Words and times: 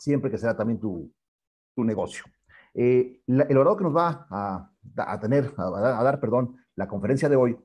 siempre 0.00 0.30
que 0.30 0.38
sea 0.38 0.56
también 0.56 0.80
tu, 0.80 1.12
tu 1.74 1.84
negocio. 1.84 2.24
Eh, 2.72 3.20
el 3.26 3.58
orador 3.58 3.76
que 3.76 3.84
nos 3.84 3.94
va 3.94 4.26
a, 4.30 4.70
a 4.96 5.20
tener, 5.20 5.52
a, 5.58 6.02
dar, 6.02 6.18
perdón, 6.20 6.56
la 6.74 6.88
conferencia 6.88 7.28
de 7.28 7.36
hoy, 7.36 7.58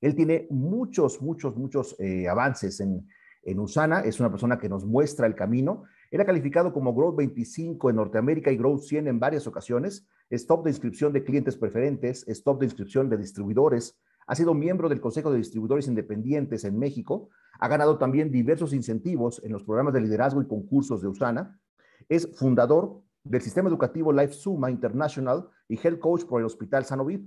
él 0.00 0.16
tiene 0.16 0.48
muchos, 0.50 1.22
muchos, 1.22 1.56
muchos 1.56 1.94
eh, 2.00 2.28
avances 2.28 2.80
en, 2.80 3.06
en 3.42 3.60
Usana, 3.60 4.00
es 4.00 4.18
una 4.18 4.30
persona 4.30 4.58
que 4.58 4.68
nos 4.68 4.84
muestra 4.84 5.26
el 5.26 5.36
camino. 5.36 5.84
Ha 6.12 6.24
calificado 6.24 6.72
como 6.72 6.92
Growth 6.92 7.16
25 7.18 7.90
en 7.90 7.96
Norteamérica 7.96 8.50
y 8.50 8.56
Growth 8.56 8.82
100 8.82 9.06
en 9.06 9.20
varias 9.20 9.46
ocasiones, 9.46 10.08
stop 10.30 10.64
de 10.64 10.70
inscripción 10.70 11.12
de 11.12 11.22
clientes 11.22 11.56
preferentes, 11.56 12.26
stop 12.26 12.58
de 12.58 12.66
inscripción 12.66 13.08
de 13.08 13.18
distribuidores, 13.18 13.96
ha 14.30 14.36
sido 14.36 14.54
miembro 14.54 14.88
del 14.88 15.00
Consejo 15.00 15.32
de 15.32 15.38
Distribuidores 15.38 15.88
Independientes 15.88 16.62
en 16.62 16.78
México, 16.78 17.30
ha 17.58 17.66
ganado 17.66 17.98
también 17.98 18.30
diversos 18.30 18.72
incentivos 18.72 19.42
en 19.42 19.50
los 19.50 19.64
programas 19.64 19.92
de 19.92 20.00
liderazgo 20.00 20.40
y 20.40 20.46
concursos 20.46 21.02
de 21.02 21.08
USANA, 21.08 21.60
es 22.08 22.30
fundador 22.38 23.02
del 23.24 23.42
sistema 23.42 23.68
educativo 23.68 24.12
Life 24.12 24.34
Suma 24.34 24.70
International 24.70 25.48
y 25.66 25.84
health 25.84 25.98
coach 25.98 26.24
por 26.26 26.40
el 26.40 26.46
Hospital 26.46 26.84
Sanovid. 26.84 27.22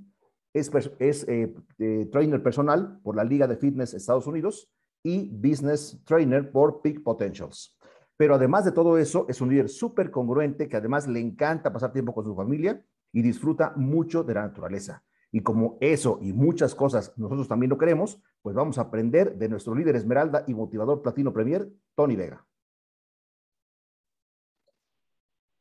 Es, 0.54 0.72
es 0.98 1.28
eh, 1.28 1.54
eh, 1.80 2.08
trainer 2.10 2.42
personal 2.42 3.02
por 3.04 3.18
la 3.18 3.26
Liga 3.26 3.48
de 3.48 3.58
Fitness 3.58 3.94
Estados 3.94 4.26
Unidos 4.26 4.72
y 5.04 5.30
business 5.30 6.02
trainer 6.06 6.54
por 6.54 6.82
Peak 6.82 7.04
Potentials. 7.04 7.78
Pero 8.16 8.36
además 8.36 8.64
de 8.64 8.72
todo 8.72 8.98
eso, 8.98 9.26
es 9.28 9.42
un 9.42 9.50
líder 9.50 9.68
súper 9.68 10.10
congruente 10.10 10.70
que 10.70 10.78
además 10.78 11.06
le 11.10 11.20
encanta 11.20 11.74
pasar 11.74 11.92
tiempo 11.92 12.14
con 12.14 12.24
su 12.24 12.34
familia 12.34 12.82
y 13.12 13.22
disfruta 13.22 13.74
mucho 13.76 14.24
de 14.24 14.36
la 14.36 14.44
naturaleza. 14.44 15.04
Y 15.34 15.42
como 15.42 15.80
eso 15.82 16.20
y 16.22 16.32
muchas 16.32 16.76
cosas 16.76 17.12
nosotros 17.18 17.48
también 17.48 17.72
lo 17.72 17.78
queremos, 17.80 18.22
pues 18.44 18.56
vamos 18.56 18.78
a 18.78 18.82
aprender 18.82 19.34
de 19.34 19.50
nuestro 19.50 19.74
líder 19.74 19.96
Esmeralda 19.96 20.44
y 20.48 20.54
motivador 20.54 21.02
Platino 21.02 21.34
Premier, 21.34 21.68
Tony 21.96 22.16
Vega. 22.16 22.46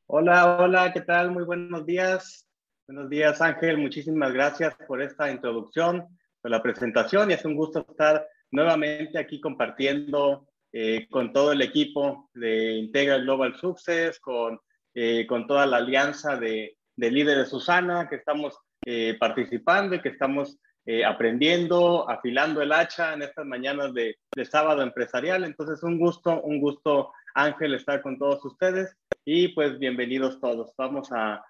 Hola, 0.06 0.58
hola, 0.60 0.92
¿qué 0.92 1.00
tal? 1.00 1.30
Muy 1.30 1.44
buenos 1.44 1.86
días. 1.86 2.46
Buenos 2.86 3.08
días, 3.08 3.40
Ángel. 3.40 3.78
Muchísimas 3.78 4.34
gracias 4.34 4.76
por 4.86 5.00
esta 5.00 5.30
introducción, 5.30 6.06
por 6.42 6.50
la 6.50 6.62
presentación 6.62 7.30
y 7.30 7.34
es 7.34 7.44
un 7.46 7.56
gusto 7.56 7.86
estar 7.88 8.28
nuevamente 8.50 9.18
aquí 9.18 9.40
compartiendo 9.40 10.48
eh, 10.70 11.08
con 11.10 11.32
todo 11.32 11.52
el 11.52 11.62
equipo 11.62 12.28
de 12.34 12.72
Integra 12.72 13.16
Global 13.16 13.56
Success, 13.56 14.20
con, 14.20 14.60
eh, 14.92 15.26
con 15.26 15.46
toda 15.46 15.64
la 15.64 15.78
alianza 15.78 16.36
de, 16.36 16.76
de 16.94 17.10
líderes 17.10 17.48
Susana 17.48 18.06
que 18.10 18.16
estamos 18.16 18.58
eh, 18.84 19.16
participando 19.18 19.94
y 19.94 20.00
que 20.00 20.08
estamos 20.08 20.58
eh, 20.84 21.04
aprendiendo, 21.04 22.10
afilando 22.10 22.60
el 22.60 22.72
hacha 22.72 23.12
en 23.14 23.22
estas 23.22 23.46
mañanas 23.46 23.94
de, 23.94 24.16
sábado 24.50 24.82
empresarial. 24.82 25.44
Entonces, 25.44 25.80
un 25.84 25.96
gusto, 25.96 26.40
un 26.42 26.58
gusto, 26.58 27.12
Ángel, 27.34 27.74
estar 27.74 28.02
con 28.02 28.18
todos 28.18 28.44
ustedes 28.44 28.96
y 29.24 29.48
pues 29.48 29.78
bienvenidos 29.78 30.40
todos. 30.40 30.72
Vamos 30.76 31.08
a, 31.12 31.44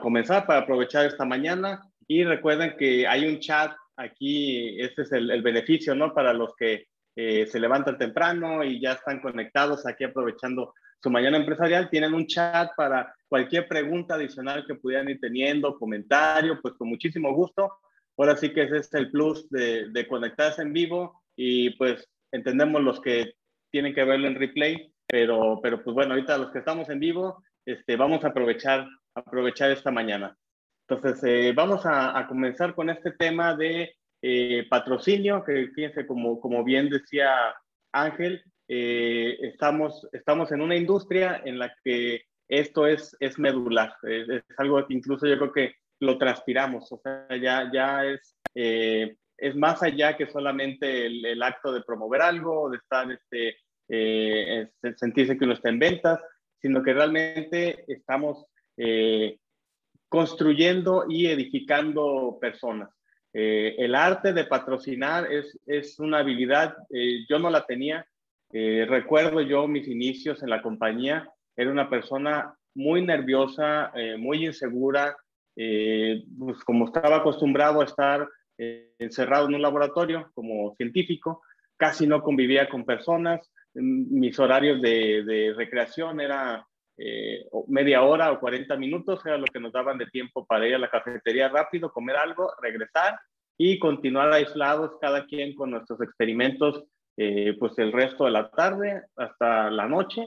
comenzar 0.00 0.46
para 0.46 0.60
aprovechar 0.60 1.04
esta 1.04 1.26
mañana 1.26 1.82
y 2.06 2.24
recuerden 2.24 2.74
que 2.78 3.06
hay 3.06 3.26
un 3.26 3.38
chat 3.38 3.70
aquí, 3.96 4.80
este 4.80 5.02
es 5.02 5.12
el, 5.12 5.42
beneficio, 5.42 5.94
¿no? 5.94 6.14
Para 6.14 6.32
los 6.32 6.54
que 6.56 6.86
eh, 7.20 7.48
se 7.48 7.58
levantan 7.58 7.98
temprano 7.98 8.62
y 8.62 8.80
ya 8.80 8.92
están 8.92 9.20
conectados 9.20 9.84
aquí 9.88 10.04
aprovechando 10.04 10.72
su 11.02 11.10
mañana 11.10 11.36
empresarial, 11.36 11.90
tienen 11.90 12.14
un 12.14 12.28
chat 12.28 12.70
para 12.76 13.12
cualquier 13.26 13.66
pregunta 13.66 14.14
adicional 14.14 14.64
que 14.64 14.76
pudieran 14.76 15.08
ir 15.08 15.18
teniendo, 15.18 15.76
comentario, 15.76 16.60
pues 16.62 16.74
con 16.74 16.88
muchísimo 16.88 17.34
gusto. 17.34 17.72
Ahora 18.16 18.36
sí 18.36 18.50
que 18.50 18.62
ese 18.62 18.76
es 18.76 18.94
el 18.94 19.10
plus 19.10 19.50
de, 19.50 19.88
de 19.88 20.06
conectarse 20.06 20.62
en 20.62 20.72
vivo 20.72 21.24
y 21.34 21.70
pues 21.70 22.08
entendemos 22.30 22.82
los 22.82 23.00
que 23.00 23.32
tienen 23.72 23.94
que 23.94 24.04
verlo 24.04 24.28
en 24.28 24.36
replay, 24.36 24.92
pero, 25.08 25.58
pero 25.60 25.82
pues 25.82 25.94
bueno, 25.94 26.14
ahorita 26.14 26.38
los 26.38 26.52
que 26.52 26.60
estamos 26.60 26.88
en 26.88 27.00
vivo, 27.00 27.42
este, 27.66 27.96
vamos 27.96 28.22
a 28.22 28.28
aprovechar, 28.28 28.86
aprovechar 29.16 29.72
esta 29.72 29.90
mañana. 29.90 30.38
Entonces, 30.86 31.20
eh, 31.24 31.52
vamos 31.52 31.84
a, 31.84 32.16
a, 32.16 32.28
comenzar 32.28 32.76
con 32.76 32.90
este 32.90 33.10
tema 33.10 33.56
de 33.56 33.96
eh, 34.20 34.66
patrocinio, 34.68 35.44
que 35.44 35.68
fíjense, 35.68 36.06
como, 36.06 36.40
como 36.40 36.64
bien 36.64 36.88
decía 36.90 37.54
Ángel, 37.92 38.42
eh, 38.66 39.38
estamos, 39.42 40.08
estamos 40.12 40.50
en 40.50 40.60
una 40.60 40.74
industria 40.74 41.40
en 41.44 41.58
la 41.58 41.72
que 41.84 42.22
esto 42.48 42.88
es, 42.88 43.16
es 43.20 43.38
medular, 43.38 43.94
es, 44.02 44.42
algo 44.56 44.84
que 44.86 44.94
incluso 44.94 45.26
yo 45.26 45.38
creo 45.38 45.52
que 45.52 45.74
lo 46.00 46.18
transpiramos, 46.18 46.90
o 46.90 46.98
sea, 46.98 47.28
ya, 47.36 47.70
ya 47.72 48.06
es, 48.06 48.36
eh, 48.54 49.16
es 49.36 49.54
más 49.54 49.84
allá 49.84 50.16
que 50.16 50.26
solamente 50.26 51.06
el, 51.06 51.40
acto 51.40 51.72
de 51.72 51.82
promover 51.82 52.22
algo, 52.22 52.70
de 52.70 52.78
estar, 52.78 53.06
este, 53.12 53.56
sentirse 54.96 55.38
que 55.38 55.44
uno 55.44 55.54
está 55.54 55.68
en 55.68 55.78
ventas, 55.78 56.20
sino 56.60 56.82
que 56.82 56.92
realmente 56.92 57.84
estamos 57.86 58.46
construyendo 60.08 61.04
y 61.08 61.26
edificando 61.26 62.38
personas. 62.40 62.97
El 63.32 63.94
arte 63.94 64.32
de 64.32 64.44
patrocinar 64.44 65.30
es, 65.32 65.58
es 65.66 65.98
una 65.98 66.18
habilidad, 66.18 66.76
yo 67.28 67.38
no 67.38 67.50
la 67.50 67.66
tenía, 67.66 68.06
recuerdo 68.50 69.40
yo 69.42 69.68
mis 69.68 69.86
inicios 69.86 70.42
en 70.42 70.50
la 70.50 70.62
compañía, 70.62 71.30
era 71.56 71.70
una 71.70 71.90
persona 71.90 72.58
muy 72.78 73.04
nerviosa, 73.04 73.90
eh, 73.94 74.16
muy 74.16 74.46
insegura, 74.46 75.16
eh, 75.56 76.22
pues 76.38 76.62
como 76.62 76.86
estaba 76.86 77.16
acostumbrado 77.16 77.80
a 77.80 77.84
estar 77.84 78.28
eh, 78.56 78.94
encerrado 79.00 79.48
en 79.48 79.56
un 79.56 79.62
laboratorio 79.62 80.30
como 80.34 80.72
científico, 80.76 81.42
casi 81.76 82.06
no 82.06 82.22
convivía 82.22 82.68
con 82.68 82.84
personas, 82.84 83.50
mis 83.74 84.38
horarios 84.38 84.80
de, 84.80 85.24
de 85.24 85.52
recreación 85.54 86.20
era 86.20 86.64
media 87.68 88.02
hora 88.02 88.32
o 88.32 88.40
40 88.40 88.76
minutos, 88.76 89.24
era 89.24 89.38
lo 89.38 89.46
que 89.46 89.60
nos 89.60 89.72
daban 89.72 89.98
de 89.98 90.06
tiempo 90.06 90.44
para 90.46 90.66
ir 90.66 90.74
a 90.74 90.78
la 90.78 90.90
cafetería 90.90 91.48
rápido, 91.48 91.92
comer 91.92 92.16
algo, 92.16 92.52
regresar 92.60 93.18
y 93.56 93.78
continuar 93.78 94.32
aislados 94.32 94.92
cada 95.00 95.24
quien 95.26 95.54
con 95.54 95.70
nuestros 95.70 96.00
experimentos, 96.00 96.84
pues 97.58 97.78
el 97.78 97.92
resto 97.92 98.24
de 98.24 98.30
la 98.30 98.50
tarde 98.50 99.02
hasta 99.16 99.70
la 99.70 99.86
noche 99.86 100.26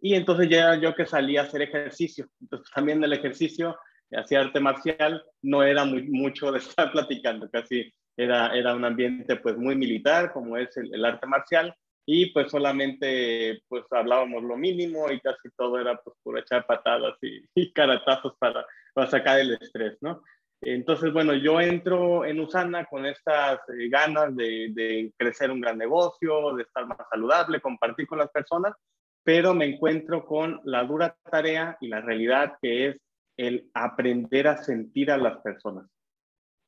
y 0.00 0.14
entonces 0.14 0.48
ya 0.48 0.74
yo 0.76 0.94
que 0.94 1.06
salía 1.06 1.42
a 1.42 1.44
hacer 1.44 1.62
ejercicio. 1.62 2.28
Entonces 2.40 2.70
también 2.74 3.02
el 3.02 3.12
ejercicio, 3.12 3.76
hacía 4.12 4.40
arte 4.40 4.60
marcial, 4.60 5.24
no 5.42 5.62
era 5.62 5.84
muy, 5.84 6.02
mucho 6.08 6.52
de 6.52 6.58
estar 6.58 6.92
platicando, 6.92 7.48
casi 7.50 7.92
era, 8.16 8.54
era 8.54 8.74
un 8.74 8.84
ambiente 8.84 9.36
pues 9.36 9.56
muy 9.56 9.76
militar, 9.76 10.32
como 10.32 10.56
es 10.56 10.76
el, 10.76 11.04
arte 11.04 11.26
marcial, 11.26 11.74
y 12.06 12.26
pues 12.32 12.50
solamente 12.50 13.62
pues 13.68 13.84
hablábamos 13.90 14.42
lo 14.42 14.56
mínimo 14.56 15.10
y 15.10 15.20
casi 15.20 15.48
todo 15.56 15.80
era 15.80 15.96
pues 15.96 16.16
por 16.22 16.38
echar 16.38 16.66
patadas 16.66 17.16
y, 17.22 17.44
y 17.54 17.72
caratazos 17.72 18.34
para, 18.38 18.66
para 18.92 19.10
sacar 19.10 19.40
el 19.40 19.54
estrés, 19.54 19.96
¿no? 20.00 20.22
Entonces, 20.60 21.12
bueno, 21.12 21.34
yo 21.34 21.60
entro 21.60 22.24
en 22.24 22.40
Usana 22.40 22.86
con 22.86 23.04
estas 23.04 23.58
eh, 23.68 23.88
ganas 23.90 24.34
de, 24.34 24.68
de, 24.72 25.12
crecer 25.18 25.50
un 25.50 25.60
gran 25.60 25.76
negocio, 25.76 26.54
de 26.54 26.62
estar 26.62 26.86
más 26.86 26.96
saludable, 27.10 27.60
compartir 27.60 28.06
con 28.06 28.18
las 28.18 28.30
personas, 28.30 28.74
pero 29.22 29.52
me 29.52 29.66
encuentro 29.66 30.24
con 30.24 30.60
la 30.64 30.84
dura 30.84 31.16
tarea 31.30 31.76
y 31.80 31.88
la 31.88 32.00
realidad 32.00 32.56
que 32.62 32.88
es 32.88 32.96
el 33.36 33.68
aprender 33.74 34.48
a 34.48 34.62
sentir 34.62 35.10
a 35.10 35.18
las 35.18 35.38
personas. 35.42 35.86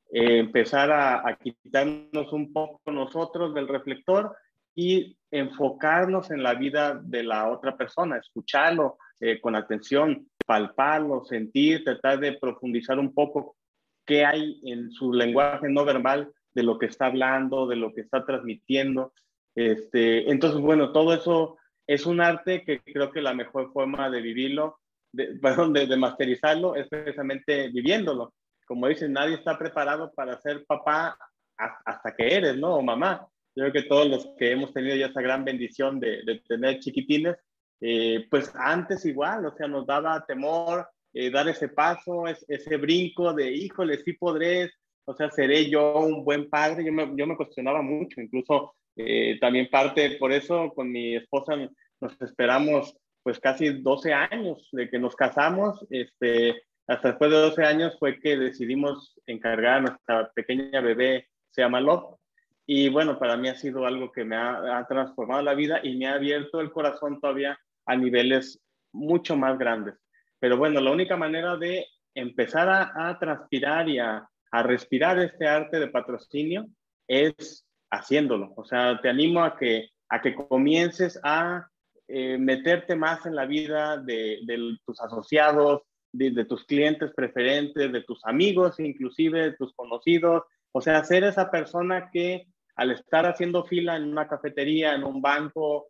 Eh, 0.09 0.39
empezar 0.39 0.91
a, 0.91 1.37
quitarnos 1.37 2.31
un 2.31 2.53
poco 2.53 2.91
nosotros 2.91 3.53
del 3.53 3.67
reflector 3.67 4.35
y 4.77 5.17
enfocarnos 5.31 6.29
en 6.29 6.43
la 6.43 6.53
vida 6.53 7.01
de 7.03 7.23
la 7.23 7.49
otra 7.49 7.75
persona, 7.75 8.17
escucharlo 8.17 8.99
eh, 9.19 9.41
con 9.41 9.55
atención, 9.55 10.29
palparlo, 10.45 11.25
sentir, 11.25 11.83
tratar 11.83 12.19
de 12.19 12.33
profundizar 12.33 12.99
un 12.99 13.11
poco 13.11 13.57
qué 14.05 14.23
hay 14.23 14.61
en 14.65 14.91
su 14.91 15.11
lenguaje 15.11 15.67
no 15.67 15.83
verbal 15.83 16.31
de 16.53 16.61
lo 16.61 16.77
que 16.77 16.85
está 16.85 17.07
hablando, 17.07 17.65
de 17.65 17.75
lo 17.75 17.91
que 17.91 18.01
está 18.01 18.23
transmitiendo. 18.23 19.13
Este, 19.55 20.29
entonces, 20.29 20.61
bueno, 20.61 20.91
todo 20.91 21.11
eso 21.15 21.57
es 21.87 22.05
un 22.05 22.21
arte 22.21 22.63
que 22.63 22.79
creo 22.81 23.11
que 23.11 23.21
la 23.21 23.33
mejor 23.33 23.73
forma 23.73 24.11
de 24.11 24.21
vivirlo, 24.21 24.79
de, 25.11 25.25
perdón, 25.41 25.73
de, 25.73 25.97
masterizarlo 25.97 26.75
es 26.75 26.87
precisamente 26.87 27.69
viviéndolo. 27.69 28.35
Como 28.67 28.87
dicen, 28.87 29.11
nadie 29.11 29.33
está 29.33 29.57
preparado 29.57 30.13
para 30.13 30.39
ser 30.39 30.63
papá 30.67 31.17
hasta 31.57 32.15
que 32.15 32.35
eres, 32.35 32.55
¿no? 32.57 32.75
O 32.75 32.83
mamá. 32.83 33.27
Yo 33.57 33.63
creo 33.63 33.73
que 33.73 33.89
todos 33.89 34.07
los 34.07 34.29
que 34.37 34.51
hemos 34.51 34.71
tenido 34.71 34.95
ya 34.95 35.07
esa 35.07 35.19
gran 35.19 35.43
bendición 35.43 35.99
de, 35.99 36.43
tener 36.47 36.79
chiquitines, 36.79 37.37
eh, 37.81 38.27
pues 38.29 38.51
antes 38.53 39.03
igual, 39.03 39.47
o 39.47 39.55
sea, 39.55 39.67
nos 39.67 39.87
daba 39.87 40.23
temor 40.27 40.87
eh, 41.11 41.31
dar 41.31 41.47
ese 41.49 41.69
paso, 41.69 42.25
ese 42.27 42.77
brinco 42.77 43.33
de, 43.33 43.51
híjole, 43.51 43.97
sí 44.03 44.13
podré, 44.13 44.69
o 45.05 45.15
sea, 45.15 45.31
seré 45.31 45.67
yo 45.71 45.97
un 46.01 46.23
buen 46.23 46.51
padre. 46.51 46.85
Yo 46.85 46.93
me, 46.93 47.11
yo 47.15 47.25
me 47.25 47.35
cuestionaba 47.35 47.81
mucho, 47.81 48.21
incluso 48.21 48.75
eh, 48.95 49.39
también 49.41 49.69
parte 49.71 50.17
por 50.19 50.31
eso 50.31 50.71
con 50.75 50.91
mi 50.91 51.15
esposa 51.15 51.55
nos 51.99 52.21
esperamos 52.21 52.95
pues 53.23 53.39
casi 53.39 53.69
12 53.69 54.13
años 54.13 54.69
de 54.71 54.87
que 54.87 54.99
nos 54.99 55.15
casamos. 55.15 55.83
Este, 55.89 56.61
hasta 56.85 57.07
después 57.07 57.31
de 57.31 57.37
12 57.37 57.63
años 57.63 57.97
fue 57.97 58.19
que 58.19 58.37
decidimos 58.37 59.19
encargar 59.25 59.77
a 59.77 59.81
nuestra 59.81 60.31
pequeña 60.35 60.79
bebé, 60.79 61.27
se 61.49 61.63
llama 61.63 61.81
Love. 61.81 62.19
Y 62.67 62.89
bueno, 62.89 63.17
para 63.17 63.37
mí 63.37 63.47
ha 63.47 63.55
sido 63.55 63.85
algo 63.85 64.11
que 64.11 64.25
me 64.25 64.35
ha, 64.35 64.77
ha 64.77 64.87
transformado 64.87 65.41
la 65.41 65.55
vida 65.55 65.79
y 65.81 65.95
me 65.95 66.07
ha 66.07 66.15
abierto 66.15 66.59
el 66.59 66.71
corazón 66.71 67.19
todavía 67.19 67.57
a 67.85 67.95
niveles 67.95 68.61
mucho 68.91 69.35
más 69.35 69.57
grandes. 69.57 69.95
Pero 70.39 70.57
bueno, 70.57 70.79
la 70.81 70.91
única 70.91 71.17
manera 71.17 71.57
de 71.57 71.87
empezar 72.13 72.67
a, 72.69 73.17
transpirar 73.19 73.87
y 73.89 73.99
a, 73.99 74.27
respirar 74.51 75.19
este 75.19 75.47
arte 75.47 75.79
de 75.79 75.87
patrocinio 75.87 76.67
es 77.07 77.65
haciéndolo. 77.91 78.53
O 78.55 78.65
sea, 78.65 78.99
te 79.01 79.09
animo 79.09 79.43
a 79.43 79.55
que, 79.55 79.89
a 80.09 80.21
que 80.21 80.33
comiences 80.33 81.19
a 81.23 81.67
eh, 82.07 82.37
meterte 82.39 82.95
más 82.95 83.25
en 83.25 83.35
la 83.35 83.45
vida 83.45 83.97
de, 83.97 84.39
tus 84.85 84.99
asociados, 84.99 85.83
de, 86.11 86.45
tus 86.45 86.65
clientes 86.65 87.11
preferentes, 87.15 87.91
de 87.91 88.01
tus 88.01 88.25
amigos, 88.25 88.79
inclusive 88.79 89.41
de 89.41 89.51
tus 89.53 89.73
conocidos. 89.73 90.43
O 90.71 90.81
sea, 90.81 91.03
ser 91.03 91.23
esa 91.23 91.51
persona 91.51 92.09
que 92.11 92.47
al 92.77 92.91
estar 92.91 93.25
haciendo 93.25 93.65
fila 93.65 93.97
en 93.97 94.05
una 94.05 94.27
cafetería, 94.27 94.93
en 94.93 95.03
un 95.03 95.21
banco, 95.21 95.87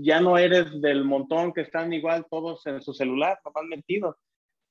ya 0.00 0.20
no 0.20 0.38
eres 0.38 0.80
del 0.80 1.04
montón 1.04 1.52
que 1.52 1.62
están 1.62 1.92
igual 1.92 2.26
todos 2.30 2.66
en 2.66 2.80
su 2.80 2.94
celular, 2.94 3.38
nomás 3.44 3.64
metidos. 3.68 4.16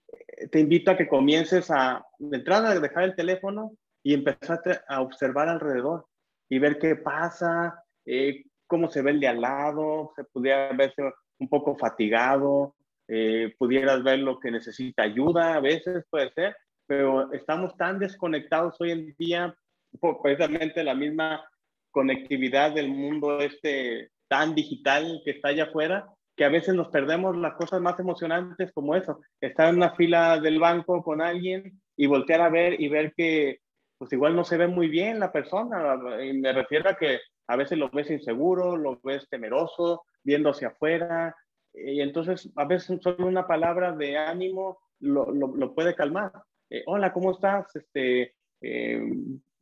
Eh, 0.07 0.47
te 0.47 0.59
invito 0.59 0.91
a 0.91 0.97
que 0.97 1.07
comiences 1.07 1.69
a, 1.71 2.05
de 2.19 2.37
entrada, 2.37 2.71
a 2.71 2.79
dejar 2.79 3.03
el 3.03 3.15
teléfono 3.15 3.73
y 4.03 4.13
empezarte 4.13 4.79
a 4.87 5.01
observar 5.01 5.49
alrededor 5.49 6.07
y 6.49 6.59
ver 6.59 6.79
qué 6.79 6.95
pasa, 6.95 7.83
eh, 8.05 8.43
cómo 8.67 8.89
se 8.89 9.01
ve 9.01 9.11
el 9.11 9.19
de 9.19 9.27
al 9.27 9.41
lado, 9.41 10.11
se 10.15 10.23
pudiera 10.25 10.73
verse 10.73 11.01
un 11.39 11.49
poco 11.49 11.77
fatigado, 11.77 12.75
eh, 13.07 13.53
pudieras 13.57 14.03
ver 14.03 14.19
lo 14.19 14.39
que 14.39 14.51
necesita 14.51 15.03
ayuda, 15.03 15.55
a 15.55 15.59
veces 15.59 16.05
puede 16.09 16.31
ser, 16.31 16.55
pero 16.87 17.31
estamos 17.33 17.75
tan 17.77 17.99
desconectados 17.99 18.75
hoy 18.79 18.91
en 18.91 19.15
día, 19.17 19.55
precisamente 19.99 20.83
la 20.83 20.95
misma 20.95 21.43
conectividad 21.91 22.73
del 22.73 22.89
mundo 22.89 23.39
este 23.39 24.11
tan 24.27 24.55
digital 24.55 25.21
que 25.25 25.31
está 25.31 25.49
allá 25.49 25.65
afuera, 25.65 26.07
que 26.37 26.45
a 26.45 26.49
veces 26.49 26.73
nos 26.73 26.87
perdemos 26.87 27.35
las 27.35 27.53
cosas 27.55 27.81
más 27.81 27.99
emocionantes 27.99 28.71
como 28.71 28.95
eso, 28.95 29.19
estar 29.41 29.67
en 29.69 29.75
una 29.75 29.93
fila 29.95 30.39
del 30.39 30.59
banco 30.59 31.03
con 31.03 31.21
alguien 31.21 31.81
y 31.97 32.05
voltear 32.05 32.41
a 32.41 32.49
ver 32.49 32.79
y 32.79 32.87
ver 32.87 33.13
que 33.13 33.59
pues 33.97 34.13
igual 34.13 34.35
no 34.35 34.43
se 34.43 34.57
ve 34.57 34.67
muy 34.67 34.87
bien 34.87 35.19
la 35.19 35.31
persona, 35.31 35.99
y 36.23 36.33
me 36.33 36.51
refiero 36.53 36.89
a 36.89 36.95
que 36.95 37.19
a 37.45 37.55
veces 37.55 37.77
lo 37.77 37.89
ves 37.89 38.09
inseguro, 38.09 38.75
lo 38.75 38.99
ves 39.03 39.27
temeroso, 39.29 40.05
viendo 40.23 40.49
hacia 40.49 40.69
afuera, 40.69 41.35
y 41.73 42.01
entonces 42.01 42.51
a 42.55 42.65
veces 42.65 42.99
solo 43.01 43.27
una 43.27 43.45
palabra 43.45 43.91
de 43.91 44.17
ánimo 44.17 44.79
lo, 44.99 45.31
lo, 45.31 45.75
puede 45.75 45.93
calmar. 45.93 46.31
Eh, 46.69 46.83
hola, 46.87 47.13
¿cómo 47.13 47.31
estás? 47.31 47.75
Este, 47.75 48.33
eh, 48.61 49.03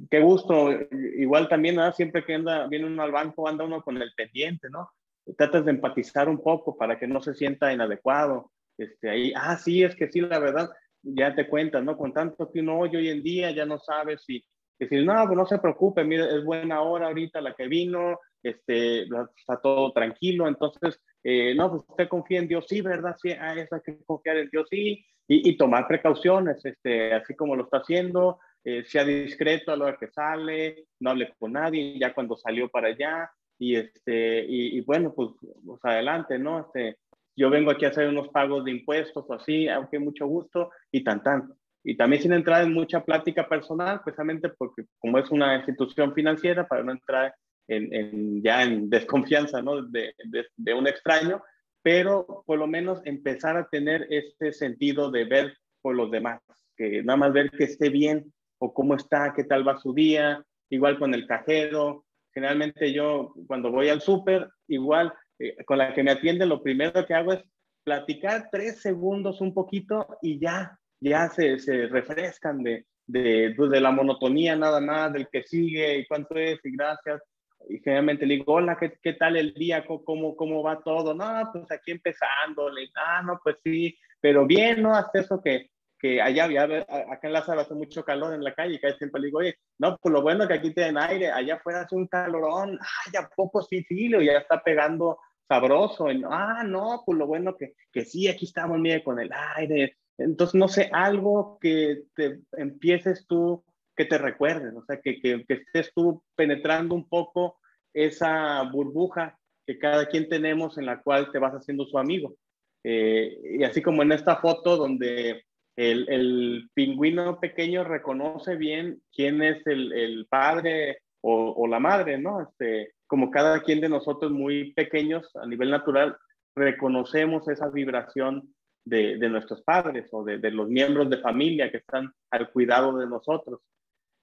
qué 0.09 0.19
gusto. 0.19 0.71
Igual 0.91 1.49
también, 1.49 1.79
siempre 1.93 2.23
que 2.23 2.35
anda, 2.35 2.67
viene 2.67 2.85
uno 2.85 3.03
al 3.03 3.11
banco, 3.11 3.47
anda 3.47 3.65
uno 3.65 3.81
con 3.81 4.01
el 4.01 4.13
pendiente, 4.15 4.69
¿no? 4.69 4.89
Tratas 5.37 5.65
de 5.65 5.71
empatizar 5.71 6.29
un 6.29 6.41
poco 6.41 6.77
para 6.77 6.97
que 6.97 7.07
no 7.07 7.21
se 7.21 7.33
sienta 7.33 7.73
inadecuado. 7.73 8.51
Este, 8.77 9.09
ahí, 9.09 9.33
ah, 9.35 9.57
sí, 9.57 9.83
es 9.83 9.95
que 9.95 10.09
sí, 10.09 10.21
la 10.21 10.39
verdad, 10.39 10.69
ya 11.01 11.35
te 11.35 11.47
cuentas, 11.47 11.83
¿no? 11.83 11.97
Con 11.97 12.13
tanto 12.13 12.51
que 12.51 12.61
uno 12.61 12.79
oye 12.79 12.97
hoy 12.97 13.09
en 13.09 13.23
día, 13.23 13.51
ya 13.51 13.65
no 13.65 13.79
sabes 13.79 14.23
si 14.25 14.43
decir, 14.79 15.05
no, 15.05 15.13
pues 15.25 15.37
no 15.37 15.45
se 15.45 15.59
preocupe, 15.59 16.03
mire, 16.03 16.37
es 16.37 16.43
buena 16.43 16.81
hora 16.81 17.07
ahorita 17.07 17.41
la 17.41 17.53
que 17.53 17.67
vino, 17.67 18.17
este, 18.41 19.03
está 19.03 19.59
todo 19.61 19.91
tranquilo, 19.91 20.47
entonces, 20.47 21.01
eh, 21.21 21.53
no, 21.53 21.69
pues 21.69 21.83
usted 21.89 22.07
confía 22.07 22.39
en 22.39 22.47
Dios, 22.47 22.65
sí, 22.67 22.81
¿verdad? 22.81 23.15
Sí, 23.21 23.31
ah, 23.31 23.53
eso 23.55 23.75
hay 23.75 23.81
que 23.81 24.01
confiar 24.05 24.37
en 24.37 24.49
Dios, 24.49 24.67
sí, 24.69 25.05
y, 25.27 25.49
y 25.49 25.57
tomar 25.57 25.85
precauciones, 25.85 26.63
este, 26.63 27.13
así 27.13 27.35
como 27.35 27.57
lo 27.57 27.65
está 27.65 27.79
haciendo, 27.79 28.39
eh, 28.63 28.83
sea 28.83 29.05
discreto 29.05 29.71
a 29.71 29.77
la 29.77 29.85
hora 29.85 29.97
que 29.97 30.07
sale, 30.07 30.85
no 30.99 31.11
hable 31.11 31.33
con 31.37 31.53
nadie, 31.53 31.97
ya 31.99 32.13
cuando 32.13 32.37
salió 32.37 32.69
para 32.69 32.89
allá, 32.89 33.31
y, 33.57 33.75
este, 33.75 34.45
y, 34.47 34.79
bueno, 34.81 35.13
pues, 35.13 35.31
pues, 35.65 35.79
adelante, 35.83 36.39
¿no? 36.39 36.61
Este, 36.61 36.97
yo 37.35 37.49
vengo 37.49 37.71
aquí 37.71 37.85
a 37.85 37.89
hacer 37.89 38.07
unos 38.07 38.29
pagos 38.29 38.63
de 38.63 38.71
impuestos 38.71 39.25
o 39.27 39.33
así, 39.33 39.67
aunque 39.67 39.99
mucho 39.99 40.25
gusto, 40.27 40.71
y 40.91 41.03
tan 41.03 41.21
tan. 41.21 41.53
Y 41.83 41.97
también 41.97 42.21
sin 42.21 42.33
entrar 42.33 42.63
en 42.63 42.73
mucha 42.73 43.03
plática 43.03 43.47
personal, 43.47 44.01
precisamente 44.03 44.49
porque 44.49 44.83
como 44.97 45.17
es 45.17 45.29
una 45.29 45.55
institución 45.57 46.13
financiera, 46.13 46.67
para 46.67 46.83
no 46.83 46.93
entrar 46.93 47.33
en, 47.67 47.93
en 47.93 48.41
ya 48.41 48.63
en 48.63 48.89
desconfianza, 48.89 49.61
¿no? 49.61 49.81
De, 49.83 50.13
de, 50.23 50.45
de 50.55 50.73
un 50.73 50.87
extraño, 50.87 51.43
pero 51.81 52.43
por 52.45 52.59
lo 52.59 52.67
menos 52.67 53.01
empezar 53.05 53.57
a 53.57 53.67
tener 53.67 54.07
este 54.09 54.53
sentido 54.53 55.11
de 55.11 55.25
ver 55.25 55.57
por 55.81 55.95
los 55.95 56.11
demás, 56.11 56.41
que 56.77 57.03
nada 57.03 57.17
más 57.17 57.33
ver 57.33 57.51
que 57.51 57.65
esté 57.65 57.89
bien, 57.89 58.33
o 58.59 58.73
cómo 58.73 58.95
está, 58.95 59.33
qué 59.35 59.43
tal 59.43 59.67
va 59.67 59.79
su 59.79 59.93
día, 59.93 60.43
igual 60.69 60.99
con 60.99 61.13
el 61.13 61.25
cajero. 61.25 62.05
Generalmente 62.33 62.93
yo 62.93 63.33
cuando 63.47 63.71
voy 63.71 63.89
al 63.89 64.01
súper, 64.01 64.49
igual 64.67 65.13
eh, 65.39 65.55
con 65.65 65.79
la 65.79 65.93
que 65.93 66.03
me 66.03 66.11
atiende, 66.11 66.45
lo 66.45 66.61
primero 66.61 67.05
que 67.05 67.13
hago 67.13 67.33
es 67.33 67.43
platicar 67.83 68.49
tres 68.51 68.81
segundos 68.81 69.41
un 69.41 69.53
poquito 69.53 70.07
y 70.21 70.39
ya, 70.39 70.77
ya 70.99 71.29
se, 71.29 71.59
se 71.59 71.87
refrescan 71.87 72.61
de, 72.61 72.85
de, 73.07 73.53
pues, 73.57 73.71
de 73.71 73.81
la 73.81 73.91
monotonía 73.91 74.55
nada 74.55 74.79
más, 74.79 75.11
del 75.11 75.27
que 75.29 75.43
sigue 75.43 75.97
y 75.97 76.05
cuánto 76.05 76.35
es 76.35 76.59
y 76.63 76.71
gracias. 76.75 77.21
Y 77.67 77.79
generalmente 77.79 78.25
le 78.25 78.35
digo, 78.35 78.53
hola, 78.53 78.77
¿qué, 78.79 78.93
qué 79.01 79.13
tal 79.13 79.35
el 79.35 79.53
día? 79.53 79.85
¿Cómo, 79.85 80.35
¿Cómo 80.35 80.63
va 80.63 80.81
todo? 80.81 81.13
No, 81.13 81.49
pues 81.51 81.69
aquí 81.71 81.91
empezando. 81.91 82.69
Le 82.69 82.89
ah, 82.95 83.21
no, 83.23 83.39
pues 83.43 83.57
sí, 83.63 83.97
pero 84.21 84.45
bien, 84.45 84.81
¿no? 84.81 84.95
Hasta 84.95 85.19
eso 85.19 85.41
que, 85.41 85.69
que 85.99 86.21
allá, 86.21 86.45
había, 86.45 86.63
acá 86.63 87.19
en 87.23 87.33
Lázaro 87.33 87.61
hace 87.61 87.73
mucho 87.73 88.03
calor 88.03 88.33
en 88.33 88.43
la 88.43 88.53
calle, 88.53 88.75
y 88.75 88.79
casi 88.79 88.97
siempre 88.97 89.21
le 89.21 89.27
digo, 89.27 89.39
oye, 89.39 89.57
no, 89.77 89.97
pues 90.01 90.13
lo 90.13 90.21
bueno 90.21 90.47
que 90.47 90.53
aquí 90.53 90.73
tienen 90.73 90.97
aire, 90.97 91.29
allá 91.31 91.55
afuera 91.55 91.81
hace 91.81 91.95
un 91.95 92.07
calorón, 92.07 92.79
ay, 92.79 93.13
¿a 93.19 93.29
poco 93.35 93.61
sí, 93.61 93.83
sí, 93.83 94.09
ya 94.09 94.37
está 94.37 94.63
pegando 94.63 95.19
sabroso, 95.47 96.07
ah, 96.29 96.63
no, 96.65 97.03
pues 97.05 97.17
lo 97.17 97.27
bueno 97.27 97.55
que, 97.57 97.73
que 97.91 98.05
sí, 98.05 98.27
aquí 98.27 98.45
estamos, 98.45 98.79
mire, 98.79 99.03
con 99.03 99.19
el 99.19 99.29
aire, 99.55 99.97
entonces, 100.17 100.55
no 100.55 100.67
sé, 100.67 100.89
algo 100.91 101.57
que 101.59 102.03
te 102.15 102.41
empieces 102.53 103.25
tú, 103.27 103.63
que 103.95 104.05
te 104.05 104.17
recuerdes, 104.17 104.73
o 104.75 104.83
sea, 104.85 104.99
que, 104.99 105.19
que, 105.21 105.45
que 105.45 105.53
estés 105.53 105.91
tú 105.93 106.23
penetrando 106.35 106.95
un 106.95 107.07
poco 107.07 107.59
esa 107.93 108.63
burbuja 108.63 109.37
que 109.65 109.79
cada 109.79 110.07
quien 110.07 110.27
tenemos 110.27 110.77
en 110.77 110.85
la 110.85 111.01
cual 111.01 111.31
te 111.31 111.39
vas 111.39 111.53
haciendo 111.53 111.85
su 111.85 111.97
amigo. 111.97 112.35
Eh, 112.83 113.57
y 113.59 113.63
así 113.63 113.81
como 113.81 114.03
en 114.03 114.11
esta 114.11 114.37
foto 114.37 114.77
donde 114.77 115.43
el, 115.79 116.69
pingüino 116.73 117.39
pequeño 117.39 117.85
reconoce 117.85 118.57
bien 118.57 119.01
quién 119.13 119.41
es 119.41 119.65
el, 119.65 120.27
padre 120.29 120.99
o, 121.21 121.67
la 121.67 121.79
madre, 121.79 122.17
¿no? 122.17 122.41
Este, 122.41 122.93
como 123.07 123.31
cada 123.31 123.61
quien 123.61 123.79
de 123.79 123.89
nosotros 123.89 124.31
muy 124.31 124.73
pequeños 124.73 125.33
a 125.35 125.45
nivel 125.45 125.71
natural, 125.71 126.17
reconocemos 126.55 127.47
esa 127.47 127.69
vibración 127.69 128.53
de, 128.83 129.17
nuestros 129.29 129.61
padres 129.61 130.09
o 130.11 130.23
de, 130.23 130.51
los 130.51 130.67
miembros 130.67 131.09
de 131.09 131.19
familia 131.19 131.71
que 131.71 131.77
están 131.77 132.11
al 132.31 132.51
cuidado 132.51 132.97
de 132.97 133.07
nosotros. 133.07 133.61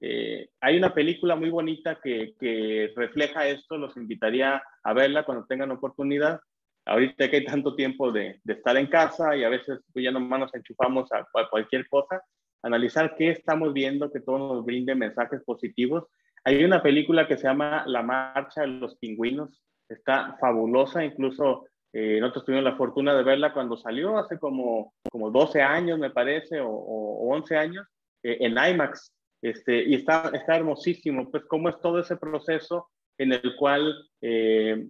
Eh, 0.00 0.50
hay 0.60 0.76
una 0.76 0.92
película 0.92 1.36
muy 1.36 1.48
bonita 1.48 1.98
que 2.02 2.92
refleja 2.94 3.48
esto, 3.48 3.78
los 3.78 3.96
invitaría 3.96 4.62
a 4.82 4.92
verla 4.92 5.24
cuando 5.24 5.46
tengan 5.46 5.70
oportunidad, 5.70 6.40
ahorita 6.86 7.28
que 7.28 7.36
hay 7.36 7.44
tanto 7.44 7.74
tiempo 7.74 8.12
de, 8.12 8.40
estar 8.46 8.76
en 8.76 8.86
casa 8.86 9.36
y 9.36 9.44
a 9.44 9.48
veces 9.48 9.80
pues 9.92 10.04
ya 10.04 10.10
nomás 10.10 10.40
nos 10.40 10.54
enchufamos 10.54 11.10
a, 11.12 11.26
cualquier 11.50 11.88
cosa, 11.88 12.22
analizar 12.62 13.14
qué 13.16 13.30
estamos 13.30 13.72
viendo, 13.72 14.10
que 14.10 14.20
todo 14.20 14.38
nos 14.38 14.64
brinde 14.64 14.94
mensajes 14.94 15.42
positivos. 15.44 16.04
Hay 16.44 16.64
una 16.64 16.82
película 16.82 17.26
que 17.26 17.36
se 17.36 17.44
llama 17.44 17.84
La 17.86 18.02
Marcha 18.02 18.62
de 18.62 18.68
los 18.68 18.96
Pingüinos, 18.96 19.62
está 19.88 20.36
fabulosa, 20.40 21.04
incluso 21.04 21.66
eh, 21.92 22.18
nosotros 22.20 22.44
tuvimos 22.46 22.64
la 22.64 22.76
fortuna 22.76 23.14
de 23.14 23.24
verla 23.24 23.52
cuando 23.52 23.76
salió, 23.76 24.18
hace 24.18 24.38
como, 24.38 24.94
como 25.10 25.30
12 25.30 25.62
años 25.62 25.98
me 25.98 26.10
parece, 26.10 26.60
o, 26.60 26.70
o 26.70 27.34
11 27.34 27.56
años, 27.56 27.86
eh, 28.22 28.38
en 28.40 28.52
IMAX, 28.52 29.12
este, 29.42 29.84
y 29.84 29.94
está, 29.94 30.30
está 30.32 30.56
hermosísimo, 30.56 31.30
pues 31.30 31.44
cómo 31.44 31.68
es 31.68 31.80
todo 31.80 32.00
ese 32.00 32.16
proceso 32.16 32.88
en 33.18 33.32
el 33.32 33.56
cual 33.56 33.94
eh, 34.20 34.86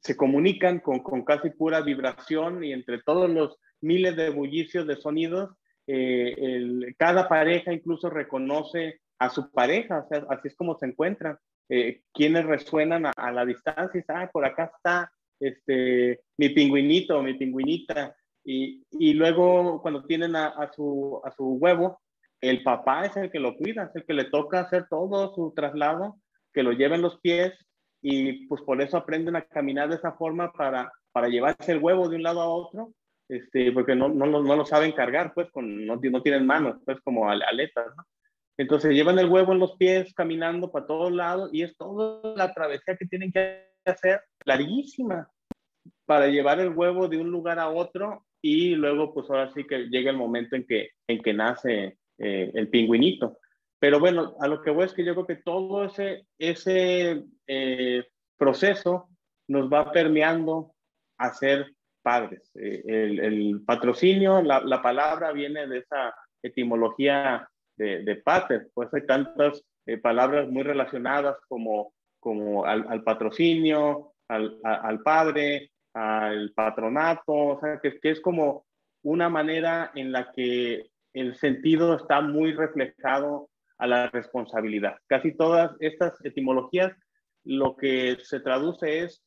se 0.00 0.16
comunican 0.16 0.80
con, 0.80 1.00
con, 1.00 1.24
casi 1.24 1.50
pura 1.50 1.80
vibración 1.80 2.64
y 2.64 2.72
entre 2.72 3.02
todos 3.02 3.28
los 3.30 3.58
miles 3.80 4.16
de 4.16 4.30
bullicios 4.30 4.86
de 4.86 4.96
sonidos, 4.96 5.50
eh, 5.86 6.34
el, 6.36 6.94
cada 6.98 7.28
pareja 7.28 7.72
incluso 7.72 8.10
reconoce 8.10 9.00
a 9.18 9.30
su 9.30 9.50
pareja, 9.50 10.00
o 10.00 10.08
sea, 10.08 10.26
así 10.30 10.48
es 10.48 10.56
como 10.56 10.76
se 10.78 10.86
encuentran. 10.86 11.38
Eh, 11.70 12.02
quienes 12.14 12.46
resuenan 12.46 13.04
a, 13.14 13.30
la 13.30 13.44
distancia, 13.44 14.00
y 14.00 14.04
ah, 14.08 14.30
por 14.32 14.46
acá 14.46 14.70
está 14.74 15.12
este, 15.38 16.22
mi 16.38 16.48
pingüinito, 16.48 17.22
mi 17.22 17.34
pingüinita, 17.34 18.16
y, 18.42 18.82
y 18.90 19.12
luego 19.12 19.82
cuando 19.82 20.04
tienen 20.04 20.34
a, 20.34 20.46
a, 20.46 20.72
su, 20.72 21.20
a 21.24 21.30
su 21.32 21.54
huevo, 21.54 22.00
el 22.40 22.62
papá 22.62 23.04
es 23.04 23.16
el 23.18 23.30
que 23.30 23.40
lo 23.40 23.54
cuida, 23.54 23.84
es 23.84 23.96
el 23.96 24.04
que 24.06 24.14
le 24.14 24.24
toca 24.24 24.60
hacer 24.60 24.86
todo 24.88 25.34
su 25.34 25.52
traslado, 25.54 26.16
que 26.54 26.62
lo 26.62 26.72
lleven 26.72 27.02
los 27.02 27.20
pies 27.20 27.52
y 28.02 28.46
pues 28.46 28.62
por 28.62 28.80
eso 28.80 28.96
aprenden 28.96 29.36
a 29.36 29.42
caminar 29.42 29.88
de 29.88 29.96
esa 29.96 30.12
forma 30.12 30.52
para, 30.52 30.92
para 31.12 31.28
llevarse 31.28 31.72
el 31.72 31.82
huevo 31.82 32.08
de 32.08 32.16
un 32.16 32.22
lado 32.22 32.40
a 32.40 32.48
otro, 32.48 32.92
este, 33.28 33.72
porque 33.72 33.94
no, 33.94 34.08
no, 34.08 34.26
no 34.26 34.56
lo 34.56 34.64
saben 34.64 34.92
cargar, 34.92 35.34
pues 35.34 35.50
con, 35.50 35.86
no, 35.86 35.96
no 35.96 36.22
tienen 36.22 36.46
manos, 36.46 36.76
pues 36.84 36.98
como 37.02 37.28
aletas, 37.30 37.86
¿no? 37.96 38.04
Entonces 38.58 38.92
llevan 38.92 39.20
el 39.20 39.28
huevo 39.28 39.52
en 39.52 39.60
los 39.60 39.76
pies 39.76 40.12
caminando 40.14 40.72
para 40.72 40.86
todos 40.86 41.12
lados 41.12 41.48
y 41.52 41.62
es 41.62 41.76
toda 41.76 42.34
la 42.34 42.52
travesía 42.52 42.96
que 42.96 43.06
tienen 43.06 43.30
que 43.30 43.68
hacer 43.84 44.20
larguísima 44.44 45.30
para 46.04 46.26
llevar 46.26 46.58
el 46.58 46.70
huevo 46.70 47.06
de 47.06 47.18
un 47.18 47.30
lugar 47.30 47.60
a 47.60 47.68
otro 47.68 48.26
y 48.42 48.74
luego 48.74 49.14
pues 49.14 49.30
ahora 49.30 49.52
sí 49.52 49.64
que 49.64 49.88
llega 49.88 50.10
el 50.10 50.16
momento 50.16 50.56
en 50.56 50.66
que, 50.66 50.90
en 51.06 51.22
que 51.22 51.32
nace 51.32 51.98
eh, 52.18 52.50
el 52.52 52.68
pingüinito. 52.68 53.38
Pero 53.80 54.00
bueno, 54.00 54.36
a 54.40 54.48
lo 54.48 54.62
que 54.62 54.70
voy 54.70 54.86
es 54.86 54.92
que 54.92 55.04
yo 55.04 55.14
creo 55.14 55.26
que 55.26 55.36
todo 55.36 55.84
ese, 55.84 56.26
ese 56.38 57.24
eh, 57.46 58.04
proceso 58.36 59.08
nos 59.48 59.72
va 59.72 59.92
permeando 59.92 60.74
a 61.18 61.32
ser 61.32 61.72
padres. 62.02 62.50
Eh, 62.54 62.82
el, 62.86 63.62
patrocinio, 63.64 64.42
la, 64.42 64.82
palabra 64.82 65.32
viene 65.32 65.66
de 65.66 65.78
esa 65.78 66.14
etimología 66.42 67.48
de, 67.76 68.02
de 68.02 68.16
pater, 68.16 68.68
pues 68.74 68.92
hay 68.92 69.06
tantas 69.06 69.62
palabras 70.02 70.48
muy 70.48 70.62
relacionadas 70.62 71.36
como, 71.48 71.94
como 72.20 72.64
al, 72.64 73.02
patrocinio, 73.04 74.12
al, 74.28 74.58
al, 74.62 75.00
padre, 75.00 75.70
al 75.94 76.52
patronato, 76.52 77.32
o 77.32 77.60
sea, 77.60 77.78
que, 77.80 77.98
que 77.98 78.10
es 78.10 78.20
como 78.20 78.66
una 79.02 79.28
manera 79.28 79.92
en 79.94 80.12
la 80.12 80.30
que 80.32 80.90
el 81.14 81.36
sentido 81.36 81.96
está 81.96 82.20
muy 82.20 82.52
reflejado 82.52 83.48
a 83.78 83.86
la 83.86 84.08
responsabilidad. 84.10 84.96
Casi 85.06 85.36
todas 85.36 85.72
estas 85.80 86.22
etimologías 86.24 86.92
lo 87.44 87.76
que 87.76 88.18
se 88.22 88.40
traduce 88.40 89.04
es 89.04 89.22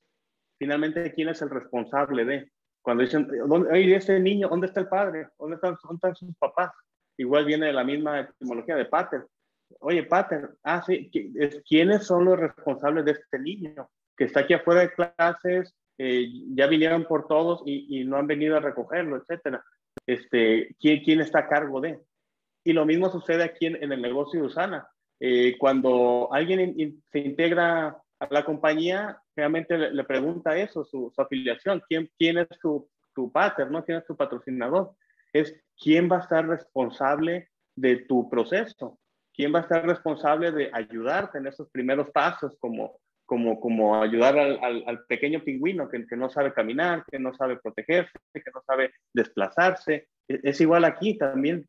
finalmente 0.59 1.13
quién 1.13 1.29
es 1.29 1.41
el 1.41 1.49
responsable 1.49 2.25
de. 2.25 2.51
Cuando 2.83 3.03
dicen, 3.03 3.27
oye, 3.49 3.95
ese 3.95 4.19
niño, 4.19 4.49
¿dónde 4.49 4.67
está 4.67 4.79
el 4.79 4.87
padre? 4.87 5.27
¿Dónde 5.39 5.55
están, 5.55 5.75
¿Dónde 5.83 6.15
sus 6.15 6.35
papás? 6.37 6.71
Igual 7.17 7.45
viene 7.45 7.67
de 7.67 7.73
la 7.73 7.83
misma 7.83 8.21
etimología 8.21 8.75
de 8.75 8.85
pater. 8.85 9.25
Oye, 9.79 10.03
pater, 10.03 10.49
ah, 10.63 10.83
sí, 10.85 11.09
¿quiénes 11.67 12.05
son 12.05 12.25
los 12.25 12.39
responsables 12.39 13.05
de 13.05 13.11
este 13.11 13.39
niño? 13.39 13.89
Que 14.17 14.25
está 14.25 14.41
aquí 14.41 14.53
afuera 14.53 14.81
de 14.81 14.93
clases, 14.93 15.75
eh, 15.97 16.27
ya 16.55 16.67
vinieron 16.67 17.05
por 17.05 17.27
todos 17.27 17.61
y, 17.65 18.03
no 18.05 18.17
han 18.17 18.27
venido 18.27 18.57
a 18.57 18.59
recogerlo, 18.59 19.17
etcétera. 19.17 19.63
Este, 20.05 20.75
¿quién, 20.79 21.03
¿Quién 21.03 21.21
está 21.21 21.39
a 21.39 21.47
cargo 21.47 21.79
de? 21.79 21.99
Y 22.63 22.73
lo 22.73 22.85
mismo 22.85 23.09
sucede 23.09 23.43
aquí 23.43 23.65
en, 23.65 23.91
el 23.91 24.01
negocio 24.01 24.41
de 24.41 24.47
Usana. 24.47 24.87
Eh, 25.19 25.57
cuando 25.57 26.29
alguien 26.31 27.01
se 27.11 27.19
integra 27.19 27.97
a 28.19 28.27
la 28.29 28.45
compañía, 28.45 29.19
realmente 29.35 29.77
le, 29.77 30.03
pregunta 30.03 30.57
eso, 30.57 30.83
su, 30.83 31.11
afiliación, 31.17 31.81
¿quién, 31.87 32.09
quién 32.17 32.37
es 32.37 32.47
tu, 32.61 32.87
tu 33.15 33.31
pater, 33.31 33.69
¿no? 33.71 33.83
¿Quién 33.83 33.97
es 33.99 34.05
tu 34.05 34.15
patrocinador? 34.15 34.95
Es 35.33 35.55
quién 35.77 36.09
va 36.11 36.17
a 36.17 36.21
estar 36.21 36.47
responsable 36.47 37.49
de 37.75 37.97
tu 37.97 38.29
proceso, 38.29 38.99
quién 39.33 39.53
va 39.53 39.59
a 39.59 39.61
estar 39.63 39.85
responsable 39.85 40.51
de 40.51 40.69
ayudarte 40.73 41.37
en 41.37 41.47
esos 41.47 41.69
primeros 41.69 42.09
pasos, 42.11 42.55
como 42.59 42.99
como, 43.31 43.61
como 43.61 44.01
ayudar 44.01 44.37
al, 44.37 44.83
al, 44.85 45.05
pequeño 45.05 45.41
pingüino 45.41 45.87
que, 45.87 46.05
que, 46.05 46.17
no 46.17 46.29
sabe 46.29 46.51
caminar, 46.51 47.05
que 47.09 47.17
no 47.17 47.33
sabe 47.33 47.55
protegerse, 47.63 48.11
que 48.33 48.51
no 48.53 48.61
sabe 48.67 48.91
desplazarse. 49.13 50.09
E, 50.27 50.41
es, 50.43 50.59
igual 50.59 50.83
aquí 50.83 51.17
también. 51.17 51.65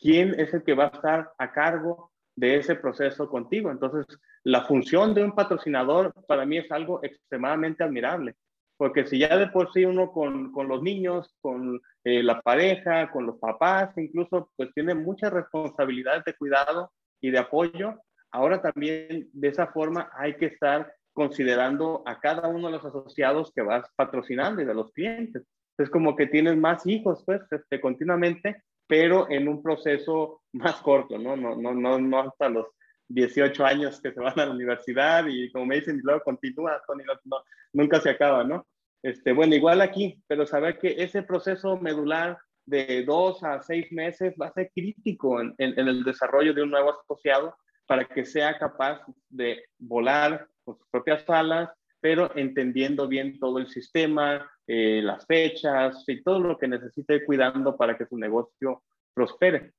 ¿Quién 0.00 0.38
es 0.38 0.54
el 0.54 0.62
que 0.62 0.74
va 0.74 0.84
a 0.84 0.96
estar 0.96 1.32
a 1.38 1.52
cargo 1.52 2.12
de 2.36 2.56
ese 2.56 2.76
proceso 2.76 3.28
contigo? 3.28 3.70
Entonces, 3.70 4.06
la 4.44 4.64
función 4.64 5.12
de 5.14 5.24
un 5.24 5.34
patrocinador 5.34 6.12
para 6.26 6.46
mí 6.46 6.58
es 6.58 6.70
algo 6.70 7.00
extremadamente 7.02 7.82
admirable, 7.82 8.36
porque 8.76 9.06
si 9.06 9.18
ya 9.18 9.36
de 9.36 9.48
por 9.48 9.72
sí 9.72 9.84
uno 9.84 10.12
con, 10.12 10.52
con 10.52 10.68
los 10.68 10.82
niños, 10.82 11.34
con 11.40 11.80
eh, 12.04 12.22
la 12.22 12.40
pareja, 12.40 13.10
con 13.10 13.26
los 13.26 13.38
papás, 13.38 13.96
incluso, 13.98 14.50
pues 14.56 14.72
tiene 14.72 14.94
muchas 14.94 15.32
responsabilidades 15.32 16.24
de 16.24 16.34
cuidado 16.34 16.92
y 17.20 17.30
de 17.30 17.38
apoyo, 17.38 18.00
ahora 18.30 18.62
también 18.62 19.28
de 19.32 19.48
esa 19.48 19.66
forma 19.68 20.10
hay 20.14 20.36
que 20.36 20.46
estar 20.46 20.92
considerando 21.12 22.04
a 22.06 22.20
cada 22.20 22.46
uno 22.46 22.68
de 22.68 22.74
los 22.74 22.84
asociados 22.84 23.52
que 23.52 23.62
vas 23.62 23.90
patrocinando 23.96 24.62
y 24.62 24.64
de 24.64 24.74
los 24.74 24.92
clientes. 24.92 25.42
Es 25.76 25.90
como 25.90 26.14
que 26.14 26.28
tienes 26.28 26.56
más 26.56 26.86
hijos, 26.86 27.24
pues, 27.26 27.42
este, 27.50 27.80
continuamente, 27.80 28.62
pero 28.88 29.30
en 29.30 29.46
un 29.46 29.62
proceso 29.62 30.42
más 30.52 30.76
corto, 30.76 31.18
¿no? 31.18 31.36
No, 31.36 31.54
no, 31.54 31.72
no, 31.74 31.98
no 31.98 32.20
hasta 32.20 32.48
los 32.48 32.66
18 33.08 33.64
años 33.64 34.00
que 34.00 34.12
se 34.12 34.20
van 34.20 34.38
a 34.38 34.46
la 34.46 34.52
universidad 34.52 35.24
y 35.26 35.50
como 35.52 35.66
me 35.66 35.76
dicen, 35.76 36.00
luego 36.02 36.22
continúa, 36.24 36.82
Tony, 36.86 37.04
no, 37.24 37.36
nunca 37.72 38.00
se 38.00 38.10
acaba, 38.10 38.44
¿no? 38.44 38.66
Este, 39.02 39.32
bueno, 39.32 39.54
igual 39.54 39.80
aquí, 39.80 40.20
pero 40.26 40.44
saber 40.44 40.78
que 40.78 40.96
ese 40.98 41.22
proceso 41.22 41.78
medular 41.78 42.36
de 42.66 43.04
dos 43.04 43.42
a 43.44 43.62
seis 43.62 43.90
meses 43.92 44.34
va 44.40 44.48
a 44.48 44.52
ser 44.52 44.70
crítico 44.74 45.40
en, 45.40 45.54
en 45.56 45.88
el 45.88 46.04
desarrollo 46.04 46.52
de 46.52 46.62
un 46.62 46.70
nuevo 46.70 46.92
asociado 46.92 47.56
para 47.86 48.04
que 48.04 48.26
sea 48.26 48.58
capaz 48.58 49.00
de 49.30 49.64
volar 49.78 50.46
con 50.64 50.76
sus 50.76 50.86
propias 50.88 51.24
alas, 51.30 51.70
pero 52.00 52.30
entendiendo 52.36 53.08
bien 53.08 53.38
todo 53.38 53.58
el 53.58 53.68
sistema, 53.68 54.48
eh, 54.66 55.00
las 55.02 55.26
fechas 55.26 56.04
y 56.06 56.22
todo 56.22 56.40
lo 56.40 56.58
que 56.58 56.68
necesite 56.68 57.24
cuidando 57.24 57.76
para 57.76 57.96
que 57.96 58.06
su 58.06 58.16
negocio 58.16 58.82
prospere. 59.14 59.72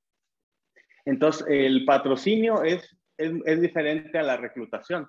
Entonces, 1.05 1.45
el 1.49 1.85
patrocinio 1.85 2.63
es, 2.63 2.95
es, 3.17 3.61
diferente 3.61 4.17
a 4.17 4.23
la 4.23 4.37
reclutación 4.37 5.07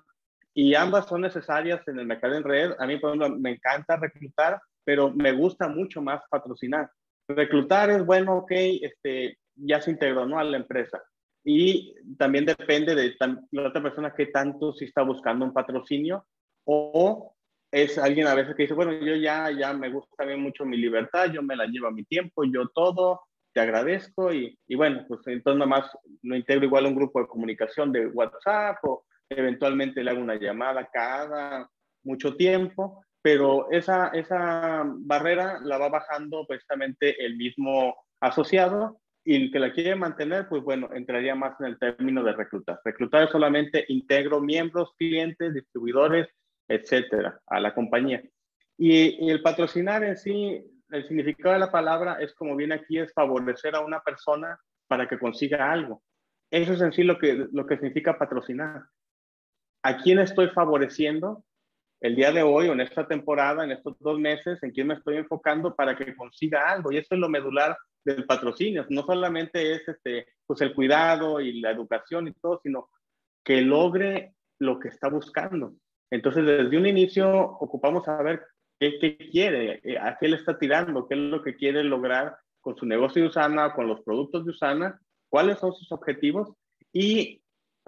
y 0.53 0.75
ambas 0.75 1.07
son 1.07 1.21
necesarias 1.21 1.85
en 1.87 1.99
el 1.99 2.05
mercado 2.05 2.35
en 2.35 2.43
red. 2.43 2.71
A 2.79 2.87
mí, 2.87 2.97
por 2.97 3.09
ejemplo, 3.09 3.37
me 3.37 3.51
encanta 3.51 3.97
reclutar, 3.97 4.59
pero 4.83 5.11
me 5.11 5.31
gusta 5.31 5.67
mucho 5.67 6.01
más 6.01 6.21
patrocinar. 6.29 6.89
Reclutar 7.27 7.89
es 7.89 8.05
bueno, 8.05 8.37
ok, 8.37 8.51
este, 8.51 9.37
ya 9.55 9.81
se 9.81 9.91
integró 9.91 10.25
¿no? 10.25 10.39
a 10.39 10.43
la 10.43 10.57
empresa 10.57 11.01
y 11.43 11.95
también 12.17 12.45
depende 12.45 12.93
de 12.95 13.15
la 13.51 13.67
otra 13.67 13.81
persona 13.81 14.13
que 14.13 14.27
tanto 14.27 14.73
si 14.73 14.85
está 14.85 15.01
buscando 15.01 15.45
un 15.45 15.53
patrocinio 15.53 16.25
o 16.65 17.35
es 17.71 17.97
alguien 17.97 18.27
a 18.27 18.35
veces 18.35 18.55
que 18.55 18.63
dice, 18.63 18.73
bueno, 18.73 18.91
yo 18.93 19.15
ya, 19.15 19.49
ya 19.51 19.73
me 19.73 19.89
gusta 19.89 20.25
bien 20.25 20.41
mucho 20.41 20.65
mi 20.65 20.77
libertad, 20.77 21.31
yo 21.31 21.41
me 21.41 21.55
la 21.55 21.65
llevo 21.65 21.87
a 21.87 21.91
mi 21.91 22.03
tiempo, 22.03 22.43
yo 22.43 22.67
todo, 22.69 23.21
te 23.53 23.61
agradezco 23.61 24.33
y, 24.33 24.57
y 24.67 24.75
bueno, 24.75 25.05
pues 25.07 25.21
entonces 25.27 25.59
nada 25.59 25.69
más 25.69 25.89
lo 26.21 26.35
integro 26.35 26.65
igual 26.65 26.85
a 26.85 26.89
un 26.89 26.95
grupo 26.95 27.21
de 27.21 27.27
comunicación 27.27 27.91
de 27.91 28.07
WhatsApp 28.07 28.77
o 28.83 29.05
eventualmente 29.29 30.03
le 30.03 30.11
hago 30.11 30.21
una 30.21 30.35
llamada 30.35 30.89
cada 30.91 31.69
mucho 32.03 32.35
tiempo, 32.35 33.03
pero 33.21 33.69
esa, 33.71 34.07
esa 34.09 34.83
barrera 34.85 35.59
la 35.63 35.77
va 35.77 35.89
bajando 35.89 36.45
precisamente 36.47 37.23
el 37.23 37.37
mismo 37.37 37.95
asociado 38.19 38.99
y 39.23 39.35
el 39.35 39.51
que 39.51 39.59
la 39.59 39.71
quiere 39.71 39.95
mantener, 39.95 40.49
pues 40.49 40.63
bueno, 40.63 40.89
entraría 40.93 41.35
más 41.35 41.59
en 41.59 41.67
el 41.67 41.79
término 41.79 42.23
de 42.23 42.33
reclutar. 42.33 42.79
Reclutar 42.83 43.23
es 43.23 43.29
solamente 43.29 43.85
integro 43.87 44.41
miembros, 44.41 44.93
clientes, 44.97 45.53
distribuidores, 45.53 46.27
etcétera, 46.73 47.39
a 47.47 47.59
la 47.59 47.73
compañía. 47.73 48.21
Y, 48.77 49.29
el 49.29 49.41
patrocinar 49.41 50.03
en 50.03 50.17
sí, 50.17 50.63
el 50.89 51.07
significado 51.07 51.53
de 51.53 51.59
la 51.59 51.71
palabra 51.71 52.17
es 52.19 52.33
como 52.33 52.55
viene 52.55 52.75
aquí, 52.75 52.97
es 52.97 53.13
favorecer 53.13 53.75
a 53.75 53.81
una 53.81 54.01
persona 54.01 54.59
para 54.87 55.07
que 55.07 55.19
consiga 55.19 55.71
algo. 55.71 56.01
Eso 56.49 56.73
es 56.73 56.81
en 56.81 56.91
sí 56.91 57.03
lo 57.03 57.17
que, 57.17 57.47
lo 57.51 57.65
que 57.65 57.75
significa 57.75 58.17
patrocinar. 58.17 58.83
¿A 59.83 59.97
quién 59.97 60.19
estoy 60.19 60.49
favoreciendo 60.49 61.43
el 62.01 62.15
día 62.15 62.31
de 62.31 62.43
hoy 62.43 62.67
o 62.67 62.73
en 62.73 62.81
esta 62.81 63.07
temporada, 63.07 63.63
en 63.63 63.71
estos 63.71 63.97
dos 63.99 64.19
meses, 64.19 64.61
en 64.63 64.71
quién 64.71 64.87
me 64.87 64.95
estoy 64.95 65.17
enfocando 65.17 65.75
para 65.75 65.95
que 65.95 66.15
consiga 66.15 66.69
algo? 66.69 66.91
Y 66.91 66.97
eso 66.97 67.13
es 67.15 67.19
lo 67.19 67.29
medular 67.29 67.77
del 68.03 68.25
patrocinio. 68.25 68.85
No 68.89 69.03
solamente 69.03 69.73
es 69.73 69.87
este, 69.87 70.27
pues 70.45 70.61
el 70.61 70.73
cuidado 70.73 71.39
y 71.39 71.61
la 71.61 71.71
educación 71.71 72.27
y 72.27 72.33
todo, 72.33 72.59
sino 72.63 72.89
que 73.43 73.61
logre 73.61 74.33
lo 74.59 74.79
que 74.79 74.89
está 74.89 75.09
buscando. 75.09 75.73
Entonces, 76.11 76.45
desde 76.45 76.77
un 76.77 76.85
inicio 76.85 77.31
ocupamos 77.59 78.05
saber 78.05 78.43
qué, 78.79 78.99
qué 78.99 79.17
quiere, 79.17 79.81
eh, 79.83 79.97
a 79.97 80.17
qué 80.19 80.27
le 80.27 80.35
está 80.35 80.59
tirando, 80.59 81.07
qué 81.07 81.15
es 81.15 81.21
lo 81.21 81.41
que 81.41 81.55
quiere 81.55 81.83
lograr 81.83 82.37
con 82.59 82.75
su 82.75 82.85
negocio 82.85 83.21
de 83.21 83.29
Usana, 83.29 83.73
con 83.73 83.87
los 83.87 84.01
productos 84.01 84.45
de 84.45 84.51
Usana, 84.51 84.99
cuáles 85.29 85.57
son 85.59 85.73
sus 85.73 85.91
objetivos 85.91 86.53
y 86.93 87.41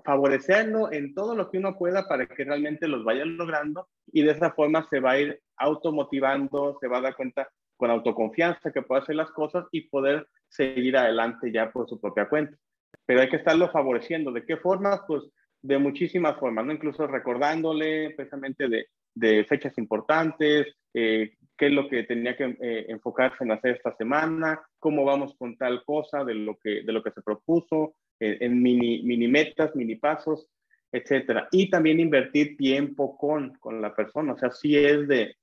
favorecerlo 0.03 0.91
en 0.91 1.13
todo 1.13 1.35
lo 1.35 1.49
que 1.49 1.57
uno 1.57 1.77
pueda 1.77 2.07
para 2.07 2.25
que 2.25 2.43
realmente 2.43 2.87
los 2.87 3.03
vaya 3.03 3.25
logrando 3.25 3.87
y 4.07 4.23
de 4.23 4.31
esa 4.31 4.51
forma 4.51 4.87
se 4.89 4.99
va 4.99 5.11
a 5.11 5.19
ir 5.19 5.41
automotivando, 5.57 6.77
se 6.79 6.87
va 6.87 6.97
a 6.97 7.01
dar 7.01 7.15
cuenta 7.15 7.49
con 7.77 7.91
autoconfianza 7.91 8.71
que 8.71 8.81
puede 8.81 9.01
hacer 9.01 9.15
las 9.15 9.31
cosas 9.31 9.65
y 9.71 9.81
poder 9.89 10.27
seguir 10.47 10.97
adelante 10.97 11.51
ya 11.51 11.71
por 11.71 11.87
su 11.87 11.99
propia 11.99 12.29
cuenta. 12.29 12.57
Pero 13.05 13.21
hay 13.21 13.29
que 13.29 13.37
estarlo 13.37 13.69
favoreciendo. 13.71 14.31
¿De 14.31 14.45
qué 14.45 14.57
forma? 14.57 15.05
Pues 15.07 15.23
de 15.63 15.77
muchísimas 15.77 16.38
formas, 16.38 16.65
¿no? 16.65 16.74
Incluso 16.74 17.08
recordándole 17.08 18.12
precisamente 18.12 18.67
de, 18.67 19.46
fechas 19.46 19.77
importantes, 19.77 20.75
eh, 20.93 21.36
qué 21.58 21.67
es 21.67 21.72
lo 21.72 21.88
que 21.88 22.03
tenía 22.03 22.36
que 22.36 22.58
eh, 22.62 22.86
enfocarse 22.89 23.43
en 23.43 23.51
hacer 23.51 23.75
esta 23.77 23.96
semana, 23.96 24.62
cómo 24.79 25.05
vamos 25.05 25.36
con 25.38 25.55
tal 25.55 25.84
cosa 25.86 26.24
de 26.24 26.34
lo 26.34 26.58
que, 26.58 26.84
de 26.84 26.91
lo 26.91 27.01
que 27.01 27.12
se 27.12 27.22
propuso, 27.22 27.96
eh, 28.20 28.38
en 28.41 28.62
mini, 28.62 29.03
mini 29.03 29.27
metas, 29.27 29.75
mini 29.75 29.96
pasos, 29.96 30.50
etcétera. 30.91 31.48
Y 31.51 31.70
también 31.70 32.00
invertir 32.00 32.58
tiempo 32.58 33.17
con, 33.17 33.53
con 33.60 33.82
la 33.82 33.96
persona. 33.96 34.34
O 34.34 34.38
sea, 34.38 34.51
si 34.51 34.77
es 34.77 35.08
de, 35.08 35.36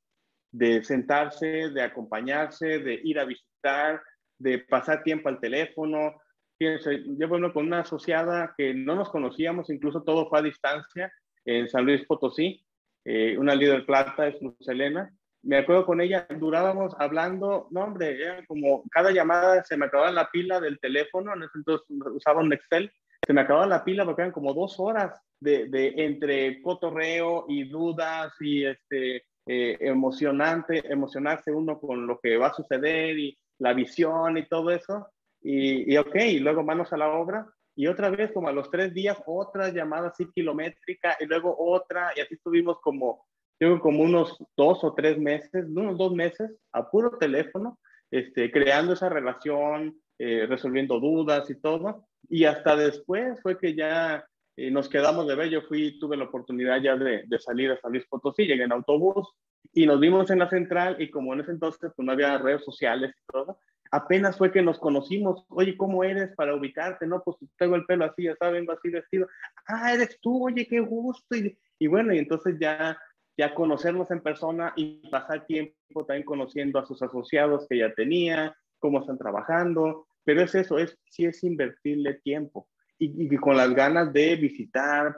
de 0.52 0.82
sentarse, 0.84 1.70
de 1.70 1.82
acompañarse, 1.82 2.80
de 2.80 3.00
ir 3.02 3.18
a 3.18 3.24
visitar, 3.24 4.02
de 4.38 4.58
pasar 4.58 5.02
tiempo 5.02 5.28
al 5.28 5.40
teléfono. 5.40 6.20
Fíjense, 6.60 7.02
yo 7.16 7.26
bueno 7.26 7.54
con 7.54 7.68
una 7.68 7.80
asociada 7.80 8.52
que 8.54 8.74
no 8.74 8.94
nos 8.94 9.08
conocíamos, 9.08 9.70
incluso 9.70 10.02
todo 10.02 10.28
fue 10.28 10.40
a 10.40 10.42
distancia 10.42 11.10
en 11.46 11.66
San 11.70 11.86
Luis 11.86 12.04
Potosí. 12.04 12.62
Eh, 13.02 13.38
una 13.38 13.54
líder 13.54 13.86
plata 13.86 14.28
es 14.28 14.42
Luz 14.42 14.68
Elena. 14.68 15.10
me 15.42 15.56
acuerdo 15.56 15.86
con 15.86 16.02
ella, 16.02 16.26
durábamos 16.38 16.94
hablando, 16.98 17.66
no 17.70 17.84
hombre, 17.84 18.22
era 18.22 18.44
como 18.44 18.84
cada 18.90 19.10
llamada 19.10 19.64
se 19.64 19.78
me 19.78 19.86
acababa 19.86 20.10
la 20.12 20.30
pila 20.30 20.60
del 20.60 20.78
teléfono, 20.80 21.32
en 21.32 21.44
ese 21.44 21.56
entonces 21.56 21.86
usaba 22.14 22.42
un 22.42 22.52
Excel, 22.52 22.92
se 23.26 23.32
me 23.32 23.40
acababa 23.40 23.66
la 23.66 23.82
pila 23.82 24.04
porque 24.04 24.20
eran 24.20 24.32
como 24.32 24.52
dos 24.52 24.78
horas 24.78 25.18
de, 25.40 25.66
de 25.68 25.94
entre 25.96 26.60
cotorreo 26.60 27.46
y 27.48 27.70
dudas 27.70 28.34
y 28.38 28.66
este, 28.66 29.24
eh, 29.46 29.78
emocionante, 29.80 30.82
emocionarse 30.92 31.52
uno 31.52 31.80
con 31.80 32.06
lo 32.06 32.20
que 32.20 32.36
va 32.36 32.48
a 32.48 32.54
suceder 32.54 33.18
y 33.18 33.38
la 33.58 33.72
visión 33.72 34.36
y 34.36 34.46
todo 34.46 34.70
eso. 34.70 35.08
Y, 35.42 35.92
y 35.92 35.96
ok, 35.96 36.14
y 36.16 36.38
luego 36.38 36.62
manos 36.62 36.92
a 36.92 36.96
la 36.96 37.08
obra. 37.08 37.46
Y 37.74 37.86
otra 37.86 38.10
vez, 38.10 38.32
como 38.32 38.48
a 38.48 38.52
los 38.52 38.70
tres 38.70 38.92
días, 38.92 39.18
otra 39.26 39.70
llamada 39.70 40.08
así 40.08 40.26
kilométrica 40.32 41.16
y 41.20 41.26
luego 41.26 41.54
otra. 41.58 42.12
Y 42.16 42.20
así 42.20 42.34
estuvimos 42.34 42.78
como 42.80 43.26
yo 43.60 43.78
como 43.78 44.02
unos 44.02 44.36
dos 44.56 44.82
o 44.84 44.94
tres 44.94 45.18
meses, 45.18 45.66
unos 45.66 45.98
dos 45.98 46.14
meses, 46.14 46.50
a 46.72 46.90
puro 46.90 47.18
teléfono, 47.18 47.78
este, 48.10 48.50
creando 48.50 48.94
esa 48.94 49.10
relación, 49.10 50.00
eh, 50.18 50.46
resolviendo 50.48 50.98
dudas 50.98 51.48
y 51.50 51.60
todo. 51.60 52.06
Y 52.28 52.44
hasta 52.44 52.74
después 52.74 53.38
fue 53.42 53.58
que 53.58 53.74
ya 53.74 54.24
eh, 54.56 54.70
nos 54.70 54.88
quedamos 54.88 55.26
de 55.26 55.34
ver. 55.34 55.50
Yo 55.50 55.62
fui, 55.62 55.98
tuve 55.98 56.16
la 56.16 56.24
oportunidad 56.24 56.80
ya 56.80 56.96
de, 56.96 57.24
de, 57.26 57.38
salir 57.38 57.70
a 57.70 57.80
San 57.80 57.92
Luis 57.92 58.06
Potosí, 58.08 58.46
llegué 58.46 58.64
en 58.64 58.72
autobús 58.72 59.28
y 59.74 59.86
nos 59.86 60.00
vimos 60.00 60.30
en 60.30 60.38
la 60.38 60.48
central 60.48 60.96
y 60.98 61.10
como 61.10 61.34
en 61.34 61.40
ese 61.40 61.52
entonces 61.52 61.92
pues, 61.94 62.04
no 62.04 62.12
había 62.12 62.38
redes 62.38 62.64
sociales 62.64 63.14
y 63.14 63.32
todo, 63.32 63.58
apenas 63.90 64.38
fue 64.38 64.52
que 64.52 64.62
nos 64.62 64.78
conocimos. 64.78 65.44
Oye, 65.48 65.76
¿cómo 65.76 66.04
eres 66.04 66.34
para 66.36 66.54
ubicarte? 66.54 67.06
No, 67.06 67.22
pues 67.22 67.36
tengo 67.58 67.76
el 67.76 67.86
pelo 67.86 68.04
así, 68.04 68.24
ya 68.24 68.36
saben, 68.36 68.66
así 68.70 68.90
vestido. 68.90 69.26
Ah, 69.66 69.92
eres 69.92 70.18
tú, 70.20 70.46
oye, 70.46 70.66
qué 70.66 70.80
gusto. 70.80 71.36
Y, 71.36 71.56
y 71.78 71.86
bueno, 71.86 72.12
y 72.14 72.18
entonces 72.18 72.56
ya 72.60 72.98
ya 73.40 73.54
conocerlos 73.54 74.10
en 74.10 74.20
persona 74.20 74.74
y 74.76 75.08
pasar 75.08 75.46
tiempo 75.46 76.04
también 76.06 76.26
conociendo 76.26 76.78
a 76.78 76.84
sus 76.84 77.00
asociados 77.00 77.66
que 77.68 77.78
ya 77.78 77.94
tenía, 77.94 78.54
cómo 78.78 79.00
están 79.00 79.16
trabajando, 79.16 80.06
pero 80.24 80.42
es 80.42 80.54
eso, 80.54 80.78
es 80.78 80.98
sí 81.10 81.24
es 81.24 81.42
invertirle 81.42 82.20
tiempo 82.22 82.68
y, 82.98 83.34
y 83.34 83.36
con 83.38 83.56
las 83.56 83.74
ganas 83.74 84.12
de 84.12 84.36
visitar, 84.36 85.16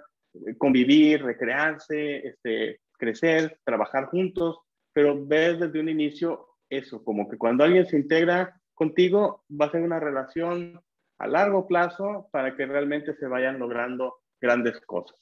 convivir, 0.57 1.25
recrearse, 1.25 2.29
este, 2.29 2.81
crecer, 2.97 3.59
trabajar 3.65 4.07
juntos, 4.07 4.61
pero 4.93 5.27
ver 5.27 5.59
desde 5.59 5.81
un 5.81 5.89
inicio 5.89 6.47
eso, 6.71 7.03
como 7.03 7.29
que 7.29 7.37
cuando 7.37 7.65
alguien 7.65 7.87
se 7.87 7.97
integra 7.97 8.62
contigo, 8.83 9.45
va 9.49 9.67
a 9.67 9.71
ser 9.71 9.83
una 9.83 10.01
relación 10.01 10.81
a 11.19 11.27
largo 11.29 11.69
plazo 11.69 12.29
para 12.33 12.57
que 12.57 12.67
realmente 12.67 13.15
se 13.15 13.29
vayan 13.29 13.61
logrando 13.61 14.17
grandes 14.41 14.81
cosas. 14.87 15.17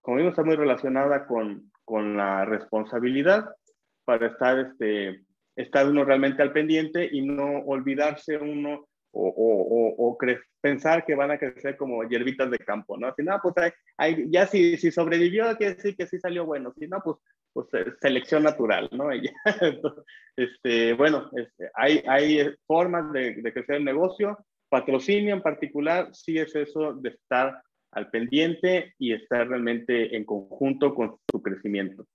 Como 0.00 0.18
vimos, 0.18 0.30
está 0.30 0.44
muy 0.44 0.54
relacionada 0.54 1.26
con, 1.26 1.72
con 1.84 2.16
la 2.16 2.44
responsabilidad 2.44 3.50
para 4.04 4.28
estar, 4.28 4.58
este, 4.60 5.24
estar 5.56 5.88
uno 5.88 6.04
realmente 6.04 6.40
al 6.40 6.52
pendiente 6.52 7.08
y 7.10 7.22
no 7.22 7.64
olvidarse 7.66 8.36
uno 8.36 8.86
o, 9.10 9.28
o, 9.28 10.08
o, 10.08 10.18
pensar 10.60 11.04
que 11.04 11.16
van 11.16 11.32
a 11.32 11.38
crecer 11.38 11.76
como 11.76 12.02
hierbitas 12.04 12.50
de 12.50 12.58
campo, 12.58 12.96
¿no? 12.96 13.12
Si 13.14 13.22
no, 13.22 13.38
pues 13.42 13.54
hay, 13.58 13.70
hay, 13.96 14.30
ya 14.30 14.46
si, 14.46 14.76
si 14.76 14.90
sobrevivió, 14.90 15.56
quiere 15.56 15.74
decir 15.74 15.96
que 15.96 16.06
sí 16.06 16.18
salió 16.18 16.46
bueno, 16.46 16.72
si 16.78 16.86
no, 16.86 17.00
pues, 17.02 17.16
pues 17.54 17.68
eh, 17.72 17.92
selección 18.00 18.42
natural, 18.42 18.90
¿no? 18.92 19.08
este, 20.36 20.92
bueno, 20.92 21.30
este, 21.34 21.70
hay, 21.74 22.02
hay 22.06 22.54
formas 22.66 23.10
de, 23.12 23.36
de 23.36 23.52
crecer 23.52 23.76
el 23.76 23.84
negocio, 23.84 24.36
patrocinio 24.68 25.34
en 25.34 25.40
particular, 25.40 26.08
sí 26.12 26.36
es 26.36 26.54
eso 26.54 26.92
de 26.94 27.10
estar 27.10 27.62
al 27.92 28.10
pendiente 28.10 28.92
y 28.98 29.12
estar 29.12 29.48
realmente 29.48 30.16
en 30.16 30.24
conjunto 30.24 30.94
con 30.94 31.16
su 31.30 31.40
crecimiento. 31.40 32.06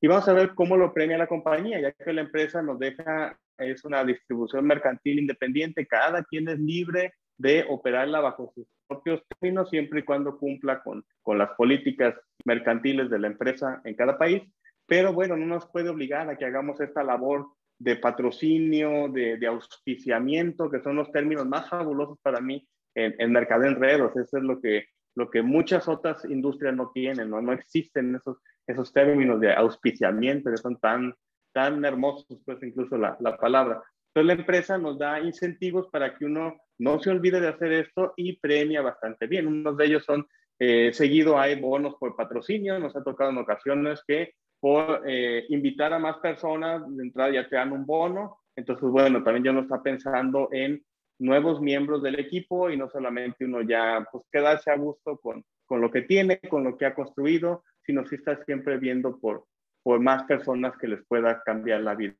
Y 0.00 0.08
vamos 0.08 0.26
a 0.28 0.32
ver 0.32 0.54
cómo 0.54 0.78
lo 0.78 0.94
premia 0.94 1.18
la 1.18 1.26
compañía, 1.26 1.78
ya 1.78 1.92
que 1.92 2.12
la 2.14 2.22
empresa 2.22 2.62
nos 2.62 2.78
deja, 2.78 3.38
es 3.58 3.84
una 3.84 4.02
distribución 4.02 4.66
mercantil 4.66 5.18
independiente, 5.18 5.86
cada 5.86 6.24
quien 6.24 6.48
es 6.48 6.58
libre 6.58 7.12
de 7.36 7.66
operarla 7.68 8.20
bajo 8.20 8.50
sus 8.54 8.66
propios 8.88 9.22
términos, 9.28 9.68
siempre 9.68 10.00
y 10.00 10.04
cuando 10.04 10.38
cumpla 10.38 10.82
con, 10.82 11.04
con 11.22 11.36
las 11.36 11.50
políticas 11.50 12.14
mercantiles 12.46 13.10
de 13.10 13.18
la 13.18 13.26
empresa 13.26 13.82
en 13.84 13.94
cada 13.94 14.16
país. 14.16 14.42
Pero 14.90 15.12
bueno, 15.12 15.36
no 15.36 15.46
nos 15.46 15.66
puede 15.66 15.88
obligar 15.88 16.28
a 16.28 16.36
que 16.36 16.44
hagamos 16.44 16.80
esta 16.80 17.04
labor 17.04 17.46
de 17.78 17.94
patrocinio, 17.94 19.08
de, 19.08 19.38
de 19.38 19.46
auspiciamiento, 19.46 20.68
que 20.68 20.82
son 20.82 20.96
los 20.96 21.12
términos 21.12 21.46
más 21.46 21.70
fabulosos 21.70 22.18
para 22.20 22.40
mí 22.40 22.66
en, 22.96 23.14
en 23.18 23.30
mercado 23.30 23.62
en 23.64 23.76
redes. 23.76 24.10
Eso 24.16 24.38
es 24.38 24.42
lo 24.42 24.60
que 24.60 24.86
lo 25.14 25.30
que 25.30 25.42
muchas 25.42 25.86
otras 25.88 26.24
industrias 26.24 26.74
no 26.74 26.90
tienen, 26.92 27.30
no, 27.30 27.40
no 27.40 27.52
existen 27.52 28.16
esos, 28.16 28.38
esos 28.66 28.92
términos 28.92 29.40
de 29.40 29.52
auspiciamiento 29.52 30.50
que 30.50 30.56
son 30.56 30.78
tan, 30.78 31.14
tan 31.52 31.84
hermosos, 31.84 32.40
pues 32.44 32.62
incluso 32.62 32.96
la, 32.96 33.16
la 33.20 33.36
palabra. 33.36 33.82
Entonces 34.08 34.26
la 34.26 34.40
empresa 34.40 34.78
nos 34.78 34.98
da 34.98 35.20
incentivos 35.20 35.88
para 35.88 36.16
que 36.16 36.24
uno 36.24 36.56
no 36.78 37.00
se 37.00 37.10
olvide 37.10 37.40
de 37.40 37.48
hacer 37.48 37.72
esto 37.72 38.12
y 38.16 38.38
premia 38.38 38.82
bastante 38.82 39.26
bien. 39.26 39.46
Unos 39.46 39.76
de 39.76 39.84
ellos 39.84 40.04
son, 40.04 40.26
eh, 40.58 40.92
seguido 40.92 41.38
hay 41.38 41.60
bonos 41.60 41.94
por 41.98 42.16
patrocinio, 42.16 42.78
nos 42.78 42.96
ha 42.96 43.04
tocado 43.04 43.30
en 43.30 43.38
ocasiones 43.38 44.02
que 44.06 44.34
por 44.60 45.02
eh, 45.06 45.46
invitar 45.48 45.92
a 45.92 45.98
más 45.98 46.18
personas 46.18 46.82
de 46.96 47.02
entrada 47.02 47.32
ya 47.32 47.48
te 47.48 47.56
dan 47.56 47.72
un 47.72 47.86
bono. 47.86 48.38
Entonces, 48.54 48.88
bueno, 48.88 49.22
también 49.22 49.44
ya 49.44 49.50
uno 49.50 49.62
está 49.62 49.82
pensando 49.82 50.48
en 50.52 50.84
nuevos 51.18 51.60
miembros 51.60 52.02
del 52.02 52.18
equipo 52.18 52.70
y 52.70 52.76
no 52.76 52.88
solamente 52.88 53.44
uno 53.44 53.62
ya 53.62 54.06
pues 54.10 54.24
quedarse 54.30 54.70
a 54.70 54.76
gusto 54.76 55.18
con, 55.18 55.44
con 55.66 55.80
lo 55.80 55.90
que 55.90 56.02
tiene, 56.02 56.40
con 56.40 56.64
lo 56.64 56.76
que 56.76 56.86
ha 56.86 56.94
construido, 56.94 57.64
sino 57.82 58.06
si 58.06 58.16
está 58.16 58.42
siempre 58.44 58.78
viendo 58.78 59.18
por, 59.18 59.46
por 59.82 60.00
más 60.00 60.24
personas 60.24 60.76
que 60.78 60.88
les 60.88 61.04
pueda 61.06 61.42
cambiar 61.42 61.80
la 61.80 61.94
vida. 61.94 62.14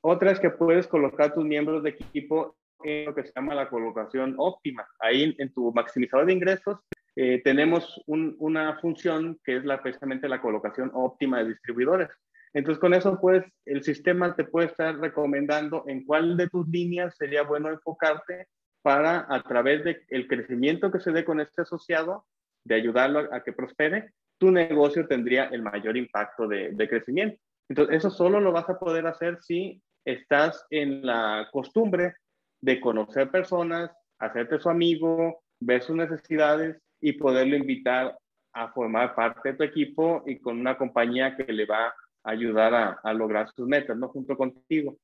Otra 0.00 0.32
es 0.32 0.40
que 0.40 0.50
puedes 0.50 0.86
colocar 0.86 1.32
tus 1.34 1.44
miembros 1.44 1.82
de 1.82 1.90
equipo 1.90 2.56
en 2.82 3.06
lo 3.06 3.14
que 3.14 3.24
se 3.24 3.32
llama 3.34 3.54
la 3.54 3.68
colocación 3.68 4.34
óptima. 4.38 4.86
Ahí 4.98 5.34
en 5.38 5.52
tu 5.52 5.72
maximizador 5.72 6.26
de 6.26 6.32
ingresos 6.32 6.78
eh, 7.16 7.42
tenemos 7.44 8.00
un, 8.06 8.36
una 8.38 8.78
función 8.78 9.38
que 9.44 9.56
es 9.56 9.64
la, 9.64 9.82
precisamente 9.82 10.28
la 10.28 10.40
colocación 10.40 10.90
óptima 10.94 11.38
de 11.38 11.50
distribuidores. 11.50 12.08
Entonces, 12.54 12.80
con 12.80 12.94
eso, 12.94 13.18
pues, 13.20 13.44
el 13.64 13.82
sistema 13.82 14.34
te 14.34 14.44
puede 14.44 14.68
estar 14.68 14.98
recomendando 14.98 15.84
en 15.86 16.04
cuál 16.04 16.36
de 16.36 16.48
tus 16.48 16.68
líneas 16.68 17.14
sería 17.16 17.42
bueno 17.42 17.70
enfocarte 17.70 18.48
para, 18.82 19.26
a 19.28 19.42
través 19.42 19.84
del 19.84 20.02
el 20.08 20.26
crecimiento 20.26 20.90
que 20.90 21.00
se 21.00 21.12
dé 21.12 21.24
con 21.24 21.40
este 21.40 21.62
asociado, 21.62 22.26
de 22.64 22.74
ayudarlo 22.74 23.28
a, 23.32 23.42
que 23.42 23.52
prospere, 23.52 24.12
tu 24.38 24.50
negocio 24.50 25.06
tendría 25.06 25.44
el 25.46 25.62
mayor 25.62 25.96
impacto 25.96 26.46
de, 26.46 26.70
de 26.72 26.88
crecimiento. 26.88 27.38
Entonces, 27.68 27.96
eso 27.96 28.10
solo 28.10 28.40
lo 28.40 28.52
vas 28.52 28.68
a 28.68 28.78
poder 28.78 29.06
hacer 29.06 29.38
si 29.40 29.82
estás 30.04 30.66
en 30.70 31.06
la 31.06 31.48
costumbre 31.52 32.14
de 32.60 32.80
conocer 32.80 33.30
personas, 33.30 33.90
hacerte 34.18 34.58
su 34.58 34.68
amigo, 34.68 35.42
ver 35.60 35.82
sus 35.82 35.96
necesidades 35.96 36.80
y 37.02 37.12
poderlo 37.12 37.56
invitar 37.56 38.16
a 38.54 38.68
formar 38.72 39.14
parte 39.14 39.50
de 39.50 39.58
tu 39.58 39.64
equipo 39.64 40.22
y 40.26 40.38
con 40.38 40.58
una 40.58 40.78
compañía 40.78 41.36
que 41.36 41.52
le 41.52 41.66
va 41.66 41.92
ayudar 42.24 42.98
a, 43.02 43.14
lograr 43.14 43.50
sus 43.54 43.66
metas, 43.66 43.96
¿no? 43.96 44.08
Junto 44.08 44.36
contigo. 44.36 44.96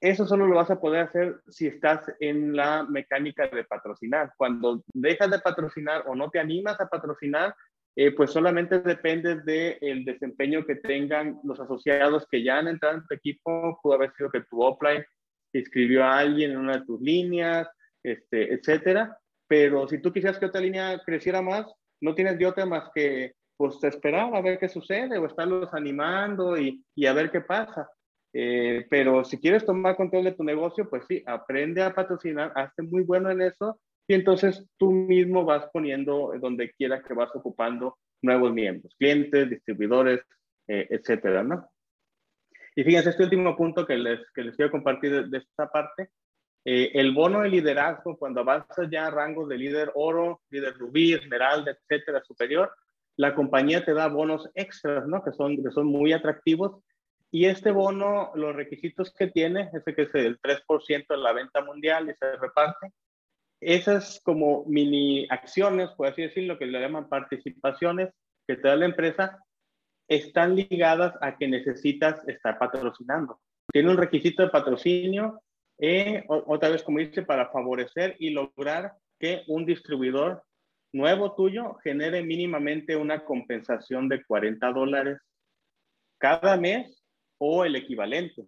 Eso 0.00 0.24
solo 0.24 0.46
lo 0.46 0.56
vas 0.56 0.70
a 0.70 0.80
poder 0.80 1.02
hacer 1.02 1.40
si 1.48 1.66
estás 1.66 2.10
en 2.20 2.56
la 2.56 2.84
mecánica 2.84 3.48
de 3.48 3.64
patrocinar. 3.64 4.32
Cuando 4.36 4.82
dejas 4.94 5.30
de 5.30 5.40
patrocinar 5.40 6.04
o 6.06 6.14
no 6.14 6.30
te 6.30 6.38
animas 6.38 6.80
a 6.80 6.88
patrocinar, 6.88 7.54
eh, 7.96 8.12
pues 8.12 8.30
solamente 8.30 8.78
depende 8.78 9.40
del 9.42 10.04
desempeño 10.04 10.64
que 10.64 10.76
tengan 10.76 11.38
los 11.44 11.60
asociados 11.60 12.26
que 12.30 12.42
ya 12.42 12.58
han 12.58 12.68
entrado 12.68 12.96
en 12.96 13.06
tu 13.06 13.14
equipo. 13.14 13.78
Pudo 13.82 13.94
haber 13.94 14.12
sido 14.14 14.30
que 14.30 14.42
tu 14.42 14.62
offline 14.62 15.04
inscribió 15.52 16.04
a 16.04 16.18
alguien 16.18 16.52
en 16.52 16.58
una 16.58 16.78
de 16.78 16.86
tus 16.86 17.00
líneas, 17.00 17.68
este, 18.02 18.54
etcétera. 18.54 19.18
Pero 19.50 19.88
si 19.88 20.00
tú 20.00 20.12
quisieras 20.12 20.38
que 20.38 20.46
otra 20.46 20.60
línea 20.60 21.02
creciera 21.04 21.42
más, 21.42 21.66
no 22.00 22.14
tienes 22.14 22.38
de 22.38 22.46
otra 22.46 22.66
más 22.66 22.88
que 22.94 23.32
pues 23.56 23.82
esperar 23.82 24.32
a 24.32 24.40
ver 24.40 24.60
qué 24.60 24.68
sucede 24.68 25.18
o 25.18 25.26
estarlos 25.26 25.74
animando 25.74 26.56
y, 26.56 26.84
y 26.94 27.06
a 27.06 27.12
ver 27.12 27.32
qué 27.32 27.40
pasa. 27.40 27.90
Eh, 28.32 28.86
pero 28.88 29.24
si 29.24 29.38
quieres 29.38 29.66
tomar 29.66 29.96
control 29.96 30.22
de 30.22 30.32
tu 30.32 30.44
negocio, 30.44 30.88
pues 30.88 31.04
sí, 31.08 31.24
aprende 31.26 31.82
a 31.82 31.92
patrocinar, 31.92 32.52
hazte 32.54 32.82
muy 32.82 33.02
bueno 33.02 33.28
en 33.28 33.42
eso 33.42 33.80
y 34.06 34.14
entonces 34.14 34.64
tú 34.78 34.92
mismo 34.92 35.44
vas 35.44 35.68
poniendo 35.72 36.32
donde 36.40 36.70
quiera 36.70 37.02
que 37.02 37.12
vas 37.12 37.34
ocupando 37.34 37.98
nuevos 38.22 38.52
miembros, 38.52 38.94
clientes, 38.96 39.50
distribuidores, 39.50 40.20
eh, 40.68 40.86
etcétera, 40.90 41.42
¿no? 41.42 41.68
Y 42.76 42.84
fíjense, 42.84 43.10
este 43.10 43.24
último 43.24 43.56
punto 43.56 43.84
que 43.84 43.96
les, 43.96 44.20
que 44.32 44.44
les 44.44 44.54
quiero 44.54 44.70
compartir 44.70 45.28
de, 45.28 45.38
esta 45.38 45.68
parte, 45.68 46.10
eh, 46.64 46.90
el 46.94 47.12
bono 47.12 47.40
de 47.40 47.48
liderazgo, 47.48 48.18
cuando 48.18 48.40
avanzas 48.40 48.88
ya 48.90 49.06
a 49.06 49.10
rangos 49.10 49.48
de 49.48 49.56
líder 49.56 49.90
oro, 49.94 50.42
líder 50.50 50.74
rubí, 50.76 51.14
esmeralda, 51.14 51.72
etcétera, 51.72 52.22
superior, 52.22 52.70
la 53.16 53.34
compañía 53.34 53.84
te 53.84 53.94
da 53.94 54.08
bonos 54.08 54.48
extras, 54.54 55.06
¿no? 55.06 55.22
Que 55.22 55.32
son, 55.32 55.62
que 55.62 55.70
son 55.70 55.86
muy 55.86 56.12
atractivos. 56.12 56.82
Y 57.30 57.46
este 57.46 57.70
bono, 57.70 58.32
los 58.34 58.54
requisitos 58.54 59.14
que 59.14 59.28
tiene, 59.28 59.70
ese 59.72 59.94
que 59.94 60.02
es 60.02 60.14
el 60.14 60.40
3% 60.40 61.06
de 61.08 61.16
la 61.16 61.32
venta 61.32 61.62
mundial 61.62 62.10
y 62.10 62.14
se 62.14 62.36
reparte, 62.36 62.92
esas 63.60 64.20
como 64.24 64.64
mini 64.66 65.26
acciones, 65.30 65.90
por 65.90 66.08
así 66.08 66.22
decirlo, 66.22 66.58
que 66.58 66.66
le 66.66 66.80
llaman 66.80 67.08
participaciones 67.08 68.10
que 68.46 68.56
te 68.56 68.68
da 68.68 68.76
la 68.76 68.86
empresa, 68.86 69.38
están 70.08 70.56
ligadas 70.56 71.14
a 71.20 71.36
que 71.36 71.46
necesitas 71.46 72.26
estar 72.26 72.58
patrocinando. 72.58 73.38
Tiene 73.72 73.90
un 73.90 73.96
requisito 73.96 74.42
de 74.42 74.48
patrocinio, 74.48 75.40
eh, 75.80 76.24
otra 76.28 76.68
vez 76.68 76.82
como 76.82 76.98
dice, 76.98 77.22
para 77.22 77.50
favorecer 77.50 78.16
y 78.18 78.30
lograr 78.30 78.92
que 79.18 79.42
un 79.48 79.64
distribuidor 79.66 80.42
nuevo 80.92 81.34
tuyo 81.34 81.76
genere 81.82 82.22
mínimamente 82.22 82.96
una 82.96 83.24
compensación 83.24 84.08
de 84.08 84.24
40 84.24 84.72
dólares 84.72 85.18
cada 86.18 86.56
mes 86.56 87.02
o 87.38 87.64
el 87.64 87.76
equivalente. 87.76 88.46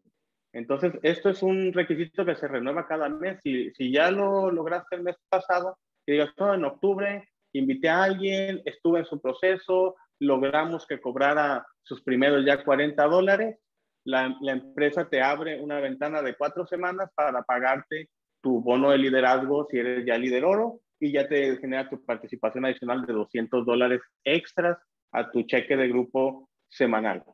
Entonces, 0.52 0.92
esto 1.02 1.30
es 1.30 1.42
un 1.42 1.72
requisito 1.72 2.26
que 2.26 2.36
se 2.36 2.46
renueva 2.46 2.86
cada 2.86 3.08
mes. 3.08 3.40
Si, 3.42 3.70
si 3.72 3.90
ya 3.90 4.10
lo 4.10 4.50
lograste 4.50 4.96
el 4.96 5.02
mes 5.02 5.16
pasado, 5.30 5.78
y 6.06 6.12
digas, 6.12 6.30
no, 6.36 6.52
en 6.52 6.64
octubre 6.64 7.28
invité 7.54 7.88
a 7.88 8.04
alguien, 8.04 8.60
estuve 8.64 9.00
en 9.00 9.06
su 9.06 9.20
proceso, 9.20 9.96
logramos 10.18 10.86
que 10.86 11.00
cobrara 11.00 11.66
sus 11.82 12.02
primeros 12.02 12.44
ya 12.44 12.62
40 12.62 13.02
dólares, 13.04 13.58
la, 14.04 14.36
la, 14.40 14.52
empresa 14.52 15.08
te 15.08 15.20
abre 15.20 15.60
una 15.60 15.80
ventana 15.80 16.22
de 16.22 16.34
cuatro 16.34 16.66
semanas 16.66 17.10
para 17.14 17.42
pagarte 17.42 18.08
tu 18.40 18.60
bono 18.60 18.90
de 18.90 18.98
liderazgo 18.98 19.66
si 19.70 19.78
eres 19.78 20.04
ya 20.04 20.18
líder 20.18 20.44
oro 20.44 20.80
y 20.98 21.12
ya 21.12 21.28
te 21.28 21.56
genera 21.58 21.88
tu 21.88 22.04
participación 22.04 22.64
adicional 22.64 23.04
de 23.04 23.12
200 23.12 23.66
dólares 23.66 24.00
extras 24.24 24.78
a 25.12 25.30
tu 25.30 25.42
cheque 25.42 25.76
de 25.76 25.88
grupo 25.88 26.48
semanal. 26.68 27.24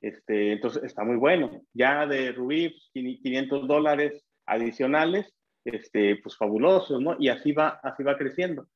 Este, 0.00 0.52
entonces 0.52 0.84
está 0.84 1.04
muy 1.04 1.16
bueno. 1.16 1.62
Ya 1.72 2.06
de 2.06 2.32
Rubí, 2.32 2.74
500 2.92 3.58
pues, 3.58 3.68
dólares 3.68 4.24
adicionales, 4.46 5.34
este, 5.64 6.16
pues 6.22 6.36
fabulosos, 6.36 7.00
¿no? 7.00 7.16
Y 7.18 7.28
así 7.28 7.52
va, 7.52 7.80
así 7.82 8.02
va 8.02 8.16
creciendo. 8.16 8.68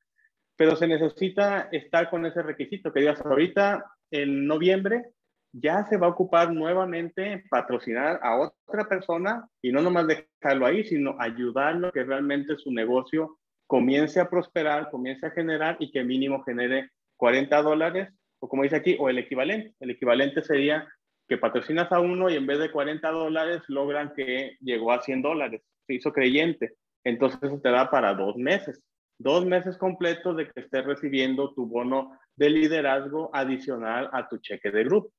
Pero 0.57 0.77
se 0.77 0.87
necesita 0.87 1.69
estar 1.73 2.11
con 2.11 2.27
ese 2.27 2.43
requisito 2.43 2.93
que 2.93 3.01
digas 3.01 3.25
ahorita, 3.25 3.85
en 4.11 4.47
noviembre, 4.47 5.05
ya 5.53 5.85
se 5.87 5.99
va 5.99 6.07
a 6.07 6.11
ocupar 6.11 6.53
nuevamente 6.53 7.45
patrocinar 7.51 8.19
a 8.23 8.37
otra 8.39 8.89
persona 8.89 9.47
y 9.61 9.71
no 9.71 9.83
nomás 9.83 10.07
dejarlo 10.07 10.67
ahí, 10.67 10.85
sino 10.85 11.17
ayudarlo 11.19 11.89
a 11.89 11.93
que 11.93 12.05
realmente 12.05 12.57
su 12.57 12.73
negocio 12.73 13.39
comience 13.67 14.19
a 14.19 14.29
prosperar, 14.29 14.91
comience 14.91 15.27
a 15.27 15.31
generar 15.31 15.77
y 15.79 15.91
que 15.91 16.05
mínimo 16.05 16.43
genere 16.45 16.91
40 17.17 17.63
dólares, 17.63 18.09
o 18.41 18.49
como 18.49 18.63
dice 18.63 18.77
aquí, 18.77 18.97
o 18.99 19.09
el 19.09 19.19
equivalente. 19.19 19.75
El 19.81 19.91
equivalente 19.91 20.43
sería 20.43 20.89
que 21.29 21.39
patrocinas 21.39 21.93
a 21.93 22.01
uno 22.01 22.29
y 22.29 22.37
en 22.37 22.47
vez 22.47 22.59
de 22.59 22.71
40 22.71 23.09
dólares 23.11 23.63
logran 23.69 24.13
que 24.15 24.57
llegó 24.61 24.93
a 24.93 25.03
100 25.03 25.23
dólares, 25.23 25.63
se 25.87 25.95
hizo 25.95 26.13
creyente. 26.13 26.75
Entonces 27.05 27.41
eso 27.43 27.61
te 27.61 27.71
da 27.71 27.91
para 27.91 28.15
dos 28.15 28.37
meses, 28.37 28.83
dos 29.19 29.47
meses 29.47 29.77
completos 29.77 30.37
de 30.37 30.49
que 30.51 30.61
estés 30.61 30.85
recibiendo 30.85 31.55
tu 31.55 31.67
bono 31.67 32.19
de 32.37 32.51
liderazgo 32.51 33.31
adicional 33.35 34.09
a 34.13 34.29
tu 34.29 34.39
cheque 34.39 34.71
de 34.71 34.85
grupo. 34.85 35.13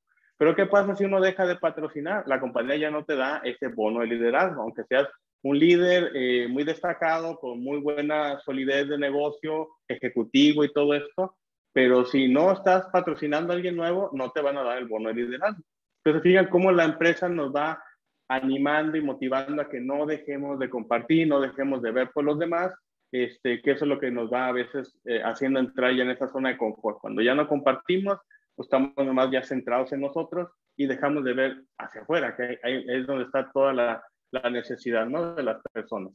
Pero 0.44 0.58
¿qué 0.58 0.66
pasa 0.66 0.94
si 0.94 1.06
uno 1.06 1.22
deja 1.22 1.46
de 1.46 1.56
patrocinar? 1.56 2.26
La 2.28 2.42
compañía 2.42 2.76
ya 2.76 2.92
no 2.92 3.06
te 3.06 3.16
da 3.16 3.38
ese 3.46 3.70
bono 3.70 4.02
de 4.02 4.08
liderazgo, 4.08 4.62
aunque 4.62 4.84
seas 4.84 5.08
un 5.42 5.58
líder 5.58 6.12
eh, 6.14 6.50
muy 6.50 6.66
destacado, 6.66 7.40
con 7.40 7.64
muy 7.64 7.80
buena 7.80 8.38
solidez 8.42 8.90
de 8.90 8.98
negocio, 8.98 9.70
ejecutivo 9.88 10.66
y 10.66 10.74
todo 10.74 10.96
esto, 10.96 11.38
pero 11.72 12.04
si 12.04 12.28
no 12.28 12.52
estás 12.52 12.88
patrocinando 12.92 13.54
a 13.54 13.56
alguien 13.56 13.78
nuevo, 13.78 14.10
no 14.12 14.32
te 14.32 14.42
van 14.42 14.58
a 14.58 14.64
dar 14.64 14.80
el 14.80 14.90
bono 14.90 15.08
de 15.08 15.16
liderazgo. 15.16 15.64
Entonces, 16.04 16.24
fíjense 16.24 16.50
cómo 16.50 16.74
la 16.74 16.84
empresa 16.84 17.30
nos 17.30 17.56
va 17.56 17.82
animando 18.28 18.98
y 18.98 19.02
motivando 19.02 19.62
a 19.62 19.70
que 19.70 19.80
no 19.80 20.06
dejemos 20.06 20.60
de 20.60 20.70
compartir, 20.70 21.26
no 21.26 21.40
dejemos 21.40 21.82
de 21.82 21.92
ver 21.92 22.12
por 22.14 22.26
los 22.26 22.38
demás, 22.38 22.76
este, 23.14 23.62
que 23.62 23.72
eso 23.72 23.86
es 23.86 23.90
lo 23.90 23.98
que 23.98 24.12
nos 24.12 24.30
va 24.30 24.48
a 24.48 24.52
veces 24.52 24.94
eh, 25.06 25.22
haciendo 25.24 25.62
entrar 25.62 25.96
ya 25.96 26.04
en 26.04 26.10
esa 26.10 26.28
zona 26.28 26.50
de 26.50 26.58
confort. 26.58 27.00
Cuando 27.00 27.22
ya 27.22 27.34
no 27.34 27.48
compartimos, 27.48 28.20
estamos 28.58 28.94
nomás 28.98 29.32
ya 29.32 29.44
centrados 29.44 29.92
en 29.94 30.02
nosotros 30.02 30.50
y 30.76 30.88
dejamos 30.88 31.24
de 31.24 31.34
ver 31.34 31.64
hacia 31.78 32.02
afuera, 32.02 32.36
que 32.36 32.60
ahí 32.64 32.84
es 32.88 33.06
donde 33.08 33.26
está 33.26 33.52
toda 33.52 33.74
la, 33.74 34.04
la 34.32 34.50
necesidad 34.50 35.06
¿no? 35.06 35.36
de 35.36 35.44
las 35.44 35.62
personas. 35.72 36.14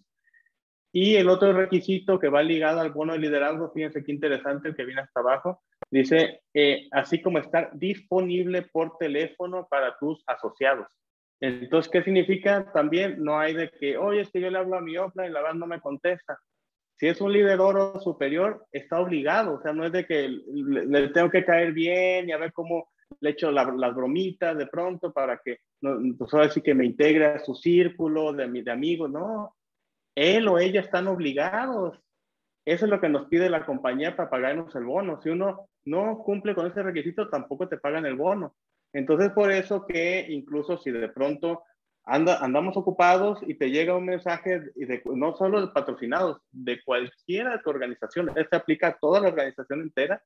Y 0.93 1.17
el 1.17 1.29
otro 1.29 1.53
requisito 1.53 2.19
que 2.19 2.29
va 2.29 2.43
ligado 2.43 2.81
al 2.81 2.93
bono 2.93 3.13
de 3.13 3.19
liderazgo, 3.19 3.71
fíjense 3.73 4.03
qué 4.03 4.13
interesante 4.13 4.69
el 4.69 4.75
que 4.75 4.85
viene 4.85 5.03
hasta 5.03 5.21
abajo, 5.21 5.63
dice, 5.91 6.41
eh, 6.55 6.89
así 6.93 7.21
como 7.21 7.39
estar 7.39 7.71
disponible 7.75 8.63
por 8.63 8.97
teléfono 8.99 9.67
para 9.71 9.97
tus 9.99 10.23
asociados. 10.27 10.87
Entonces, 11.41 11.91
¿qué 11.91 12.03
significa? 12.03 12.73
También 12.73 13.23
no 13.23 13.39
hay 13.39 13.55
de 13.55 13.71
que, 13.71 13.97
oye, 13.97 14.23
es 14.23 14.31
que 14.31 14.41
yo 14.41 14.51
le 14.51 14.59
hablo 14.59 14.77
a 14.77 14.81
mi 14.81 14.97
OPLA 14.97 15.27
y 15.27 15.31
la 15.31 15.41
verdad 15.41 15.55
no 15.55 15.67
me 15.67 15.81
contesta. 15.81 16.39
Si 16.99 17.07
es 17.07 17.21
un 17.21 17.33
líder 17.33 17.61
oro 17.61 18.01
superior, 18.01 18.67
está 18.73 19.01
obligado, 19.01 19.55
o 19.55 19.63
sea, 19.63 19.73
no 19.73 19.85
es 19.85 19.93
de 19.93 20.05
que 20.05 20.29
le, 20.29 21.09
tengo 21.09 21.31
que 21.31 21.45
caer 21.45 21.73
bien 21.73 22.29
y 22.29 22.33
a 22.33 22.39
ver 22.39 22.53
cómo 22.53 22.91
le 23.21 23.31
echo 23.31 23.51
las 23.53 23.95
bromitas 23.95 24.59
de 24.59 24.67
pronto 24.67 25.13
para 25.13 25.39
que, 25.39 25.59
pues 25.81 26.35
ahora 26.35 26.51
sí 26.51 26.61
que 26.61 26.75
me 26.75 26.85
integre 26.85 27.27
a 27.27 27.39
su 27.39 27.55
círculo 27.55 28.33
de, 28.33 28.49
de 28.49 28.71
amigos, 28.71 29.11
no, 29.11 29.55
él 30.15 30.49
o 30.49 30.59
ella 30.59 30.81
están 30.81 31.07
obligados. 31.07 31.99
Eso 32.67 32.85
es 32.85 32.91
lo 32.91 33.01
que 33.01 33.09
nos 33.09 33.29
pide 33.29 33.49
la 33.49 33.65
compañía 33.65 34.17
para 34.17 34.29
pagarnos 34.29 34.75
el 34.75 34.85
bono. 34.85 35.23
Si 35.23 35.31
uno 35.31 35.69
no 35.85 36.19
cumple 36.19 36.55
con 36.55 36.67
ese 36.67 36.83
requisito, 36.83 37.29
tampoco 37.29 37.69
te 37.69 37.79
pagan 37.79 38.05
el 38.05 38.17
bono. 38.17 38.57
Entonces, 38.93 39.31
por 39.31 39.53
eso 39.53 39.87
que 39.87 40.27
incluso 40.29 40.77
si 40.79 40.91
de 40.91 41.09
pronto 41.09 41.63
anda, 42.09 42.39
andamos 42.39 42.77
ocupados 42.77 43.39
y 43.47 43.55
te 43.55 43.71
llega 43.71 43.97
un 43.97 44.07
mensaje, 44.07 44.61
de, 44.75 45.03
no 45.05 45.37
solo 45.37 45.61
de 45.61 45.73
patrocinados, 45.73 46.41
de 46.51 46.83
cualquiera 46.83 47.53
de 47.53 47.63
tu 47.63 47.71
organización, 47.71 48.31
este 48.37 48.57
aplica 48.57 48.89
a 48.89 48.99
toda 48.99 49.21
la 49.21 49.29
organización 49.29 49.83
entera. 49.83 50.23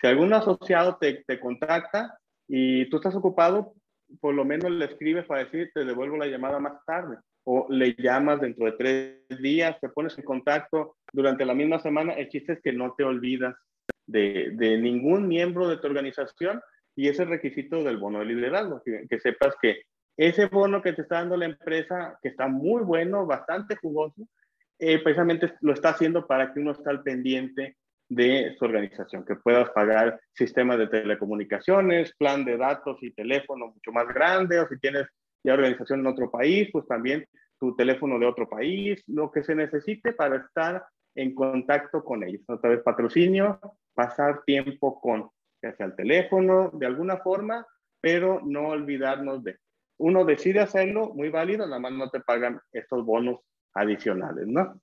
Si 0.00 0.06
algún 0.06 0.32
asociado 0.32 0.96
te, 0.96 1.22
te 1.26 1.38
contacta 1.38 2.18
y 2.48 2.88
tú 2.88 2.96
estás 2.96 3.14
ocupado, 3.14 3.74
por 4.20 4.34
lo 4.34 4.44
menos 4.44 4.70
le 4.70 4.86
escribes 4.86 5.26
para 5.26 5.44
decir, 5.44 5.70
te 5.74 5.84
devuelvo 5.84 6.16
la 6.16 6.26
llamada 6.26 6.58
más 6.58 6.84
tarde 6.84 7.18
o 7.44 7.66
le 7.70 7.94
llamas 7.98 8.40
dentro 8.40 8.66
de 8.66 8.72
tres 8.72 9.40
días, 9.40 9.78
te 9.80 9.88
pones 9.88 10.16
en 10.18 10.24
contacto 10.24 10.96
durante 11.12 11.44
la 11.44 11.54
misma 11.54 11.80
semana. 11.80 12.14
El 12.14 12.28
chiste 12.28 12.54
es 12.54 12.60
que 12.62 12.72
no 12.72 12.94
te 12.96 13.04
olvidas 13.04 13.54
de, 14.06 14.50
de 14.54 14.78
ningún 14.78 15.28
miembro 15.28 15.68
de 15.68 15.76
tu 15.76 15.86
organización 15.86 16.60
y 16.96 17.08
ese 17.08 17.24
requisito 17.24 17.82
del 17.82 17.98
bono 17.98 18.18
de 18.18 18.26
liderazgo, 18.26 18.82
que, 18.84 19.06
que, 19.08 19.20
sepas 19.20 19.54
que 19.60 19.82
ese 20.28 20.46
bono 20.46 20.82
que 20.82 20.92
te 20.92 21.00
está 21.00 21.16
dando 21.16 21.36
la 21.38 21.46
empresa, 21.46 22.18
que 22.22 22.28
está 22.28 22.46
muy 22.46 22.82
bueno, 22.82 23.24
bastante 23.24 23.76
jugoso, 23.76 24.28
eh, 24.78 24.98
precisamente 24.98 25.54
lo 25.62 25.72
está 25.72 25.90
haciendo 25.90 26.26
para 26.26 26.52
que 26.52 26.60
uno 26.60 26.72
esté 26.72 26.90
al 26.90 27.02
pendiente 27.02 27.78
de 28.06 28.54
su 28.58 28.66
organización, 28.66 29.24
que 29.24 29.36
puedas 29.36 29.70
pagar 29.70 30.20
sistemas 30.34 30.76
de 30.76 30.88
telecomunicaciones, 30.88 32.14
plan 32.18 32.44
de 32.44 32.58
datos 32.58 32.98
y 33.00 33.12
teléfono 33.12 33.68
mucho 33.68 33.92
más 33.92 34.08
grande, 34.08 34.60
o 34.60 34.68
si 34.68 34.78
tienes 34.78 35.06
ya 35.42 35.54
organización 35.54 36.00
en 36.00 36.08
otro 36.08 36.30
país, 36.30 36.68
pues 36.70 36.86
también 36.86 37.24
tu 37.58 37.74
teléfono 37.74 38.18
de 38.18 38.26
otro 38.26 38.46
país, 38.46 39.02
lo 39.06 39.30
que 39.30 39.42
se 39.42 39.54
necesite 39.54 40.12
para 40.12 40.36
estar 40.36 40.84
en 41.14 41.34
contacto 41.34 42.04
con 42.04 42.24
ellos. 42.24 42.42
Otra 42.46 42.68
vez 42.68 42.82
patrocinio, 42.82 43.58
pasar 43.94 44.42
tiempo 44.44 45.00
con, 45.00 45.30
ya 45.62 45.74
sea 45.76 45.86
el 45.86 45.96
teléfono, 45.96 46.70
de 46.74 46.84
alguna 46.84 47.16
forma, 47.16 47.66
pero 48.02 48.42
no 48.44 48.68
olvidarnos 48.68 49.42
de. 49.44 49.56
Uno 50.00 50.24
decide 50.24 50.60
hacerlo, 50.60 51.12
muy 51.14 51.28
válido, 51.28 51.66
nada 51.66 51.78
más 51.78 51.92
no 51.92 52.10
te 52.10 52.20
pagan 52.20 52.60
estos 52.72 53.04
bonos 53.04 53.40
adicionales, 53.74 54.46
¿no? 54.46 54.80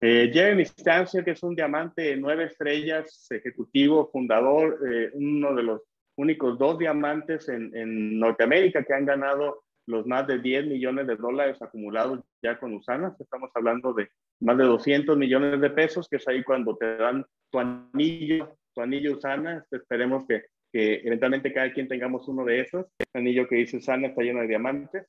Eh, 0.00 0.30
Jeremy 0.32 0.64
Stancia, 0.64 1.24
que 1.24 1.30
es 1.32 1.42
un 1.42 1.54
diamante 1.54 2.02
de 2.02 2.16
nueve 2.16 2.44
estrellas, 2.44 3.26
ejecutivo, 3.30 4.10
fundador, 4.10 4.78
eh, 4.86 5.10
uno 5.14 5.54
de 5.54 5.62
los 5.62 5.82
únicos 6.16 6.58
dos 6.58 6.78
diamantes 6.78 7.48
en, 7.48 7.74
en 7.74 8.18
Norteamérica 8.18 8.82
que 8.84 8.94
han 8.94 9.06
ganado 9.06 9.64
los 9.86 10.06
más 10.06 10.26
de 10.26 10.38
10 10.38 10.66
millones 10.66 11.06
de 11.06 11.16
dólares 11.16 11.60
acumulados 11.62 12.20
ya 12.42 12.58
con 12.58 12.74
Usana. 12.74 13.14
Estamos 13.18 13.50
hablando 13.54 13.92
de 13.92 14.08
más 14.40 14.58
de 14.58 14.64
200 14.64 15.16
millones 15.16 15.60
de 15.60 15.70
pesos, 15.70 16.08
que 16.08 16.16
es 16.16 16.28
ahí 16.28 16.42
cuando 16.42 16.76
te 16.76 16.96
dan 16.96 17.24
tu 17.50 17.58
anillo, 17.58 18.56
tu 18.74 18.80
anillo 18.80 19.16
Usana. 19.16 19.64
Esperemos 19.70 20.26
que, 20.26 20.44
que 20.76 21.00
eventualmente 21.04 21.54
cada 21.54 21.72
quien 21.72 21.88
tengamos 21.88 22.28
uno 22.28 22.44
de 22.44 22.60
esos. 22.60 22.84
El 22.98 23.22
anillo 23.22 23.48
que 23.48 23.56
dice 23.56 23.78
Usana 23.78 24.08
está 24.08 24.20
lleno 24.22 24.40
de 24.40 24.48
diamantes. 24.48 25.06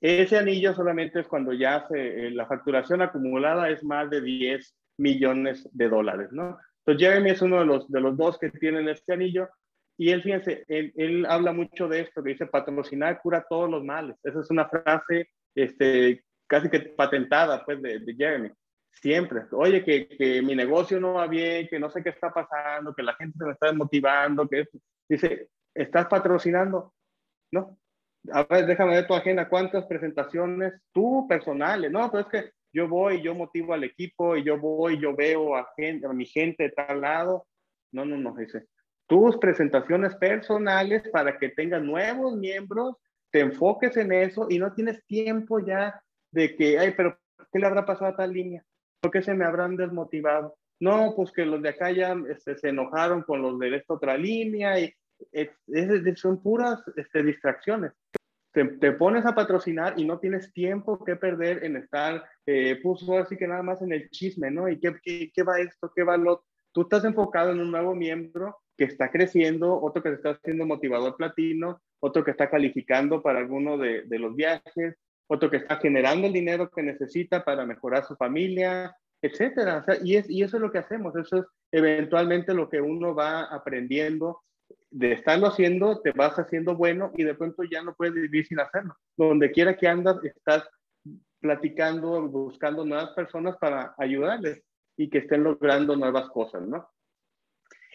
Ese 0.00 0.38
anillo 0.38 0.74
solamente 0.74 1.18
es 1.18 1.26
cuando 1.26 1.52
ya 1.52 1.84
se, 1.88 2.26
eh, 2.26 2.30
la 2.30 2.46
facturación 2.46 3.02
acumulada 3.02 3.68
es 3.68 3.82
más 3.82 4.08
de 4.10 4.20
10 4.20 4.76
millones 4.98 5.68
de 5.72 5.88
dólares, 5.88 6.28
¿no? 6.30 6.56
Entonces 6.84 7.08
Jeremy 7.08 7.30
es 7.30 7.42
uno 7.42 7.58
de 7.58 7.66
los, 7.66 7.90
de 7.90 8.00
los 8.00 8.16
dos 8.16 8.38
que 8.38 8.50
tienen 8.50 8.88
este 8.88 9.12
anillo 9.12 9.48
y 9.98 10.10
él, 10.10 10.22
fíjense, 10.22 10.64
él, 10.68 11.26
habla 11.28 11.52
mucho 11.52 11.88
de 11.88 12.02
esto, 12.02 12.22
que 12.22 12.30
dice, 12.30 12.46
patrocinar 12.46 13.20
cura 13.20 13.44
todos 13.48 13.68
los 13.68 13.82
males. 13.82 14.16
Esa 14.22 14.40
es 14.40 14.50
una 14.50 14.68
frase 14.68 15.30
este, 15.56 16.24
casi 16.46 16.70
que 16.70 16.80
patentada, 16.80 17.64
pues, 17.64 17.82
de, 17.82 18.14
Jeremy. 18.16 18.50
Siempre. 18.92 19.42
Oye, 19.50 19.84
que, 19.84 20.06
que, 20.08 20.42
mi 20.42 20.54
negocio 20.54 21.00
no 21.00 21.14
va 21.14 21.26
bien, 21.26 21.66
que 21.66 21.80
no 21.80 21.90
sé 21.90 22.02
qué 22.02 22.10
está 22.10 22.32
pasando, 22.32 22.94
que 22.94 23.02
la 23.02 23.14
gente 23.14 23.36
se 23.38 23.44
me 23.44 23.52
está 23.52 23.66
desmotivando, 23.68 24.48
que 24.48 24.68
dice, 25.08 25.48
¿estás 25.74 26.06
patrocinando? 26.06 26.94
No. 27.52 27.78
A 28.32 28.44
ver, 28.44 28.66
déjame 28.66 28.94
ver 28.94 29.06
tu 29.06 29.14
agenda, 29.14 29.48
¿cuántas 29.48 29.86
presentaciones 29.86 30.74
tú 30.92 31.26
personales? 31.28 31.90
No, 31.90 32.10
pero 32.10 32.22
es 32.22 32.28
que 32.28 32.52
yo 32.72 32.88
voy, 32.88 33.20
yo 33.20 33.34
motivo 33.34 33.74
al 33.74 33.84
equipo 33.84 34.36
y 34.36 34.44
yo 34.44 34.58
voy, 34.58 34.98
yo 35.00 35.14
veo 35.14 35.56
a, 35.56 35.68
gente, 35.76 36.06
a 36.06 36.12
mi 36.12 36.24
gente 36.24 36.64
de 36.64 36.70
tal 36.70 37.00
lado. 37.00 37.46
No, 37.92 38.04
no, 38.04 38.16
no, 38.16 38.34
dice, 38.34 38.66
tus 39.06 39.36
presentaciones 39.38 40.14
personales 40.16 41.06
para 41.10 41.38
que 41.38 41.50
tengas 41.50 41.82
nuevos 41.82 42.36
miembros, 42.36 42.96
te 43.30 43.40
enfoques 43.40 43.96
en 43.96 44.12
eso 44.12 44.46
y 44.48 44.58
no 44.58 44.72
tienes 44.72 45.04
tiempo 45.06 45.58
ya 45.58 46.00
de 46.30 46.56
que, 46.56 46.78
ay, 46.78 46.94
pero 46.96 47.18
¿qué 47.52 47.58
le 47.58 47.66
habrá 47.66 47.84
pasado 47.84 48.12
a 48.12 48.16
tal 48.16 48.32
línea? 48.32 48.64
¿Por 49.00 49.10
qué 49.10 49.20
se 49.20 49.34
me 49.34 49.44
habrán 49.44 49.76
desmotivado? 49.76 50.56
No, 50.82 51.14
pues 51.14 51.30
que 51.30 51.46
los 51.46 51.62
de 51.62 51.68
acá 51.68 51.92
ya 51.92 52.16
este, 52.28 52.56
se 52.56 52.70
enojaron 52.70 53.22
con 53.22 53.40
los 53.40 53.56
de 53.56 53.76
esta 53.76 53.94
otra 53.94 54.18
línea 54.18 54.80
y 54.80 54.92
es, 55.30 55.50
son 56.16 56.42
puras 56.42 56.82
este, 56.96 57.22
distracciones. 57.22 57.92
Te, 58.50 58.64
te, 58.64 58.90
pones 58.90 59.24
a 59.24 59.32
patrocinar 59.32 59.94
y 59.96 60.04
no 60.04 60.18
tienes 60.18 60.52
tiempo 60.52 61.04
que 61.04 61.14
perder 61.14 61.64
en 61.64 61.76
estar, 61.76 62.24
eh, 62.46 62.80
pues 62.82 63.08
así 63.10 63.36
que 63.36 63.46
nada 63.46 63.62
más 63.62 63.80
en 63.80 63.92
el 63.92 64.10
chisme, 64.10 64.50
¿no? 64.50 64.68
¿Y 64.68 64.80
qué, 64.80 64.96
qué, 65.00 65.30
qué 65.32 65.42
va 65.44 65.60
esto? 65.60 65.92
¿Qué 65.94 66.02
va 66.02 66.16
lo 66.16 66.44
Tú 66.72 66.82
estás 66.82 67.04
enfocado 67.04 67.52
en 67.52 67.60
un 67.60 67.70
nuevo 67.70 67.94
miembro 67.94 68.58
que 68.76 68.84
está 68.84 69.08
creciendo, 69.12 69.80
otro 69.80 70.02
que 70.02 70.08
se 70.08 70.16
está 70.16 70.30
haciendo 70.30 70.66
motivador 70.66 71.16
platino, 71.16 71.80
otro 72.00 72.24
que 72.24 72.32
está 72.32 72.50
calificando 72.50 73.22
para 73.22 73.38
alguno 73.38 73.78
de, 73.78 74.02
de 74.02 74.18
los 74.18 74.34
viajes, 74.34 74.96
otro 75.28 75.48
que 75.48 75.58
está 75.58 75.76
generando 75.76 76.26
el 76.26 76.32
dinero 76.32 76.68
que 76.70 76.82
necesita 76.82 77.44
para 77.44 77.64
mejorar 77.66 78.04
su 78.04 78.16
familia, 78.16 78.96
etcétera. 79.22 79.84
Y, 80.02 80.16
es, 80.16 80.28
y 80.28 80.42
eso 80.42 80.56
es 80.56 80.62
lo 80.62 80.72
que 80.72 80.78
hacemos, 80.78 81.14
eso 81.16 81.38
es 81.38 81.46
eventualmente 81.70 82.52
lo 82.52 82.68
que 82.68 82.80
uno 82.80 83.14
va 83.14 83.44
aprendiendo 83.44 84.42
de 84.90 85.12
estarlo 85.12 85.46
haciendo, 85.46 86.00
te 86.00 86.12
vas 86.12 86.38
haciendo 86.38 86.76
bueno 86.76 87.12
y 87.16 87.24
de 87.24 87.34
pronto 87.34 87.62
ya 87.64 87.82
no 87.82 87.94
puedes 87.94 88.14
vivir 88.14 88.46
sin 88.46 88.60
hacerlo. 88.60 88.94
Donde 89.16 89.50
quiera 89.50 89.76
que 89.76 89.88
andas, 89.88 90.22
estás 90.24 90.68
platicando, 91.40 92.28
buscando 92.28 92.84
nuevas 92.84 93.10
personas 93.10 93.56
para 93.58 93.94
ayudarles 93.98 94.62
y 94.96 95.08
que 95.08 95.18
estén 95.18 95.44
logrando 95.44 95.96
nuevas 95.96 96.28
cosas, 96.28 96.62
¿no? 96.62 96.88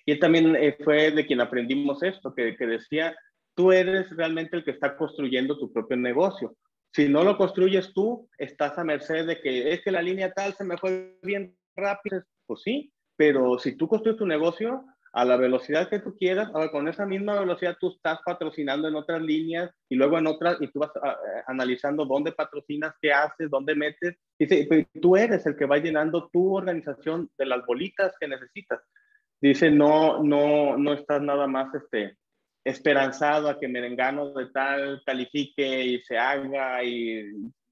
Y 0.06 0.20
también 0.20 0.56
eh, 0.56 0.78
fue 0.84 1.12
de 1.12 1.26
quien 1.26 1.42
aprendimos 1.42 2.02
esto, 2.02 2.34
que 2.34 2.56
decía, 2.60 3.16
tú 3.54 3.72
eres 3.72 4.10
realmente 4.16 4.56
el 4.56 4.64
que 4.64 4.72
está 4.72 4.96
construyendo 4.96 5.58
tu 5.58 5.72
propio 5.72 5.98
negocio. 5.98 6.56
Si 6.98 7.08
no 7.08 7.24
lo 7.24 7.38
construyes 7.38 7.94
tú, 7.94 8.28
estás 8.40 8.76
a 8.80 8.84
merced 8.84 9.28
de 9.28 9.40
que 9.40 9.72
es 9.72 9.84
que 9.84 9.92
la 9.92 10.02
línea 10.02 10.32
tal 10.32 10.56
se 10.56 10.64
me 10.64 10.80
fue 10.80 11.16
bien 11.22 11.56
rápido. 11.76 12.24
Pues 12.48 12.64
sí, 12.64 12.92
pero 13.16 13.60
si 13.60 13.78
tú 13.78 13.88
construyes 13.88 14.18
tu 14.18 14.26
negocio 14.26 14.84
a 15.14 15.24
la 15.24 15.38
velocidad 15.38 15.90
que 15.90 16.00
tú 16.00 16.16
quieras, 16.18 16.50
ahora 16.56 16.72
con 16.72 16.88
esa 16.88 17.06
misma 17.06 17.40
velocidad 17.40 17.78
tú 17.80 17.90
estás 17.90 18.18
patrocinando 18.26 18.88
en 18.88 18.96
otras 18.96 19.22
líneas 19.22 19.70
y 19.88 19.96
luego 19.96 20.18
en 20.18 20.26
otras, 20.26 20.58
y 20.60 20.72
tú 20.72 20.80
vas 20.80 20.90
ah, 21.04 21.12
eh, 21.12 21.44
analizando 21.46 22.04
dónde 22.04 22.32
patrocinas, 22.32 22.96
qué 23.00 23.14
haces, 23.14 23.52
dónde 23.52 23.76
metes. 23.76 24.16
Dice, 24.40 24.68
tú 25.00 25.16
eres 25.16 25.46
el 25.46 25.56
que 25.56 25.68
va 25.68 25.78
llenando 25.78 26.32
tu 26.34 26.56
organización 26.56 27.30
de 27.38 27.46
las 27.46 27.64
bolitas 27.68 28.16
que 28.20 28.28
necesitas. 28.28 28.82
Dice, 29.40 29.70
no, 29.70 30.24
no, 30.24 30.76
no 30.80 30.94
estás 30.94 31.22
nada 31.22 31.46
más 31.46 31.72
este, 31.76 32.18
esperanzado 32.68 33.50
a 33.50 33.58
que 33.58 33.68
Merengano 33.68 34.34
de 34.34 34.48
tal 34.48 35.02
califique 35.06 35.86
y 35.86 36.02
se 36.02 36.18
haga 36.18 36.84
y 36.84 37.24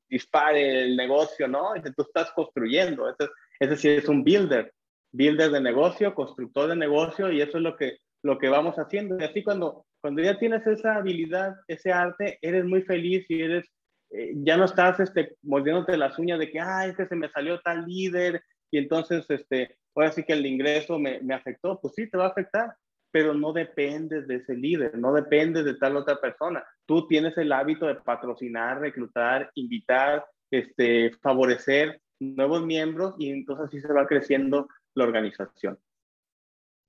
dispare 0.10 0.84
el 0.84 0.96
negocio, 0.96 1.48
¿no? 1.48 1.74
Tú 1.96 2.04
estás 2.04 2.32
construyendo. 2.32 3.10
Ese, 3.10 3.30
ese 3.60 3.76
sí 3.76 3.90
es 3.90 4.08
un 4.08 4.24
builder, 4.24 4.74
builder 5.12 5.52
de 5.52 5.60
negocio, 5.60 6.16
constructor 6.16 6.70
de 6.70 6.78
negocio 6.78 7.30
y 7.30 7.42
eso 7.42 7.58
es 7.58 7.64
lo 7.64 7.76
que, 7.76 7.98
lo 8.24 8.38
que 8.38 8.48
vamos 8.48 8.76
haciendo. 8.78 9.18
Y 9.20 9.26
así 9.26 9.44
cuando, 9.44 9.86
cuando 10.00 10.22
ya 10.22 10.40
tienes 10.40 10.66
esa 10.66 10.96
habilidad, 10.96 11.56
ese 11.68 11.92
arte, 11.92 12.40
eres 12.42 12.64
muy 12.64 12.82
feliz 12.84 13.26
y 13.28 13.42
eres, 13.42 13.66
eh, 14.12 14.32
ya 14.36 14.56
no 14.56 14.64
estás 14.64 15.02
este, 15.02 15.36
mordiéndote 15.42 15.98
las 15.98 16.18
uñas 16.18 16.40
de 16.40 16.50
que, 16.50 16.62
ay, 16.62 16.92
es 16.92 16.98
que 16.98 17.08
se 17.08 17.16
me 17.18 17.30
salió 17.30 17.60
tal 17.60 17.86
líder 17.86 18.42
y 18.72 18.78
entonces, 18.78 19.26
este, 19.30 19.78
ahora 19.94 20.12
sí 20.12 20.24
que 20.24 20.34
el 20.34 20.46
ingreso 20.46 20.98
me, 21.00 21.20
me 21.22 21.34
afectó, 21.34 21.80
pues 21.82 21.96
sí, 21.96 22.10
te 22.10 22.18
va 22.18 22.26
a 22.26 22.30
afectar, 22.30 22.76
pero 23.16 23.34
no 23.34 23.54
dependes 23.54 24.28
de 24.28 24.36
ese 24.36 24.54
líder, 24.54 24.98
no 24.98 25.14
dependes 25.14 25.64
de 25.64 25.76
tal 25.76 25.96
otra 25.96 26.20
persona. 26.20 26.62
Tú 26.86 27.08
tienes 27.08 27.38
el 27.38 27.54
hábito 27.54 27.86
de 27.88 27.96
patrocinar, 27.96 28.82
reclutar, 28.82 29.50
invitar, 29.56 30.26
este, 30.52 31.12
favorecer 31.22 32.02
nuevos 32.20 32.66
miembros 32.66 33.16
y 33.18 33.30
entonces 33.30 33.68
así 33.68 33.80
se 33.80 33.94
va 33.94 34.06
creciendo 34.06 34.68
la 34.96 35.06
organización. 35.06 35.80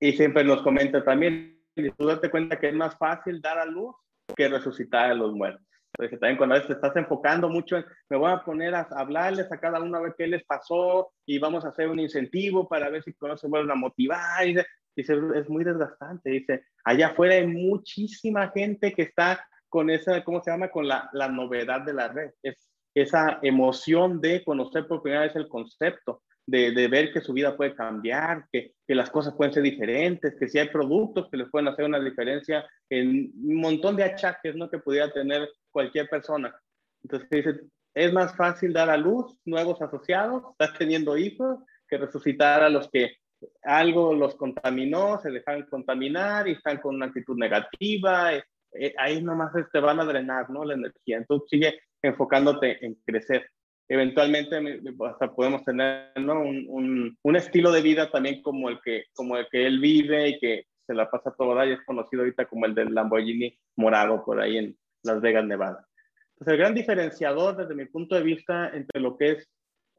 Y 0.01 0.11
siempre 0.17 0.43
nos 0.43 0.63
comenta 0.63 1.01
también, 1.01 1.63
y 1.77 1.91
tú 1.91 2.07
date 2.07 2.29
cuenta 2.29 2.59
que 2.59 2.67
es 2.67 2.75
más 2.75 2.97
fácil 2.97 3.39
dar 3.39 3.59
a 3.59 3.65
luz 3.65 3.95
que 4.35 4.49
resucitar 4.49 5.11
a 5.11 5.13
los 5.13 5.33
muertos. 5.33 5.65
Entonces, 5.93 6.19
también 6.19 6.37
cuando 6.37 6.61
te 6.61 6.73
estás 6.73 6.93
enfocando 6.97 7.47
mucho 7.47 7.77
en, 7.77 7.85
me 8.09 8.17
voy 8.17 8.33
a 8.33 8.43
poner 8.43 8.75
a 8.75 8.85
hablarles 8.97 9.49
a 9.49 9.61
cada 9.61 9.79
uno 9.79 9.97
a 9.97 10.01
ver 10.01 10.15
qué 10.17 10.27
les 10.27 10.43
pasó 10.43 11.09
y 11.25 11.39
vamos 11.39 11.63
a 11.63 11.69
hacer 11.69 11.87
un 11.87 12.01
incentivo 12.01 12.67
para 12.67 12.89
ver 12.89 13.01
si 13.01 13.13
se 13.13 13.47
vuelven 13.47 13.71
a 13.71 13.75
motivar. 13.75 14.45
Y 14.45 14.55
dice, 14.97 15.17
es 15.35 15.47
muy 15.47 15.63
desgastante. 15.63 16.31
Dice, 16.31 16.65
allá 16.83 17.07
afuera 17.07 17.35
hay 17.35 17.47
muchísima 17.47 18.49
gente 18.49 18.91
que 18.93 19.03
está 19.03 19.47
con 19.69 19.89
esa, 19.89 20.23
¿cómo 20.23 20.41
se 20.41 20.51
llama? 20.51 20.69
Con 20.69 20.87
la, 20.87 21.09
la 21.13 21.29
novedad 21.29 21.81
de 21.81 21.93
la 21.93 22.09
red. 22.09 22.31
Es 22.43 22.69
esa 22.93 23.39
emoción 23.43 24.19
de 24.19 24.43
conocer 24.43 24.87
por 24.87 25.03
primera 25.03 25.23
vez 25.23 25.35
el 25.35 25.47
concepto, 25.47 26.23
de, 26.47 26.71
de 26.71 26.87
ver 26.87 27.13
que 27.13 27.21
su 27.21 27.31
vida 27.31 27.55
puede 27.55 27.75
cambiar, 27.75 28.45
que, 28.51 28.73
que, 28.87 28.95
las 28.95 29.11
cosas 29.11 29.35
pueden 29.35 29.53
ser 29.53 29.63
diferentes, 29.63 30.35
que 30.39 30.47
si 30.47 30.57
hay 30.57 30.69
productos 30.69 31.29
que 31.29 31.37
les 31.37 31.49
pueden 31.49 31.67
hacer 31.67 31.85
una 31.85 31.99
diferencia 31.99 32.65
en 32.89 33.31
un 33.35 33.55
montón 33.61 33.95
de 33.95 34.03
achaques 34.03 34.55
¿no? 34.55 34.69
que 34.69 34.79
pudiera 34.79 35.11
tener 35.11 35.47
cualquier 35.69 36.09
persona. 36.09 36.55
Entonces 37.03 37.29
dice, 37.29 37.59
es 37.93 38.13
más 38.13 38.35
fácil 38.35 38.73
dar 38.73 38.89
a 38.89 38.97
luz 38.97 39.37
nuevos 39.45 39.79
asociados, 39.81 40.43
estás 40.51 40.77
teniendo 40.77 41.17
hijos, 41.17 41.59
que 41.87 41.97
resucitar 41.97 42.63
a 42.63 42.69
los 42.69 42.89
que 42.89 43.17
algo 43.63 44.13
los 44.13 44.35
contaminó, 44.35 45.19
se 45.19 45.31
dejan 45.31 45.63
contaminar 45.63 46.47
y 46.47 46.53
están 46.53 46.77
con 46.77 46.95
una 46.95 47.07
actitud 47.07 47.37
negativa. 47.37 48.33
Eh, 48.33 48.93
ahí 48.97 49.21
nomás 49.21 49.51
te 49.71 49.79
van 49.79 49.99
a 49.99 50.05
drenar 50.05 50.49
¿no? 50.49 50.63
la 50.65 50.73
energía. 50.73 51.17
Entonces 51.17 51.49
sigue 51.49 51.79
enfocándote 52.01 52.85
en 52.85 52.95
crecer. 53.05 53.49
Eventualmente 53.89 54.81
hasta 55.05 55.33
podemos 55.33 55.63
tener 55.63 56.11
¿no? 56.17 56.41
un, 56.41 56.65
un, 56.67 57.17
un, 57.21 57.35
estilo 57.35 57.71
de 57.71 57.81
vida 57.81 58.11
también 58.11 58.41
como 58.41 58.69
el, 58.69 58.81
que, 58.83 59.05
como 59.13 59.37
el 59.37 59.47
que 59.49 59.65
él 59.65 59.79
vive 59.79 60.29
y 60.29 60.39
que 60.39 60.65
se 60.85 60.93
la 60.93 61.09
pasa 61.09 61.33
toda 61.37 61.65
y 61.65 61.71
es 61.71 61.83
conocido 61.85 62.23
ahorita 62.23 62.45
como 62.45 62.65
el 62.65 62.75
del 62.75 62.93
Lamborghini 62.93 63.57
morado 63.75 64.23
por 64.25 64.41
ahí 64.41 64.57
en 64.57 64.77
Las 65.03 65.21
Vegas, 65.21 65.45
Nevada. 65.45 65.85
Entonces 66.33 66.53
el 66.53 66.57
gran 66.57 66.73
diferenciador 66.73 67.55
desde 67.55 67.75
mi 67.75 67.85
punto 67.85 68.15
de 68.15 68.23
vista 68.23 68.69
entre 68.73 69.01
lo 69.01 69.17
que 69.17 69.31
es 69.31 69.49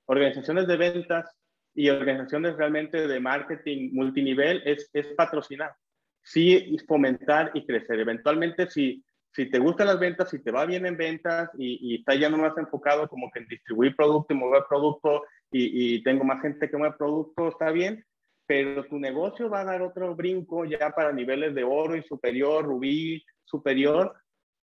organizaciones 0.07 0.66
de 0.66 0.77
ventas 0.77 1.35
y 1.78 1.90
organizaciones 1.90 2.56
realmente 2.56 3.06
de 3.06 3.20
marketing 3.20 3.90
multinivel 3.92 4.60
es, 4.64 4.90
es 4.92 5.06
patrocinar, 5.14 5.76
sí 6.24 6.76
fomentar 6.88 7.52
y 7.54 7.64
crecer. 7.64 8.00
Eventualmente, 8.00 8.68
si, 8.68 9.04
si 9.32 9.48
te 9.48 9.60
gustan 9.60 9.86
las 9.86 10.00
ventas, 10.00 10.28
si 10.28 10.40
te 10.42 10.50
va 10.50 10.66
bien 10.66 10.86
en 10.86 10.96
ventas 10.96 11.48
y, 11.56 11.78
y 11.80 12.00
estás 12.00 12.18
ya 12.18 12.28
no 12.28 12.36
más 12.36 12.58
enfocado 12.58 13.08
como 13.08 13.30
que 13.30 13.38
en 13.38 13.46
distribuir 13.46 13.94
producto 13.94 14.34
y 14.34 14.36
mover 14.36 14.64
producto 14.68 15.22
y, 15.52 15.94
y 15.94 16.02
tengo 16.02 16.24
más 16.24 16.42
gente 16.42 16.68
que 16.68 16.76
mueve 16.76 16.96
producto, 16.98 17.46
está 17.46 17.70
bien, 17.70 18.04
pero 18.44 18.84
tu 18.86 18.98
negocio 18.98 19.48
va 19.48 19.60
a 19.60 19.66
dar 19.66 19.80
otro 19.80 20.16
brinco 20.16 20.64
ya 20.64 20.90
para 20.90 21.12
niveles 21.12 21.54
de 21.54 21.62
oro 21.62 21.94
y 21.94 22.02
superior, 22.02 22.64
rubí 22.64 23.24
superior, 23.44 24.16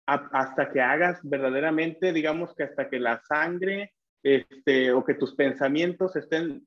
hasta 0.06 0.72
que 0.72 0.80
hagas 0.80 1.20
verdaderamente, 1.22 2.14
digamos 2.14 2.54
que 2.54 2.62
hasta 2.62 2.88
que 2.88 2.98
la 2.98 3.20
sangre 3.28 3.92
este, 4.22 4.90
o 4.90 5.04
que 5.04 5.12
tus 5.12 5.34
pensamientos 5.34 6.16
estén 6.16 6.66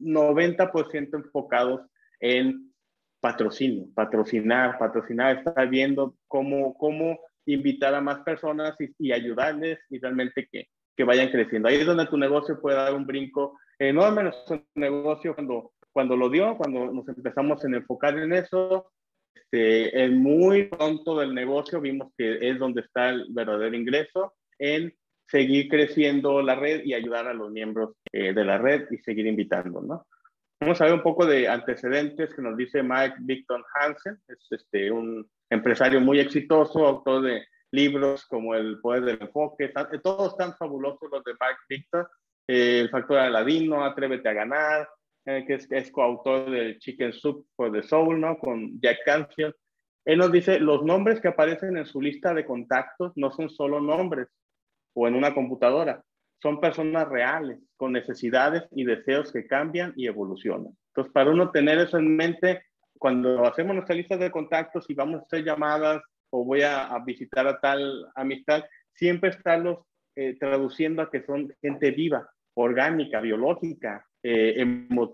90% 0.00 1.14
enfocados 1.14 1.82
en 2.20 2.72
patrocinio, 3.20 3.86
patrocinar, 3.94 4.78
patrocinar, 4.78 5.38
estar 5.38 5.68
viendo 5.68 6.16
cómo, 6.26 6.74
cómo 6.74 7.20
invitar 7.46 7.94
a 7.94 8.00
más 8.00 8.20
personas 8.20 8.74
y, 8.98 9.12
ayudarles 9.12 9.78
y 9.90 9.98
realmente 9.98 10.48
que, 10.50 10.68
que, 10.96 11.04
vayan 11.04 11.30
creciendo. 11.30 11.68
Ahí 11.68 11.76
es 11.76 11.86
donde 11.86 12.06
tu 12.06 12.16
negocio 12.16 12.60
puede 12.60 12.76
dar 12.76 12.94
un 12.94 13.06
brinco 13.06 13.58
enorme. 13.78 14.24
Nuestro 14.24 14.64
negocio 14.74 15.34
cuando, 15.34 15.72
cuando 15.92 16.16
lo 16.16 16.30
dio, 16.30 16.56
cuando 16.56 16.92
nos 16.92 17.06
empezamos 17.08 17.62
a 17.64 17.68
enfocar 17.68 18.18
en 18.18 18.32
eso, 18.32 18.90
este, 19.34 20.04
en 20.04 20.22
muy 20.22 20.64
pronto 20.64 21.18
del 21.18 21.34
negocio 21.34 21.80
vimos 21.80 22.12
que 22.16 22.48
es 22.48 22.58
donde 22.58 22.82
está 22.82 23.10
el 23.10 23.26
verdadero 23.30 23.76
ingreso 23.76 24.34
seguir 25.30 25.68
creciendo 25.68 26.42
la 26.42 26.56
red 26.56 26.82
y 26.84 26.94
ayudar 26.94 27.28
a 27.28 27.34
los 27.34 27.50
miembros 27.50 27.94
eh, 28.12 28.32
de 28.32 28.44
la 28.44 28.58
red 28.58 28.86
y 28.90 28.98
seguir 28.98 29.26
invitando, 29.26 29.80
¿no? 29.80 30.06
Vamos 30.60 30.80
a 30.80 30.84
ver 30.84 30.94
un 30.94 31.02
poco 31.02 31.24
de 31.24 31.48
antecedentes 31.48 32.34
que 32.34 32.42
nos 32.42 32.56
dice 32.56 32.82
Mike 32.82 33.16
Victor 33.20 33.64
Hansen, 33.74 34.18
es 34.28 34.46
este, 34.50 34.90
un 34.90 35.26
empresario 35.48 36.00
muy 36.00 36.20
exitoso, 36.20 36.86
autor 36.86 37.22
de 37.22 37.44
libros 37.70 38.26
como 38.26 38.54
El 38.54 38.78
Poder 38.80 39.04
del 39.04 39.22
Enfoque, 39.22 39.72
todos 40.02 40.32
están 40.32 40.54
fabulosos 40.56 41.08
los 41.10 41.24
de 41.24 41.32
Mike 41.32 41.60
Victor, 41.68 42.10
eh, 42.46 42.80
El 42.80 42.90
Factor 42.90 43.18
Aladino, 43.18 43.84
Atrévete 43.84 44.28
a 44.28 44.34
Ganar, 44.34 44.88
eh, 45.26 45.44
que 45.46 45.54
es, 45.54 45.70
es, 45.70 45.90
coautor 45.90 46.50
del 46.50 46.78
Chicken 46.78 47.12
Soup 47.12 47.46
for 47.56 47.72
the 47.72 47.82
Soul, 47.82 48.20
¿no? 48.20 48.36
Con 48.38 48.80
Jack 48.80 48.98
Canfield. 49.04 49.54
Él 50.04 50.18
nos 50.18 50.32
dice, 50.32 50.58
los 50.58 50.82
nombres 50.82 51.20
que 51.20 51.28
aparecen 51.28 51.76
en 51.76 51.86
su 51.86 52.02
lista 52.02 52.34
de 52.34 52.44
contactos 52.44 53.12
no 53.16 53.30
son 53.30 53.48
solo 53.48 53.80
nombres, 53.80 54.28
o 54.94 55.08
en 55.08 55.14
una 55.14 55.34
computadora. 55.34 56.02
Son 56.42 56.60
personas 56.60 57.08
reales, 57.08 57.58
con 57.76 57.92
necesidades 57.92 58.64
y 58.72 58.84
deseos 58.84 59.32
que 59.32 59.46
cambian 59.46 59.92
y 59.96 60.06
evolucionan. 60.06 60.76
Entonces, 60.88 61.12
para 61.12 61.30
uno 61.30 61.50
tener 61.50 61.78
eso 61.78 61.98
en 61.98 62.16
mente, 62.16 62.62
cuando 62.98 63.44
hacemos 63.46 63.74
nuestra 63.74 63.94
lista 63.94 64.16
de 64.16 64.30
contactos 64.30 64.88
y 64.88 64.94
vamos 64.94 65.20
a 65.20 65.24
hacer 65.24 65.44
llamadas 65.44 66.02
o 66.30 66.44
voy 66.44 66.62
a, 66.62 66.96
visitar 67.04 67.46
a 67.46 67.60
tal 67.60 68.06
amistad, 68.14 68.64
siempre 68.94 69.30
estarlos 69.30 69.78
eh, 70.16 70.36
traduciendo 70.38 71.02
a 71.02 71.10
que 71.10 71.22
son 71.22 71.54
gente 71.60 71.90
viva, 71.90 72.28
orgánica, 72.54 73.20
biológica, 73.20 74.06
eh, 74.22 74.56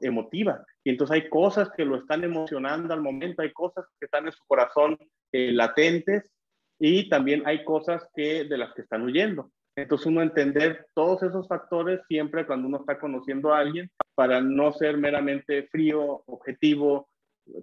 emotiva. 0.03 0.65
Y 0.83 0.91
entonces 0.91 1.15
hay 1.15 1.29
cosas 1.29 1.71
que 1.77 1.85
lo 1.85 1.97
están 1.97 2.25
emocionando 2.25 2.93
al 2.93 3.03
momento, 3.03 3.43
hay 3.43 3.53
cosas 3.53 3.85
que 3.99 4.07
están 4.07 4.27
en 4.27 4.33
su 4.33 4.45
corazón 4.47 4.99
eh, 5.33 5.53
latentes 5.53 6.33
y 6.79 7.09
también 7.09 7.43
hay 7.47 7.65
cosas 7.65 8.09
que 8.15 8.45
de 8.45 8.59
las 8.59 8.75
que 8.75 8.83
están 8.83 9.03
huyendo. 9.03 9.51
Entonces 9.77 10.07
uno 10.07 10.23
entender 10.23 10.87
todos 10.95 11.23
esos 11.23 11.47
factores 11.47 12.01
siempre 12.09 12.47
cuando 12.47 12.67
uno 12.67 12.79
está 12.79 12.99
conociendo 12.99 13.53
a 13.53 13.59
alguien 13.59 13.91
para 14.15 14.41
no 14.41 14.73
ser 14.73 14.97
meramente 14.97 15.69
frío, 15.69 16.23
objetivo, 16.27 17.09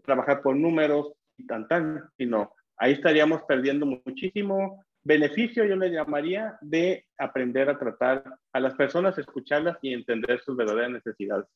trabajar 0.03 0.41
por 0.43 0.55
números 0.55 1.13
y 1.37 1.47
tan 1.47 1.67
tan, 1.67 2.09
sino 2.15 2.53
ahí 2.77 2.93
estaríamos 2.93 3.41
perdiendo 3.43 3.85
muchísimo 3.87 4.83
beneficio, 5.03 5.65
yo 5.65 5.75
le 5.75 5.89
llamaría, 5.89 6.57
de 6.61 7.05
aprender 7.17 7.69
a 7.69 7.77
tratar 7.77 8.23
a 8.53 8.59
las 8.59 8.75
personas, 8.75 9.17
escucharlas 9.17 9.77
y 9.81 9.93
entender 9.93 10.39
sus 10.41 10.55
verdaderas 10.55 10.91
necesidades. 10.91 11.47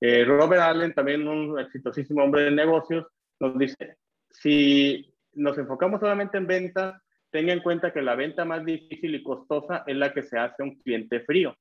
Eh, 0.00 0.24
Robert 0.24 0.62
Allen, 0.62 0.94
también 0.94 1.26
un 1.26 1.58
exitosísimo 1.58 2.22
hombre 2.22 2.42
de 2.42 2.50
negocios, 2.52 3.06
nos 3.40 3.58
dice, 3.58 3.96
si 4.30 5.12
nos 5.32 5.58
enfocamos 5.58 6.00
solamente 6.00 6.38
en 6.38 6.46
ventas, 6.46 7.00
tenga 7.32 7.52
en 7.52 7.60
cuenta 7.60 7.92
que 7.92 8.02
la 8.02 8.14
venta 8.14 8.44
más 8.44 8.64
difícil 8.64 9.14
y 9.14 9.22
costosa 9.22 9.82
es 9.86 9.96
la 9.96 10.12
que 10.12 10.22
se 10.22 10.38
hace 10.38 10.62
a 10.62 10.64
un 10.64 10.78
cliente 10.78 11.20
frío. 11.20 11.56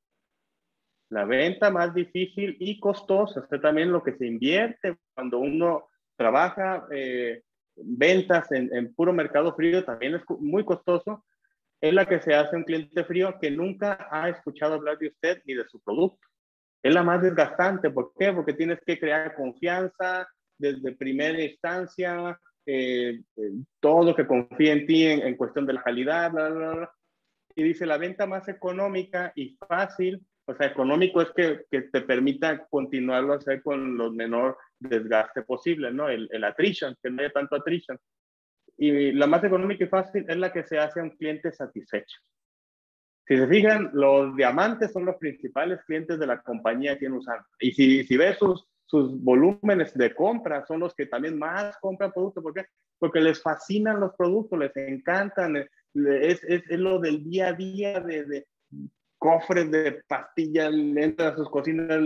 La 1.09 1.25
venta 1.25 1.71
más 1.71 1.93
difícil 1.93 2.57
y 2.59 2.79
costosa, 2.79 3.47
es 3.49 3.61
también 3.61 3.91
lo 3.91 4.03
que 4.03 4.13
se 4.13 4.27
invierte 4.27 4.97
cuando 5.13 5.39
uno 5.39 5.87
trabaja 6.15 6.85
eh, 6.91 7.41
ventas 7.75 8.51
en, 8.51 8.73
en, 8.75 8.93
puro 8.93 9.11
mercado 9.13 9.55
frío, 9.55 9.83
también 9.83 10.15
es 10.15 10.21
muy 10.39 10.63
costoso, 10.63 11.25
es 11.81 11.93
la 11.93 12.05
que 12.05 12.21
se 12.21 12.35
hace 12.35 12.55
a 12.55 12.59
un 12.59 12.65
cliente 12.65 13.03
frío 13.05 13.39
que 13.41 13.49
nunca 13.49 14.07
ha 14.11 14.29
escuchado 14.29 14.75
hablar 14.75 14.99
de 14.99 15.07
usted 15.07 15.41
ni 15.45 15.55
de 15.55 15.67
su 15.67 15.81
producto. 15.81 16.27
Es 16.83 16.93
la 16.93 17.03
más 17.03 17.21
desgastante. 17.21 17.89
¿Por 17.89 18.13
qué? 18.17 18.31
Porque 18.33 18.53
tienes 18.53 18.79
que 18.85 18.99
crear 18.99 19.35
confianza 19.35 20.27
desde 20.57 20.95
primera 20.95 21.41
instancia, 21.41 22.39
eh, 22.73 23.21
eh, 23.35 23.51
todo 23.81 24.15
que 24.15 24.25
confíe 24.25 24.71
en 24.71 24.85
ti 24.85 25.05
en, 25.05 25.35
cuestión 25.35 25.65
de 25.65 25.73
la 25.73 25.83
calidad, 25.83 26.31
Y 27.53 27.63
dice, 27.63 27.85
la 27.85 27.97
venta 27.97 28.25
más 28.25 28.47
económica 28.47 29.33
y 29.35 29.57
fácil, 29.67 30.25
o 30.45 30.55
sea, 30.55 30.67
económico 30.67 31.21
es 31.21 31.31
que, 31.35 31.65
que 31.69 31.81
te 31.81 32.01
permita 32.01 32.65
continuarlo 32.67 33.33
a 33.33 33.37
hacer 33.37 33.61
con 33.61 33.97
lo 33.97 34.09
menor 34.11 34.57
desgaste 34.79 35.41
posible, 35.41 35.91
¿no? 35.91 36.07
El, 36.07 36.29
el 36.31 36.43
attrition, 36.45 36.95
que 37.03 37.09
no 37.09 37.21
haya 37.21 37.33
tanto 37.33 37.57
attrition. 37.57 37.99
Y 38.77 39.11
la 39.11 39.27
más 39.27 39.43
económica 39.43 39.83
y 39.83 39.87
fácil 39.87 40.25
es 40.29 40.37
la 40.37 40.53
que 40.53 40.63
se 40.63 40.79
hace 40.79 41.01
a 41.01 41.03
un 41.03 41.11
cliente 41.11 41.51
satisfecho. 41.51 42.19
Si 43.27 43.35
se 43.35 43.47
fijan, 43.47 43.91
los 43.93 44.33
diamantes 44.37 44.93
son 44.93 45.05
los 45.05 45.17
principales 45.17 45.83
clientes 45.85 46.17
de 46.17 46.27
la 46.27 46.41
compañía 46.41 46.97
que 46.97 47.09
usan. 47.09 47.39
Y 47.59 47.73
si, 47.73 48.05
si 48.05 48.15
ves 48.15 48.37
sus, 48.37 48.65
sus 48.91 49.23
volúmenes 49.23 49.93
de 49.93 50.13
compra, 50.13 50.65
son 50.65 50.81
los 50.81 50.93
que 50.93 51.05
también 51.05 51.39
más 51.39 51.77
compran 51.77 52.11
productos. 52.11 52.43
¿Por 52.43 52.53
qué? 52.53 52.65
Porque 52.99 53.21
les 53.21 53.41
fascinan 53.41 54.01
los 54.01 54.13
productos, 54.15 54.59
les 54.59 54.75
encantan. 54.75 55.55
Es, 55.55 56.43
es, 56.43 56.61
es 56.69 56.79
lo 56.79 56.99
del 56.99 57.23
día 57.23 57.47
a 57.47 57.53
día 57.53 58.01
de, 58.01 58.45
cofres 59.17 59.71
de 59.71 60.01
pastillas, 60.09 60.73
entran 60.73 61.33
a 61.33 61.35
sus 61.37 61.49
cocinas 61.49 62.01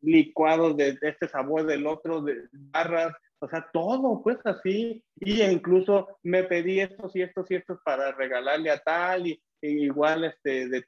licuados 0.00 0.76
de 0.76 0.98
este 1.00 1.28
sabor 1.28 1.64
del 1.64 1.86
otro, 1.86 2.22
de 2.22 2.48
barras, 2.50 3.14
o 3.38 3.48
sea, 3.48 3.68
todo, 3.72 4.20
pues 4.20 4.38
así. 4.44 5.04
Y 5.20 5.42
incluso 5.42 6.18
me 6.24 6.42
pedí 6.42 6.80
estos 6.80 7.14
y 7.14 7.22
estos 7.22 7.48
y 7.52 7.54
estos 7.54 7.78
para 7.84 8.10
regalarle 8.10 8.70
a 8.70 8.80
tal, 8.80 9.28
y, 9.28 9.40
igual 9.60 10.24
este, 10.24 10.68
de 10.68 10.84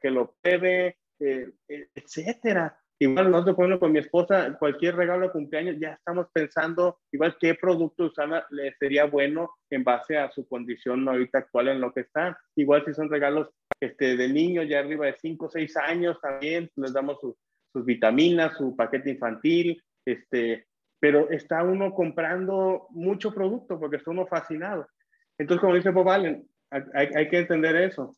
que 0.00 0.10
lo 0.10 0.32
pruebe, 0.40 0.96
eh, 1.18 1.50
eh, 1.68 1.88
etcétera. 1.92 2.78
Igual 3.00 3.30
nosotros, 3.30 3.56
bueno, 3.56 3.80
con 3.80 3.92
mi 3.92 3.98
esposa, 3.98 4.56
cualquier 4.58 4.94
regalo 4.94 5.26
de 5.26 5.32
cumpleaños, 5.32 5.76
ya 5.80 5.94
estamos 5.94 6.28
pensando 6.32 7.00
igual 7.12 7.36
qué 7.40 7.54
producto 7.54 8.04
usar 8.04 8.46
le 8.50 8.72
sería 8.74 9.04
bueno 9.06 9.50
en 9.68 9.82
base 9.82 10.16
a 10.16 10.30
su 10.30 10.46
condición 10.46 11.08
ahorita 11.08 11.38
actual 11.38 11.68
en 11.68 11.80
lo 11.80 11.92
que 11.92 12.02
está. 12.02 12.38
Igual 12.54 12.84
si 12.84 12.94
son 12.94 13.10
regalos 13.10 13.48
este, 13.80 14.16
de 14.16 14.28
niños 14.28 14.66
ya 14.68 14.78
arriba 14.78 15.06
de 15.06 15.16
5 15.18 15.46
o 15.46 15.50
6 15.50 15.76
años 15.76 16.20
también, 16.20 16.70
les 16.76 16.92
damos 16.92 17.18
sus 17.20 17.84
vitaminas, 17.84 18.56
su 18.56 18.76
paquete 18.76 19.10
infantil, 19.10 19.82
este, 20.06 20.66
pero 21.00 21.28
está 21.30 21.64
uno 21.64 21.92
comprando 21.92 22.86
mucho 22.90 23.34
producto 23.34 23.80
porque 23.80 23.96
está 23.96 24.12
uno 24.12 24.26
fascinado. 24.26 24.86
Entonces, 25.36 25.60
como 25.60 25.74
dice 25.74 25.90
Bob 25.90 26.08
Allen, 26.08 26.48
hay, 26.70 27.08
hay 27.14 27.28
que 27.28 27.38
entender 27.38 27.74
eso. 27.74 28.14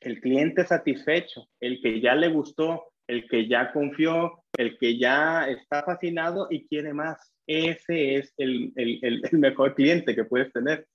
El 0.00 0.20
cliente 0.20 0.66
satisfecho, 0.66 1.48
el 1.60 1.80
que 1.80 2.02
ya 2.02 2.14
le 2.14 2.28
gustó, 2.28 2.93
el 3.06 3.28
que 3.28 3.48
ya 3.48 3.72
confió, 3.72 4.44
el 4.56 4.78
que 4.78 4.98
ya 4.98 5.48
está 5.48 5.82
fascinado 5.82 6.48
y 6.50 6.66
quiere 6.66 6.92
más. 6.92 7.32
Ese 7.46 8.16
es 8.16 8.32
el, 8.36 8.72
el, 8.76 8.98
el, 9.02 9.38
mejor 9.38 9.74
cliente 9.74 10.14
que 10.14 10.24
puedes 10.24 10.52
tener. 10.52 10.86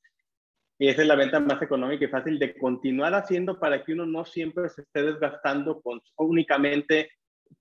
Y 0.79 0.87
esa 0.87 1.01
es 1.01 1.07
la 1.07 1.15
venta 1.15 1.39
más 1.39 1.61
económica 1.61 2.05
y 2.05 2.07
fácil 2.07 2.39
de 2.39 2.57
continuar 2.57 3.13
haciendo 3.13 3.59
para 3.59 3.83
que 3.83 3.93
uno 3.93 4.05
no 4.05 4.25
siempre 4.25 4.69
se 4.69 4.81
esté 4.81 5.03
desgastando 5.03 5.81
con 5.81 6.01
únicamente 6.17 7.11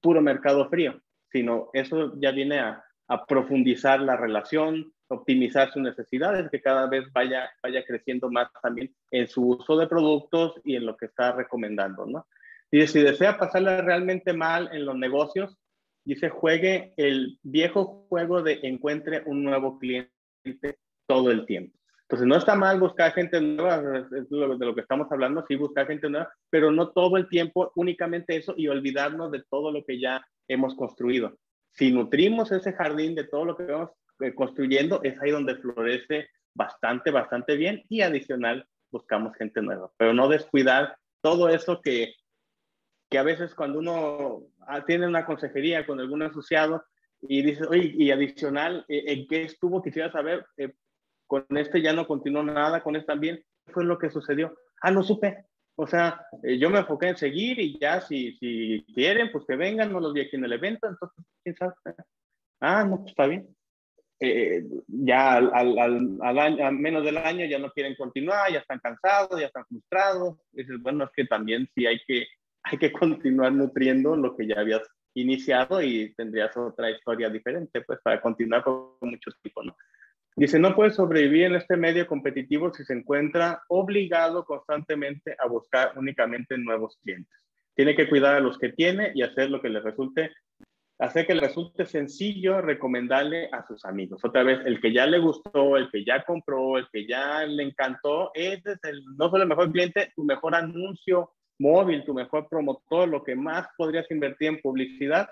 puro 0.00 0.22
mercado 0.22 0.68
frío, 0.68 1.00
sino 1.30 1.70
eso 1.72 2.14
ya 2.20 2.30
viene 2.30 2.61
a, 2.61 2.84
a 3.08 3.26
profundizar 3.26 4.00
la 4.00 4.16
relación, 4.16 4.92
optimizar 5.08 5.72
sus 5.72 5.82
necesidades, 5.82 6.48
que 6.50 6.61
cada 6.61 6.87
vez 6.87 7.11
vaya, 7.12 7.50
vaya 7.62 7.84
creciendo 7.84 8.30
más 8.30 8.48
también 8.62 8.94
en 9.11 9.26
su 9.26 9.48
uso 9.48 9.76
de 9.76 9.88
productos 9.88 10.61
y 10.64 10.76
en 10.76 10.87
lo 10.87 10.96
que 10.96 11.06
está 11.06 11.32
recomendando, 11.32 12.06
¿no? 12.06 12.26
Y 12.70 12.87
si 12.87 13.00
desea 13.00 13.38
pasarla 13.38 13.83
realmente 13.83 14.33
mal 14.33 14.68
en 14.72 14.85
los 14.85 14.96
negocios, 14.96 15.57
dice, 16.04 16.28
juegue 16.28 16.92
el 16.96 17.38
viejo 17.42 18.07
juego 18.09 18.42
de 18.42 18.61
encuentre 18.62 19.22
un 19.26 19.44
nuevo 19.44 19.78
cliente 19.78 20.78
todo 21.07 21.31
el 21.31 21.46
tiempo. 21.46 21.76
Entonces, 22.02 22.26
no 22.26 22.37
está 22.37 22.54
mal 22.54 22.81
buscar 22.81 23.12
gente 23.12 23.40
nueva, 23.40 23.98
es 23.98 24.31
de 24.31 24.46
lo 24.46 24.74
que 24.74 24.81
estamos 24.81 25.09
hablando, 25.11 25.44
sí, 25.46 25.57
buscar 25.57 25.87
gente 25.87 26.09
nueva, 26.09 26.33
pero 26.48 26.70
no 26.70 26.90
todo 26.90 27.18
el 27.18 27.28
tiempo 27.28 27.70
únicamente 27.74 28.37
eso 28.37 28.54
y 28.57 28.68
olvidarnos 28.68 29.31
de 29.31 29.42
todo 29.50 29.70
lo 29.70 29.85
que 29.85 30.00
ya 30.00 30.24
hemos 30.48 30.74
construido 30.74 31.37
si 31.78 31.92
nutrimos 31.92 32.50
ese 32.50 32.72
jardín 32.72 33.14
de 33.14 33.24
todo 33.24 33.44
lo 33.44 33.57
que 33.57 33.64
vamos 33.64 33.90
eh, 34.20 34.35
construyendo, 34.35 35.00
es 35.04 35.20
ahí 35.22 35.31
donde 35.31 35.54
florece 35.57 36.28
bastante, 36.54 37.12
bastante 37.12 37.57
bien 37.57 37.85
y 37.88 38.00
adicional 38.00 38.66
buscamos 38.90 39.37
gente 39.37 39.62
nueva, 39.62 39.90
pero 39.96 40.12
no 40.12 40.28
descuidar 40.28 40.96
todo 41.22 41.48
eso 41.48 41.81
que, 41.81 42.14
que 43.09 43.18
a 43.18 43.23
veces 43.23 43.55
cuando 43.55 43.79
uno 43.79 44.42
tiene 44.87 45.07
una 45.07 45.25
consejería 45.25 45.87
con 45.87 46.01
algún 46.01 46.23
asociado 46.23 46.85
y 47.23 47.42
dice, 47.42 47.64
oye, 47.66 47.92
y 47.97 48.11
adicional, 48.11 48.85
eh, 48.88 49.05
¿en 49.07 49.27
qué 49.27 49.42
estuvo? 49.42 49.83
Quisiera 49.83 50.12
saber, 50.12 50.47
eh, 50.57 50.75
con 51.27 51.44
este 51.57 51.83
ya 51.83 51.92
no 51.92 52.07
continuó 52.07 52.42
nada, 52.42 52.83
con 52.83 52.97
este 52.97 53.07
también, 53.07 53.42
¿qué 53.66 53.73
fue 53.73 53.85
lo 53.85 53.99
que 53.99 54.11
sucedió? 54.11 54.57
Ah, 54.83 54.90
no 54.90 55.03
supe, 55.03 55.44
o 55.81 55.87
sea, 55.87 56.27
eh, 56.42 56.59
yo 56.59 56.71
me 56.71 56.81
enfoqué 56.81 57.07
en 57.07 57.16
seguir 57.16 57.61
y 57.61 57.79
ya 57.79 58.01
si, 58.01 58.37
si 58.38 58.85
quieren, 58.94 59.31
pues 59.31 59.44
que 59.47 59.55
vengan, 59.55 59.92
no 59.92 60.01
los 60.01 60.12
vi 60.12 60.23
aquí 60.23 60.35
en 60.35 60.44
el 60.44 60.53
evento, 60.53 60.88
entonces, 60.88 61.25
¿quién 61.44 61.55
sabe? 61.55 61.75
Ah, 62.61 62.85
no, 62.85 62.97
pues 62.99 63.11
está 63.11 63.27
bien. 63.27 63.49
Eh, 64.18 64.64
ya 64.88 65.37
al, 65.37 65.53
al, 65.55 66.18
al, 66.21 66.38
año, 66.40 66.66
a 66.66 66.73
menos 66.73 67.05
del 67.05 67.18
año 67.18 67.47
ya 67.47 67.61
no 67.61 67.71
quieren 67.71 67.94
continuar, 67.94 68.51
ya 68.51 68.59
están 68.59 68.81
cansados, 68.81 69.38
ya 69.38 69.47
están 69.47 69.64
frustrados. 69.66 70.37
dices, 70.51 70.81
bueno, 70.81 71.05
es 71.05 71.11
que 71.14 71.25
también 71.25 71.68
sí 71.73 71.87
hay 71.87 72.01
que, 72.05 72.27
hay 72.70 72.78
que 72.78 72.92
continuar 72.92 73.52
nutriendo 73.52 74.16
lo 74.16 74.37
que 74.37 74.46
ya 74.46 74.61
habías 74.61 74.83
iniciado 75.14 75.83
y 75.83 76.14
tendrías 76.14 76.57
otra 76.57 76.90
historia 76.90 77.31
diferente, 77.31 77.81
pues, 77.81 77.98
para 78.02 78.20
continuar 78.20 78.62
con 78.62 78.93
muchos 79.01 79.34
tipos, 79.43 79.66
¿no? 79.66 79.76
Dice, 80.36 80.61
no 80.61 80.76
puede 80.76 80.93
sobrevivir 80.93 81.45
en 81.45 81.57
este 81.57 81.76
medio 81.76 82.07
competitivo 82.07 82.72
si 82.72 82.84
se 82.84 82.93
encuentra 82.93 83.61
obligado 83.68 84.45
constantemente 84.45 85.34
a 85.36 85.49
buscar 85.49 85.93
únicamente 85.97 86.57
nuevos 86.57 86.97
clientes. 87.03 87.36
Tiene 87.74 87.97
que 87.97 88.09
cuidar 88.09 88.36
a 88.36 88.40
los 88.40 88.57
que 88.57 88.68
tiene 88.68 89.11
y 89.14 89.22
hacer 89.22 89.51
lo 89.51 89.61
que 89.61 89.68
le 89.68 89.80
resulte, 89.80 90.30
hacer 91.01 91.26
que 91.26 91.34
le 91.34 91.40
resulte 91.40 91.86
sencillo 91.86 92.61
recomendarle 92.61 93.49
a 93.51 93.66
sus 93.66 93.84
amigos. 93.84 94.24
Otra 94.24 94.45
vez, 94.45 94.61
el 94.64 94.80
que 94.80 94.93
ya 94.93 95.07
le 95.07 95.18
gustó, 95.18 95.76
el 95.76 95.90
que 95.90 96.05
ya 96.05 96.22
compró, 96.22 96.78
el 96.78 96.86
que 96.93 97.05
ya 97.05 97.45
le 97.45 97.64
encantó, 97.64 98.30
es 98.34 98.62
el, 98.64 99.05
no 99.16 99.30
solo 99.30 99.43
el 99.43 99.49
mejor 99.49 99.72
cliente, 99.72 100.12
tu 100.14 100.22
mejor 100.22 100.55
anuncio 100.55 101.32
móvil, 101.59 102.04
tu 102.04 102.14
mejor 102.14 102.48
promotor, 102.48 103.09
lo 103.09 103.22
que 103.22 103.34
más 103.34 103.68
podrías 103.76 104.11
invertir 104.11 104.48
en 104.48 104.61
publicidad, 104.61 105.28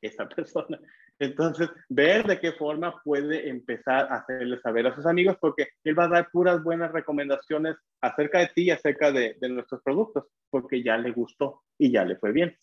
esa 0.00 0.28
persona. 0.36 0.78
Entonces, 1.18 1.68
ver 1.88 2.26
de 2.26 2.40
qué 2.40 2.52
forma 2.52 3.00
puede 3.04 3.48
empezar 3.48 4.10
a 4.10 4.16
hacerle 4.16 4.58
saber 4.60 4.88
a 4.88 4.94
sus 4.94 5.06
amigos, 5.06 5.36
porque 5.40 5.68
él 5.84 5.96
va 5.96 6.04
a 6.04 6.08
dar 6.08 6.28
puras 6.32 6.62
buenas 6.64 6.90
recomendaciones 6.90 7.76
acerca 8.00 8.40
de 8.40 8.48
ti 8.48 8.62
y 8.64 8.70
acerca 8.70 9.12
de, 9.12 9.36
nuestros 9.48 9.82
productos, 9.82 10.24
porque 10.50 10.82
ya 10.82 10.96
le 10.96 11.12
gustó 11.12 11.62
y 11.78 11.92
ya 11.92 12.04
le 12.04 12.16
fue 12.16 12.32
bien. 12.32 12.56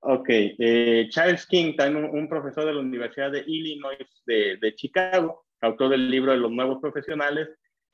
Ok, 0.00 0.26
eh, 0.28 1.06
Charles 1.10 1.46
King, 1.46 1.76
también 1.76 2.10
un, 2.12 2.28
profesor 2.28 2.64
de 2.64 2.74
la 2.74 2.80
Universidad 2.80 3.30
de 3.30 3.44
Illinois 3.46 3.98
de, 4.26 4.56
de, 4.60 4.74
Chicago, 4.74 5.44
autor 5.60 5.90
del 5.90 6.10
libro 6.10 6.32
de 6.32 6.38
los 6.38 6.50
nuevos 6.50 6.80
profesionales, 6.80 7.48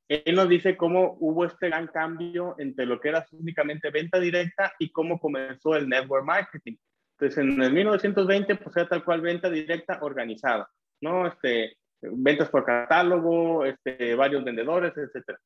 él 0.09 0.35
nos 0.35 0.49
dice 0.49 0.77
cómo 0.77 1.17
hubo 1.21 1.45
este 1.45 1.69
gran 1.69 1.87
cambio 1.89 2.55
entre 2.59 2.87
lo 2.87 2.99
que 2.99 3.11
era 3.11 3.27
únicamente 3.33 3.91
venta 3.91 4.19
directa 4.19 4.73
y 4.79 4.91
cómo 4.91 5.21
comenzó 5.21 5.77
el 5.77 5.89
network 5.89 6.25
marketing. 6.25 6.77
Entonces, 7.19 7.45
en 7.45 7.63
el 7.63 7.73
1920, 7.73 8.57
pues 8.57 8.77
era 8.77 8.89
tal 8.89 9.05
cual 9.05 9.21
venta 9.21 9.51
directa 9.51 9.99
organizada, 10.01 10.71
¿no? 11.03 11.27
Este, 11.27 11.77
ventas 12.01 12.49
por 12.49 12.65
catálogo, 12.65 13.65
este, 13.65 14.15
varios 14.15 14.45
vendedores, 14.45 14.97
etcétera. 14.97 15.39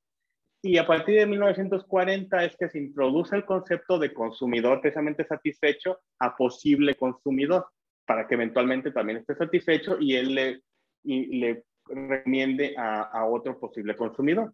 Y 0.64 0.78
a 0.78 0.86
partir 0.86 1.18
de 1.18 1.26
1940 1.26 2.44
es 2.44 2.56
que 2.56 2.68
se 2.68 2.78
introduce 2.78 3.34
el 3.34 3.44
concepto 3.44 3.98
de 3.98 4.14
consumidor 4.14 4.80
precisamente 4.80 5.24
satisfecho 5.24 6.00
a 6.20 6.36
posible 6.36 6.94
consumidor, 6.94 7.66
para 8.06 8.28
que 8.28 8.34
eventualmente 8.34 8.92
también 8.92 9.18
esté 9.18 9.34
satisfecho 9.34 9.96
y 9.98 10.14
él 10.14 10.34
le, 10.34 10.60
y 11.02 11.38
le 11.38 11.64
recomiende 11.93 12.74
a, 12.76 13.03
a, 13.03 13.26
otro 13.26 13.59
posible 13.59 13.97
consumidor. 13.97 14.53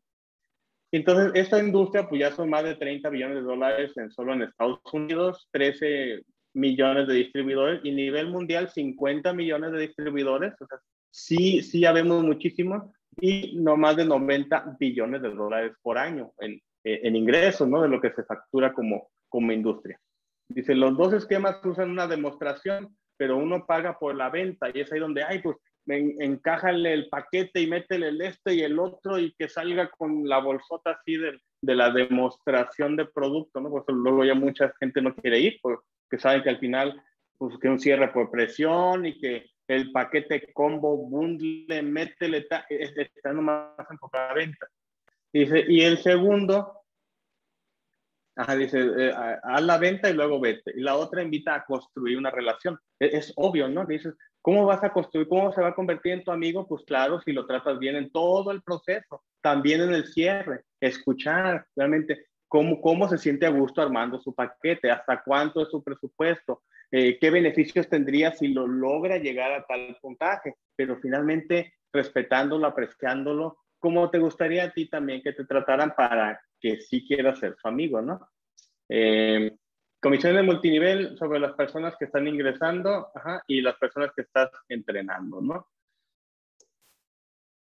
Entonces, 0.93 1.33
esta 1.35 1.59
industria, 1.59 2.09
pues 2.09 2.21
ya 2.21 2.33
son 2.33 2.51
más 2.51 2.65
de 2.65 2.77
30 2.77 3.09
billones 3.11 3.37
de 3.37 3.43
dólares 3.43 3.93
en, 3.97 4.11
solo 4.11 4.33
en 4.33 4.43
Estados 4.43 4.81
Unidos, 4.93 5.49
13 5.53 6.23
millones 6.55 7.07
de 7.07 7.15
distribuidores 7.15 7.81
y 7.85 7.93
nivel 7.93 8.29
mundial 8.29 8.71
50 8.71 9.33
millones 9.35 9.73
de 9.73 9.81
distribuidores. 9.81 10.55
O 10.61 10.67
sea, 10.67 10.79
sí, 11.11 11.63
sí 11.63 11.81
ya 11.81 11.93
vemos 11.93 12.25
muchísimo, 12.25 12.93
y 13.21 13.57
no 13.57 13.77
más 13.77 13.97
de 13.97 14.05
90 14.05 14.77
billones 14.79 15.23
de 15.23 15.31
dólares 15.31 15.73
por 15.83 15.99
año 15.99 16.33
en, 16.39 16.55
eh, 16.85 17.01
en 17.03 17.17
ingresos, 17.17 17.69
¿no? 17.69 17.83
De 17.83 17.89
lo 17.89 18.01
que 18.01 18.13
se 18.13 18.25
factura 18.25 18.73
como, 18.73 19.11
como 19.29 19.53
industria. 19.53 20.01
Dice, 20.49 20.75
los 20.75 20.97
dos 20.97 21.13
esquemas 21.13 21.65
usan 21.65 21.91
una 21.91 22.07
demostración, 22.07 22.97
pero 23.17 23.37
uno 23.37 23.67
paga 23.67 23.99
por 23.99 24.15
la 24.15 24.31
venta 24.31 24.69
y 24.73 24.81
es 24.81 24.93
ahí 24.93 25.01
donde, 25.01 25.23
ay, 25.23 25.41
pues 25.43 25.57
encájale 25.89 26.93
el 26.93 27.09
paquete 27.09 27.61
y 27.61 27.67
métele 27.67 28.09
el 28.09 28.21
este 28.21 28.55
y 28.55 28.63
el 28.63 28.79
otro 28.79 29.19
y 29.19 29.35
que 29.35 29.49
salga 29.49 29.91
con 29.91 30.29
la 30.29 30.39
bolsota 30.39 30.93
así 30.93 31.17
de, 31.17 31.41
de 31.63 31.75
la 31.75 31.91
demostración 31.91 32.97
de 32.97 33.07
producto, 33.07 33.61
¿no? 33.61 33.71
Pues 33.71 33.85
luego 33.89 34.25
ya 34.25 34.35
mucha 34.35 34.73
gente 34.79 35.01
no 35.03 35.15
quiere 35.15 35.41
ir 35.41 35.59
porque 35.63 35.83
saben 36.19 36.43
que 36.43 36.51
al 36.51 36.59
final, 36.59 37.03
pues 37.37 37.59
que 37.59 37.69
un 37.69 37.81
cierre 37.81 38.09
por 38.09 38.31
presión 38.31 39.07
y 39.07 39.19
que 39.19 39.47
el 39.69 39.93
paquete 39.93 40.51
combo, 40.53 40.97
bundle, 40.97 41.83
métele, 41.83 42.47
está 42.71 43.33
nomás 43.33 43.73
enfocado 43.91 44.31
a 44.31 44.35
venta. 44.35 44.67
Dice, 45.33 45.65
y 45.69 45.83
el 45.83 45.99
segundo, 45.99 46.73
ajá, 48.35 48.57
dice, 48.57 48.81
eh, 48.81 49.13
haz 49.15 49.63
la 49.63 49.77
venta 49.77 50.09
y 50.09 50.15
luego 50.15 50.41
vete. 50.41 50.73
Y 50.75 50.81
la 50.81 50.97
otra 50.97 51.23
invita 51.23 51.55
a 51.55 51.65
construir 51.67 52.17
una 52.17 52.31
relación. 52.31 52.79
Es, 52.99 53.13
es, 53.13 53.33
obvio, 53.37 53.69
¿no? 53.69 53.85
Dices, 53.85 54.15
¿cómo 54.43 54.67
vas 54.67 54.83
a 54.85 54.93
construir, 54.93 55.29
cómo 55.29 55.53
se 55.53 55.61
va 55.61 55.69
a 55.69 55.75
convertir 55.75 56.13
en 56.13 56.25
tu 56.25 56.31
amigo? 56.31 56.67
Pues 56.67 56.85
claro, 56.85 57.21
si 57.21 57.33
lo 57.33 57.47
tratas 57.47 57.79
bien 57.79 57.97
en 57.97 58.11
todo 58.11 58.51
el 58.51 58.63
proceso, 58.63 59.23
también 59.41 59.81
en 59.81 59.93
el 59.93 60.07
cierre, 60.07 60.63
escuchar 60.81 61.67
realmente 61.77 62.27
cómo, 62.49 62.81
cómo 62.81 63.09
se 63.09 63.19
siente 63.19 63.47
a 63.47 63.51
gusto 63.51 63.83
armando 63.83 64.19
su 64.21 64.35
paquete, 64.35 64.91
hasta 64.91 65.23
cuánto 65.23 65.63
es 65.63 65.69
su 65.69 65.83
presupuesto, 65.83 66.63
eh, 66.91 67.19
qué 67.19 67.31
beneficios 67.31 67.89
tendría 67.89 68.33
si 68.33 68.49
lo 68.49 68.67
logra 68.67 69.19
llegar 69.19 69.53
a 69.53 69.67
tal 69.67 69.97
puntaje, 70.01 70.55
pero 70.75 70.99
finalmente 71.01 71.75
respetándolo, 71.93 72.67
apreciándolo, 72.67 73.59
como 73.79 74.11
te 74.11 74.19
gustaría 74.19 74.65
a 74.65 74.73
ti 74.73 74.89
también 74.89 75.23
que 75.23 75.33
te 75.33 75.45
trataran 75.45 75.95
para 75.95 76.41
que 76.61 76.81
sí 76.81 77.07
quieras 77.07 77.39
ser 77.39 77.55
su 77.61 77.69
amigo, 77.69 78.01
¿no? 78.01 78.29
Eh, 78.89 79.55
comisión 80.01 80.37
de 80.37 80.43
multinivel 80.43 81.17
sobre 81.19 81.41
las 81.41 81.53
personas 81.53 81.95
que 81.99 82.05
están 82.05 82.27
ingresando 82.29 83.09
y 83.47 83.61
las 83.61 83.77
personas 83.77 84.13
que 84.15 84.23
estás 84.23 84.51
entrenando, 84.69 85.41
¿no? 85.41 85.67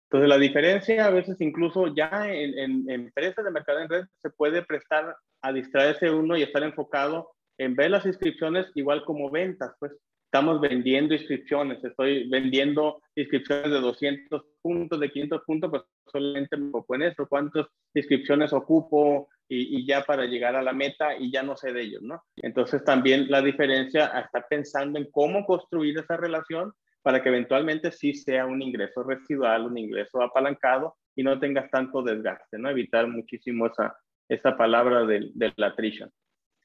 Entonces, 0.10 0.28
la 0.28 0.38
diferencia 0.38 1.06
a 1.06 1.10
veces 1.10 1.40
incluso 1.40 1.96
ya 1.96 2.28
en, 2.28 2.60
en 2.60 2.90
empresas 2.90 3.46
de 3.46 3.52
mercado 3.52 3.80
en 3.80 3.90
red 3.90 4.06
se 4.22 4.30
puede 4.30 4.62
prestar 4.62 5.16
a 5.42 5.54
distraerse 5.54 6.12
uno 6.12 6.36
y 6.36 6.44
estar 6.44 6.64
enfocado 6.64 7.32
en 7.58 7.76
ver 7.76 7.92
las 7.92 8.06
inscripciones 8.06 8.68
igual 8.76 9.06
como 9.06 9.30
ventas, 9.32 9.74
pues 9.80 9.94
estamos 10.32 10.62
vendiendo 10.62 11.14
inscripciones, 11.14 11.84
estoy 11.84 12.30
vendiendo 12.30 13.02
inscripciones 13.16 13.70
de 13.70 13.82
200 13.82 14.42
puntos, 14.62 14.98
de 14.98 15.12
500 15.12 15.42
puntos, 15.46 15.70
pues 15.70 15.84
solamente 16.10 16.56
me 16.56 16.68
enfoco 16.68 16.96
en 16.96 17.02
eso, 17.02 17.28
cuántas 17.28 17.68
inscripciones 17.94 18.54
ocupo 18.54 19.28
y, 19.50 19.86
ya 19.86 20.06
para 20.06 20.24
llegar 20.24 20.56
a 20.56 20.62
la 20.62 20.72
meta 20.72 21.18
y 21.18 21.30
ya 21.30 21.44
no 21.44 21.58
sé 21.58 21.74
de 21.74 21.82
ellos, 21.82 22.02
¿no? 22.02 22.24
Entonces 22.38 22.82
también 22.86 23.30
la 23.30 23.42
diferencia 23.42 24.10
a 24.16 24.22
estar 24.22 24.46
pensando 24.50 24.98
en 24.98 25.12
cómo 25.12 25.46
construir 25.46 26.00
esa 26.00 26.16
relación 26.16 26.72
para 27.02 27.22
que 27.22 27.28
eventualmente 27.28 27.92
sí 27.92 28.14
sea 28.14 28.46
un 28.46 28.62
ingreso 28.62 29.04
residual, 29.04 29.66
un 29.66 29.78
ingreso 29.78 30.22
apalancado 30.22 30.96
y 31.14 31.24
no 31.24 31.42
tengas 31.42 31.70
tanto 31.70 32.04
desgaste, 32.04 32.58
¿no? 32.58 32.70
Evitar 32.70 33.06
muchísimo 33.06 33.68
esa, 33.68 33.98
esa 34.30 34.56
palabra 34.56 35.04
del, 35.04 35.34
del 35.36 35.54
attrition. 35.62 36.10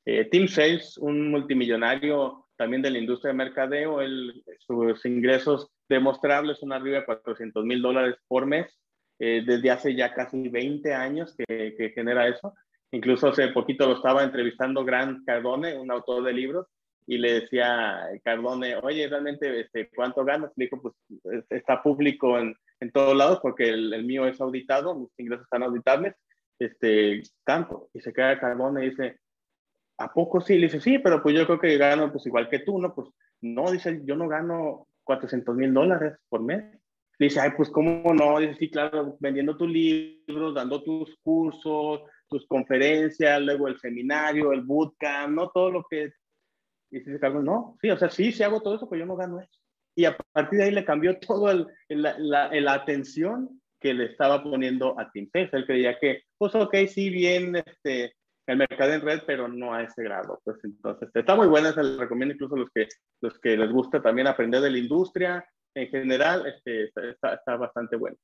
Eh, 0.05 0.27
Tim 0.31 0.47
Sales, 0.47 0.97
un 0.99 1.33
multimillonario 1.33 2.46
también 2.57 2.83
de 2.83 2.91
la 2.91 2.99
industria 2.99 3.33
de 3.33 3.39
mercadeo, 3.39 4.01
sus 4.67 5.05
ingresos 5.05 5.71
demostrables 5.89 6.59
son 6.59 6.73
arriba 6.73 6.99
de 6.99 7.05
400 7.05 7.65
mil 7.65 7.83
dólares 7.83 8.17
por 8.29 8.47
mes, 8.47 8.67
eh, 9.19 9.43
desde 9.47 9.71
hace 9.71 9.95
ya 9.95 10.13
casi 10.15 10.49
20 10.49 10.93
años 10.95 11.35
que, 11.37 11.93
genera 11.95 12.29
eso. 12.29 12.55
Incluso 12.93 13.29
hace 13.29 13.49
poquito 13.49 13.87
lo 13.87 13.97
estaba 13.97 14.23
entrevistando 14.23 14.85
Grant 14.85 15.25
Cardone, 15.27 15.79
un 15.79 15.91
autor 15.91 16.23
de 16.25 16.33
libros, 16.33 16.67
y 17.07 17.19
le 17.19 17.41
decía 17.41 18.09
Cardone, 18.25 18.77
oye, 18.77 19.09
realmente, 19.09 19.61
este, 19.61 19.89
¿cuánto 19.95 20.25
ganas? 20.25 20.53
Le 20.57 20.65
dijo, 20.65 20.83
pues 20.83 20.95
está 21.51 21.83
público 21.83 22.39
en, 22.39 22.55
en 22.81 22.91
todos 22.91 23.17
lados 23.17 23.39
porque 23.41 23.69
el, 23.69 23.93
el, 23.93 24.05
mío 24.05 24.27
es 24.27 24.41
auditado, 24.41 24.95
mis 24.95 25.11
ingresos 25.19 25.45
están 25.45 25.63
auditables, 25.63 26.15
este, 26.59 27.23
tanto. 27.45 27.89
Y 27.95 28.01
se 28.01 28.13
queda 28.13 28.41
Cardone 28.41 28.85
y 28.85 28.91
dice, 28.91 29.19
¿a 29.99 30.13
poco 30.13 30.41
sí? 30.41 30.57
Le 30.59 30.67
dice, 30.67 30.81
sí, 30.81 30.99
pero 30.99 31.23
pues 31.23 31.35
yo 31.35 31.47
creo 31.47 31.59
que 31.59 31.79
gano 31.79 32.13
pues 32.13 32.27
igual 32.27 32.49
que 32.49 32.61
tú, 32.61 32.79
¿no? 32.79 32.95
Pues 32.95 33.09
no, 33.41 33.71
dice, 33.71 34.01
yo 34.05 34.17
no 34.17 34.29
gano 34.29 34.89
400 35.05 35.57
mil 35.57 35.73
dólares 35.73 36.19
por 36.29 36.43
mes. 36.43 36.65
Le 37.19 37.27
dice, 37.27 37.41
ay, 37.41 37.51
pues 37.57 37.71
cómo 37.71 38.13
no, 38.13 38.39
dice, 38.39 38.55
sí, 38.57 38.71
claro, 38.71 39.17
vendiendo 39.21 39.57
tus 39.57 39.69
libros, 39.69 40.55
dando 40.55 40.83
tus 40.83 41.17
cursos, 41.23 42.03
tus 42.29 42.47
conferencias, 42.47 43.41
luego 43.41 43.69
el 43.69 43.79
seminario, 43.79 44.53
el 44.53 44.63
bootcamp, 44.63 45.35
no 45.35 45.51
todo 45.51 45.71
lo 45.71 45.87
que... 45.89 46.13
Y 46.91 46.99
dice 46.99 47.19
Carlos, 47.19 47.43
no, 47.43 47.77
sí, 47.81 47.91
o 47.91 47.97
sea, 47.97 48.11
sí, 48.11 48.33
sí 48.33 48.43
hago 48.43 48.61
todo 48.61 48.77
eso, 48.77 48.89
pero 48.89 49.01
yo 49.01 49.07
no 49.07 49.17
gano 49.17 49.41
eso. 49.41 49.61
Y 49.97 50.05
a 50.05 50.17
partir 50.33 50.59
de 50.59 50.65
ahí 50.67 50.71
le 50.73 50.85
cambió 50.85 51.19
todo 51.21 51.51
el, 51.51 51.67
la, 51.89 52.19
la, 52.19 52.73
atención 52.75 53.61
que 53.81 53.95
le 53.95 54.07
estaba 54.07 54.43
poniendo 54.43 54.99
a 55.01 55.11
Tim 55.11 55.29
Él 55.33 55.67
creía 55.67 55.99
que, 55.99 56.23
pues 56.39 56.55
ok, 56.55 56.75
sí, 56.89 57.09
bien, 57.11 57.57
este, 57.57 58.15
el 58.47 58.57
mercado 58.59 58.93
en 58.93 59.01
red, 59.01 59.23
pero 59.27 59.49
no 59.49 59.75
a 59.75 59.83
ese 59.83 60.03
grado. 60.03 60.41
Pues 60.45 60.59
entonces 60.65 61.09
está 61.13 61.35
muy 61.35 61.47
buena, 61.47 61.73
se 61.73 61.83
les 61.83 61.99
recomiendo 61.99 62.35
incluso 62.35 62.55
a 62.55 62.61
los 62.61 62.71
que, 62.71 62.89
los 63.21 63.39
que 63.41 63.57
les 63.57 63.71
gusta 63.71 64.01
también 64.01 64.27
aprender 64.27 64.61
de 64.61 64.71
la 64.71 64.79
industria 64.79 65.45
en 65.75 65.89
general, 65.89 66.47
este, 66.47 66.85
está, 66.85 67.35
está, 67.35 67.57
bastante 67.57 67.97
bueno. 67.97 68.17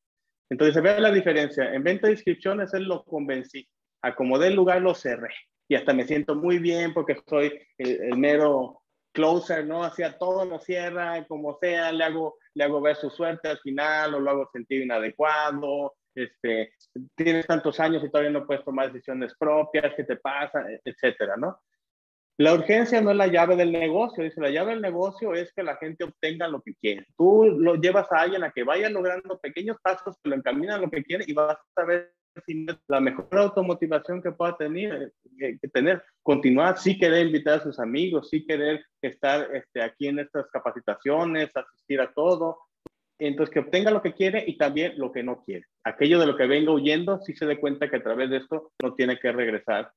Entonces 0.51 0.75
se 0.75 0.81
ve 0.81 0.99
la 1.01 1.11
diferencia. 1.11 1.73
En 1.75 1.83
venta 1.83 2.07
de 2.07 2.15
inscripciones 2.15 2.73
él 2.75 2.85
lo 2.85 3.05
convencí, 3.05 3.69
acomodé 4.03 4.49
el 4.49 4.55
lugar, 4.55 4.81
lo 4.81 4.95
cerré 4.95 5.35
y 5.73 5.75
hasta 5.75 5.95
me 5.95 6.05
siento 6.05 6.35
muy 6.35 6.59
bien 6.59 6.93
porque 6.93 7.17
soy 7.27 7.51
el, 7.79 8.19
mero 8.19 8.83
closer, 9.13 9.67
¿no? 9.67 9.85
Hacía 9.85 10.19
todo 10.19 10.45
lo 10.45 10.59
cierra, 10.59 11.25
como 11.27 11.59
sea, 11.59 11.91
le 11.93 12.05
hago, 12.05 12.37
le 12.55 12.65
hago 12.65 12.83
ver 12.83 12.97
su 12.97 13.09
suerte 13.09 13.49
al 13.49 13.59
final 13.61 14.15
o 14.15 14.21
lo 14.21 14.31
hago 14.31 14.51
sentir 14.53 14.83
inadecuado, 14.83 15.95
este, 16.15 16.75
tienes 17.15 17.47
tantos 17.47 17.79
años 17.81 18.03
y 18.05 18.11
todavía 18.11 18.31
no 18.31 18.47
puedes 18.47 18.65
tomar 18.65 18.93
decisiones 18.93 19.35
propias, 19.39 19.95
¿qué 19.97 20.05
te 20.05 20.17
pasa? 20.17 20.65
Etcétera, 20.85 21.37
¿no? 21.37 21.59
La 22.39 22.55
urgencia 22.55 23.01
no 23.01 23.11
es 23.11 23.17
la 23.17 23.27
llave 23.27 23.57
del 23.57 23.73
negocio, 23.73 24.25
dice, 24.25 24.41
la 24.41 24.51
llave 24.51 24.73
del 24.73 24.81
negocio 24.81 25.35
es 25.35 25.53
que 25.53 25.63
la 25.63 25.77
gente 25.77 26.05
obtenga 26.05 26.49
lo 26.49 26.63
que 26.63 26.75
quiere. 26.75 27.07
Tú 27.17 27.45
lo 27.45 27.75
llevas 27.75 28.11
a 28.11 28.23
alguien 28.23 28.43
a 28.43 28.51
que 28.51 28.65
vaya 28.65 28.89
logrando 28.89 29.39
pequeños 29.39 29.77
pasos 29.83 30.17
que 30.23 30.31
lo 30.31 30.37
encaminan 30.37 30.79
a 30.79 30.83
lo 30.83 30.91
que 30.91 31.05
quiere 31.05 31.25
y 31.27 31.35
vas 31.35 31.59
a 31.77 31.85
ver 31.85 32.15
si 32.47 32.67
la 32.89 33.01
mejor 33.01 33.29
automotivación 33.39 34.23
que 34.23 34.33
pueda 34.33 34.57
tener, 34.57 35.13
eh, 35.41 35.59
que 35.61 35.69
tener. 35.69 36.03
Continuar, 36.23 36.79
sí 36.79 36.99
querer 36.99 37.27
invitar 37.27 37.61
a 37.61 37.63
sus 37.63 37.79
amigos, 37.79 38.31
sí 38.31 38.47
querer 38.47 38.85
estar 39.03 39.55
este, 39.55 39.83
aquí 39.83 40.09
en 40.09 40.19
estas 40.19 40.47
capacitaciones, 40.51 41.55
asistir 41.55 42.01
a 42.01 42.13
todo, 42.13 42.59
entonces 43.27 43.53
que 43.53 43.61
obtenga 43.61 43.91
lo 43.91 44.03
que 44.03 44.15
quiere 44.15 44.45
y 44.47 44.57
también 44.57 44.95
lo 44.97 45.13
que 45.13 45.23
no 45.23 45.43
quiere. 45.45 45.67
Aquello 45.85 46.19
de 46.19 46.27
lo 46.27 46.37
que 46.37 46.47
venga 46.47 46.73
huyendo, 46.73 47.21
sí 47.21 47.35
se 47.35 47.47
dé 47.47 47.59
cuenta 47.59 47.89
que 47.89 47.97
a 47.97 48.03
través 48.03 48.31
de 48.31 48.39
esto 48.39 48.73
no 48.83 48.95
tiene 48.95 49.19
que 49.19 49.33
regresar 49.33 49.93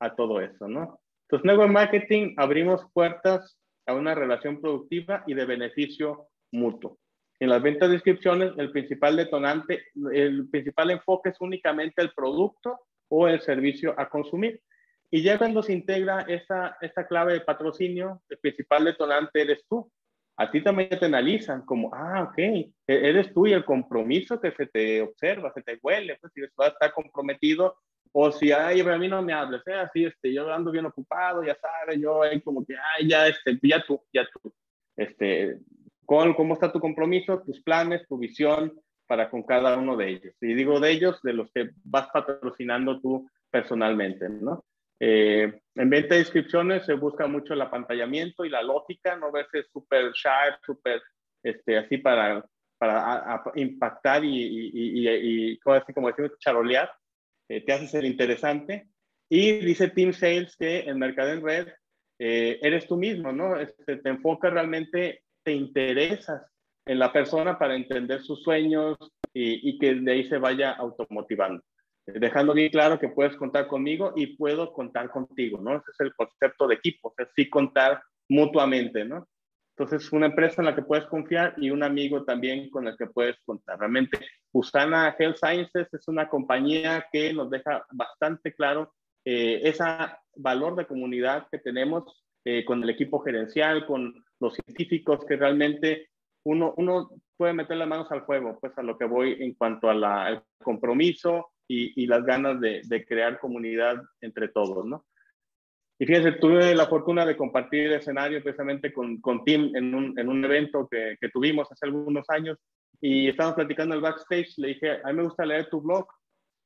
a 0.00 0.14
todo 0.14 0.40
eso, 0.40 0.68
¿no? 0.68 1.00
Entonces, 1.28 1.44
nuevo 1.44 1.68
marketing, 1.68 2.34
abrimos 2.36 2.84
puertas 2.92 3.56
a 3.86 3.94
una 3.94 4.14
relación 4.14 4.60
productiva 4.60 5.22
y 5.26 5.34
de 5.34 5.44
beneficio 5.44 6.28
mutuo. 6.52 6.98
En 7.38 7.48
las 7.48 7.62
ventas 7.62 7.88
de 7.88 7.94
inscripciones, 7.94 8.52
el 8.58 8.70
principal 8.70 9.16
detonante, 9.16 9.84
el 10.12 10.48
principal 10.50 10.90
enfoque 10.90 11.30
es 11.30 11.40
únicamente 11.40 12.02
el 12.02 12.12
producto 12.12 12.80
o 13.08 13.28
el 13.28 13.40
servicio 13.40 13.94
a 13.98 14.08
consumir. 14.08 14.60
Y 15.10 15.22
ya 15.22 15.38
cuando 15.38 15.62
se 15.62 15.72
integra 15.72 16.20
esa, 16.22 16.76
esa 16.80 17.06
clave 17.06 17.32
de 17.34 17.40
patrocinio, 17.40 18.22
el 18.28 18.38
principal 18.38 18.84
detonante 18.84 19.42
eres 19.42 19.64
tú. 19.68 19.90
A 20.40 20.50
ti 20.50 20.62
también 20.62 20.88
te 20.88 21.04
analizan 21.04 21.66
como, 21.66 21.94
ah, 21.94 22.22
ok, 22.22 22.38
e-, 22.38 22.72
eres 22.86 23.30
tú 23.34 23.46
y 23.46 23.52
el 23.52 23.62
compromiso 23.62 24.40
que 24.40 24.50
se 24.52 24.66
te 24.68 25.02
observa, 25.02 25.52
se 25.52 25.60
te 25.60 25.78
huele, 25.82 26.16
pues 26.18 26.32
si 26.32 26.40
vas 26.56 26.68
a 26.68 26.72
estar 26.72 26.92
comprometido 26.94 27.76
o 28.12 28.32
si, 28.32 28.50
ay, 28.50 28.80
a 28.80 28.96
mí 28.96 29.06
no 29.06 29.20
me 29.20 29.34
hables, 29.34 29.60
¿eh? 29.66 29.74
así, 29.74 30.06
este, 30.06 30.32
yo 30.32 30.50
ando 30.50 30.70
bien 30.70 30.86
ocupado, 30.86 31.44
ya 31.44 31.54
sabes, 31.56 32.00
yo 32.00 32.22
ahí 32.22 32.40
como 32.40 32.64
que, 32.64 32.74
ay, 32.74 33.06
ya, 33.06 33.28
este, 33.28 33.58
ya 33.62 33.84
tú, 33.86 34.02
ya 34.14 34.26
tú, 34.32 34.50
este, 34.96 35.58
con, 36.06 36.32
¿cómo 36.32 36.54
está 36.54 36.72
tu 36.72 36.80
compromiso, 36.80 37.42
tus 37.42 37.60
planes, 37.62 38.08
tu 38.08 38.16
visión 38.16 38.72
para 39.06 39.28
con 39.28 39.42
cada 39.42 39.76
uno 39.76 39.94
de 39.94 40.08
ellos? 40.08 40.34
Y 40.40 40.54
digo 40.54 40.80
de 40.80 40.90
ellos, 40.90 41.20
de 41.22 41.34
los 41.34 41.52
que 41.52 41.68
vas 41.84 42.08
patrocinando 42.14 42.98
tú 42.98 43.28
personalmente, 43.50 44.26
¿no? 44.30 44.64
Eh, 45.00 45.60
en 45.74 45.90
venta 45.90 46.14
de 46.14 46.20
inscripciones 46.20 46.84
se 46.84 46.92
busca 46.92 47.26
mucho 47.26 47.54
el 47.54 47.62
apantallamiento 47.62 48.44
y 48.44 48.50
la 48.50 48.62
lógica, 48.62 49.16
no 49.16 49.32
verse 49.32 49.64
súper 49.72 50.12
sharp, 50.12 50.62
súper, 50.62 51.00
este, 51.42 51.78
así 51.78 51.96
para, 51.98 52.44
para 52.78 53.42
impactar 53.54 54.24
y, 54.24 54.28
y, 54.28 55.08
y, 55.08 55.52
y, 55.52 55.58
como 55.58 55.76
decimos, 55.76 56.38
charolear, 56.38 56.90
eh, 57.48 57.62
te 57.62 57.72
haces 57.72 57.94
el 57.94 58.04
interesante. 58.04 58.88
Y 59.28 59.52
dice 59.60 59.88
Team 59.88 60.12
Sales 60.12 60.56
que 60.56 60.80
en 60.80 60.98
Mercado 60.98 61.30
en 61.30 61.42
Red 61.42 61.68
eh, 62.18 62.58
eres 62.62 62.86
tú 62.86 62.96
mismo, 62.96 63.32
¿no? 63.32 63.58
Este, 63.58 63.96
te 63.96 64.08
enfocas 64.10 64.52
realmente, 64.52 65.22
te 65.42 65.52
interesas 65.52 66.42
en 66.84 66.98
la 66.98 67.12
persona 67.12 67.58
para 67.58 67.74
entender 67.74 68.22
sus 68.22 68.42
sueños 68.42 68.98
y, 69.32 69.78
que 69.78 69.94
de 69.94 70.12
ahí 70.12 70.28
se 70.28 70.38
vaya 70.38 70.72
automotivando. 70.72 71.62
Dejando 72.18 72.54
bien 72.54 72.70
claro 72.70 72.98
que 72.98 73.08
puedes 73.08 73.36
contar 73.36 73.66
conmigo 73.66 74.12
y 74.16 74.36
puedo 74.36 74.72
contar 74.72 75.10
contigo, 75.10 75.60
¿no? 75.60 75.76
Ese 75.76 75.90
es 75.92 76.00
el 76.00 76.14
concepto 76.14 76.66
de 76.66 76.76
equipo, 76.76 77.14
es 77.18 77.28
sí 77.36 77.48
contar 77.48 78.02
mutuamente, 78.28 79.04
¿no? 79.04 79.28
Entonces, 79.76 80.12
una 80.12 80.26
empresa 80.26 80.60
en 80.60 80.66
la 80.66 80.74
que 80.74 80.82
puedes 80.82 81.06
confiar 81.06 81.54
y 81.56 81.70
un 81.70 81.82
amigo 81.82 82.24
también 82.24 82.68
con 82.68 82.86
el 82.86 82.96
que 82.98 83.06
puedes 83.06 83.36
contar. 83.46 83.78
Realmente, 83.78 84.18
Usana 84.52 85.16
Health 85.18 85.36
Sciences 85.36 85.88
es 85.92 86.06
una 86.06 86.28
compañía 86.28 87.06
que 87.10 87.32
nos 87.32 87.48
deja 87.48 87.86
bastante 87.92 88.52
claro 88.52 88.92
eh, 89.24 89.60
ese 89.64 89.84
valor 90.36 90.76
de 90.76 90.86
comunidad 90.86 91.46
que 91.50 91.58
tenemos 91.58 92.04
eh, 92.44 92.64
con 92.64 92.82
el 92.82 92.90
equipo 92.90 93.20
gerencial, 93.20 93.86
con 93.86 94.22
los 94.38 94.54
científicos, 94.54 95.24
que 95.26 95.36
realmente 95.36 96.10
uno, 96.44 96.74
uno 96.76 97.10
puede 97.36 97.52
meter 97.52 97.76
las 97.76 97.88
manos 97.88 98.10
al 98.12 98.26
fuego, 98.26 98.58
pues 98.60 98.76
a 98.76 98.82
lo 98.82 98.98
que 98.98 99.06
voy 99.06 99.36
en 99.40 99.54
cuanto 99.54 99.88
al 99.88 100.42
compromiso 100.62 101.52
y, 101.70 102.02
y, 102.02 102.06
las 102.06 102.24
ganas 102.24 102.60
de, 102.60 102.80
de 102.84 103.04
crear 103.06 103.38
comunidad 103.38 104.02
entre 104.20 104.48
todos, 104.48 104.84
¿no? 104.84 105.06
Y 106.00 106.04
fíjense, 106.04 106.32
tuve 106.32 106.74
la 106.74 106.86
fortuna 106.86 107.24
de 107.24 107.36
compartir 107.36 107.92
escenario 107.92 108.42
precisamente 108.42 108.92
con, 108.92 109.20
con 109.20 109.44
Tim 109.44 109.70
en 109.76 109.94
un, 109.94 110.18
en 110.18 110.28
un 110.28 110.44
evento 110.44 110.88
que, 110.90 111.16
que, 111.20 111.28
tuvimos 111.28 111.70
hace 111.70 111.86
algunos 111.86 112.28
años 112.28 112.58
y 113.00 113.28
estábamos 113.28 113.54
platicando 113.54 113.94
el 113.94 114.00
backstage. 114.00 114.54
Le 114.56 114.68
dije, 114.68 114.98
a 115.04 115.08
mí 115.08 115.18
me 115.18 115.22
gusta 115.22 115.46
leer 115.46 115.70
tu 115.70 115.80
blog 115.80 116.08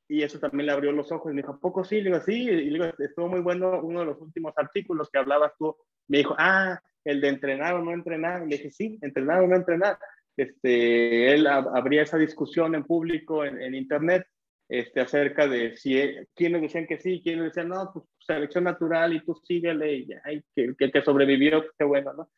y 0.09 0.23
eso 0.23 0.39
también 0.39 0.67
le 0.67 0.73
abrió 0.73 0.91
los 0.91 1.13
ojos 1.13 1.31
y 1.31 1.35
me 1.35 1.43
dijo, 1.43 1.53
¿a 1.53 1.61
poco 1.61 1.85
sí? 1.85 1.97
Le 1.97 2.11
digo, 2.11 2.21
sí, 2.21 2.43
y 2.45 2.71
le 2.71 2.85
digo, 2.85 2.87
estuvo 2.99 3.29
muy 3.29 3.41
bueno 3.41 3.83
uno 3.83 4.01
de 4.01 4.07
los 4.07 4.21
últimos 4.23 4.55
artículos 4.57 5.11
que 5.11 5.19
hablabas 5.19 5.53
tú. 5.59 5.77
Me 6.09 6.19
dijo, 6.19 6.35
ah, 6.39 6.81
el 7.05 7.21
de 7.21 7.29
entrenar 7.29 7.75
o 7.75 7.85
no 7.85 7.93
entrenar. 7.93 8.41
Le 8.43 8.57
dije, 8.57 8.71
sí, 8.71 8.99
entrenar 9.03 9.43
o 9.43 9.49
no 9.49 9.57
entrenar. 9.57 9.99
Este, 10.35 11.35
él 11.35 11.47
abría 11.47 12.03
esa 12.03 12.17
discusión 12.17 12.75
en 12.75 12.85
público, 12.85 13.45
en, 13.45 13.61
en 13.61 13.75
internet, 13.75 14.27
este, 14.69 15.01
acerca 15.01 15.47
de 15.47 15.77
si 15.77 15.99
e, 15.99 16.27
quienes 16.35 16.63
decían 16.63 16.87
que 16.87 16.99
sí, 16.99 17.21
quienes 17.23 17.45
decían 17.45 17.69
no, 17.69 17.91
pues 17.93 18.07
selección 18.21 18.65
natural 18.65 19.13
y 19.13 19.21
tú 19.21 19.35
síguele 19.45 19.95
y 19.97 20.09
ay, 20.25 20.43
que, 20.55 20.75
que, 20.79 20.91
que, 20.91 21.03
sobrevivió, 21.03 21.61
pues, 21.61 21.73
qué 21.79 21.85
bueno, 21.85 22.13
¿no? 22.15 22.31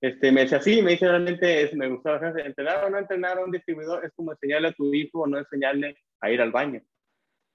Este, 0.00 0.30
me 0.32 0.42
decía 0.42 0.60
sí, 0.60 0.82
me 0.82 0.92
dice 0.92 1.08
realmente 1.08 1.62
es, 1.62 1.74
me 1.74 1.88
gustaba 1.88 2.28
entrenar 2.40 2.84
o 2.84 2.90
no 2.90 2.98
entrenar 2.98 3.38
a 3.38 3.44
un 3.44 3.50
distribuidor 3.50 4.04
es 4.04 4.12
como 4.14 4.32
enseñarle 4.32 4.68
a 4.68 4.72
tu 4.72 4.92
hijo 4.92 5.20
o 5.20 5.26
no 5.26 5.38
enseñarle 5.38 5.96
a 6.20 6.30
ir 6.30 6.40
al 6.42 6.52
baño. 6.52 6.82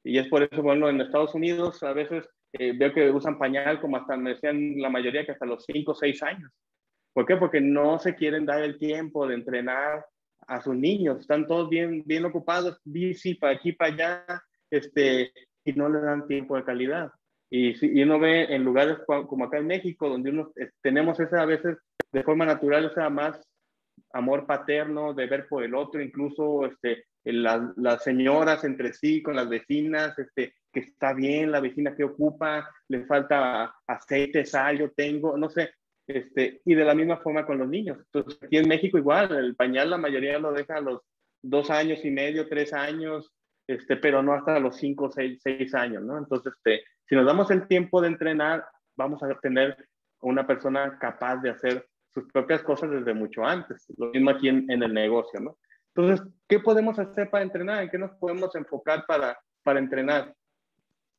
Y 0.04 0.18
es 0.18 0.28
por 0.28 0.44
eso, 0.44 0.64
bueno, 0.64 0.90
en 0.90 1.02
Estados 1.02 1.36
Unidos 1.36 1.84
a 1.84 1.94
veces 1.94 2.28
eh, 2.54 2.74
veo 2.76 2.94
que 2.94 3.12
usan 3.12 3.38
pañal 3.38 3.80
como 3.80 3.98
hasta, 3.98 4.18
me 4.18 4.32
decían 4.32 4.80
la 4.80 4.90
mayoría 4.90 5.26
que 5.26 5.34
hasta 5.34 5.46
los 5.46 5.64
5 5.66 5.92
o 5.92 5.96
6 5.96 6.24
años. 6.24 6.52
¿Por 7.14 7.26
qué? 7.26 7.36
Porque 7.36 7.62
no 7.62 8.00
se 8.00 8.16
quieren 8.16 8.46
dar 8.46 8.64
el 8.64 8.78
tiempo 8.78 9.28
de 9.28 9.36
entrenar 9.36 10.06
a 10.50 10.62
sus 10.62 10.76
niños, 10.76 11.20
están 11.22 11.48
todos 11.48 11.70
bien, 11.70 12.04
bien 12.06 12.26
ocupados, 12.26 12.82
bici 12.84 13.36
para 13.36 13.54
aquí, 13.54 13.72
para 13.72 13.94
allá, 13.94 14.44
este, 14.70 15.32
y 15.64 15.74
no 15.74 15.88
le 15.90 16.02
dan 16.02 16.28
tiempo 16.28 16.56
de 16.56 16.64
calidad. 16.64 17.12
Y, 17.50 17.74
y 18.00 18.04
uno 18.04 18.20
ve 18.20 18.54
en 18.54 18.64
lugares 18.64 18.98
como 19.06 19.46
acá 19.46 19.58
en 19.58 19.68
México, 19.68 20.10
donde 20.10 20.32
uno, 20.32 20.52
tenemos 20.82 21.20
esa 21.20 21.42
a 21.42 21.46
veces 21.46 21.78
de 22.12 22.24
forma 22.24 22.46
natural, 22.46 22.86
esa 22.86 23.10
más 23.10 23.42
amor 24.14 24.46
paterno, 24.46 25.14
de 25.14 25.28
ver 25.28 25.48
por 25.48 25.64
el 25.64 25.76
otro, 25.76 26.02
incluso 26.02 26.66
este, 26.66 27.06
las, 27.24 27.62
las 27.78 28.04
señoras 28.04 28.64
entre 28.64 28.94
sí, 28.94 29.22
con 29.22 29.36
las 29.36 29.50
vecinas, 29.50 30.18
este, 30.18 30.56
que 30.72 30.80
está 30.82 31.14
bien, 31.14 31.52
la 31.52 31.60
vecina 31.60 31.96
que 31.96 32.04
ocupa, 32.04 32.70
le 32.88 33.06
falta 33.06 33.76
aceite, 33.88 34.46
sal, 34.46 34.80
yo 34.80 34.92
tengo, 34.92 35.38
no 35.38 35.50
sé, 35.50 35.72
este, 36.10 36.62
y 36.66 36.74
de 36.74 36.84
la 36.84 36.96
misma 36.96 37.18
forma 37.18 37.46
con 37.46 37.60
los 37.60 37.68
niños. 37.68 38.00
Entonces, 38.00 38.40
aquí 38.42 38.58
en 38.58 38.68
México 38.68 38.98
igual, 38.98 39.32
el 39.36 39.56
pañal 39.56 39.92
la 39.92 39.98
mayoría 39.98 40.40
lo 40.40 40.52
deja 40.52 40.78
a 40.78 40.82
los 40.82 41.02
dos 41.42 41.70
años 41.70 42.04
y 42.04 42.10
medio, 42.10 42.50
tres 42.50 42.74
años, 42.74 43.32
este, 43.68 43.96
pero 43.96 44.24
no 44.24 44.34
hasta 44.34 44.60
los 44.60 44.76
cinco, 44.76 45.12
seis, 45.12 45.40
seis 45.44 45.74
años, 45.76 46.04
¿no? 46.04 46.18
Entonces, 46.18 46.52
este, 46.58 46.84
si 47.06 47.16
nos 47.16 47.28
damos 47.28 47.52
el 47.52 47.68
tiempo 47.68 48.02
de 48.02 48.08
entrenar, 48.08 48.66
vamos 48.98 49.22
a 49.22 49.34
tener 49.40 49.78
una 50.22 50.48
persona 50.48 50.98
capaz 51.00 51.38
de 51.38 51.52
hacer 51.52 51.88
sus 52.12 52.26
propias 52.32 52.64
cosas 52.64 52.90
desde 52.90 53.14
mucho 53.14 53.46
antes. 53.46 53.86
Lo 53.98 54.08
mismo 54.08 54.32
aquí 54.32 54.50
en, 54.50 54.70
en 54.70 54.82
el 54.82 54.94
negocio, 54.94 55.40
¿no? 55.40 55.58
Entonces, 55.94 56.26
¿qué 56.48 56.60
podemos 56.60 56.98
hacer 56.98 57.30
para 57.30 57.44
entrenar? 57.44 57.84
¿En 57.84 57.90
qué 57.90 58.00
nos 58.00 58.12
podemos 58.18 58.56
enfocar 58.56 59.06
para, 59.08 59.38
para 59.64 59.80
entrenar? 59.80 60.34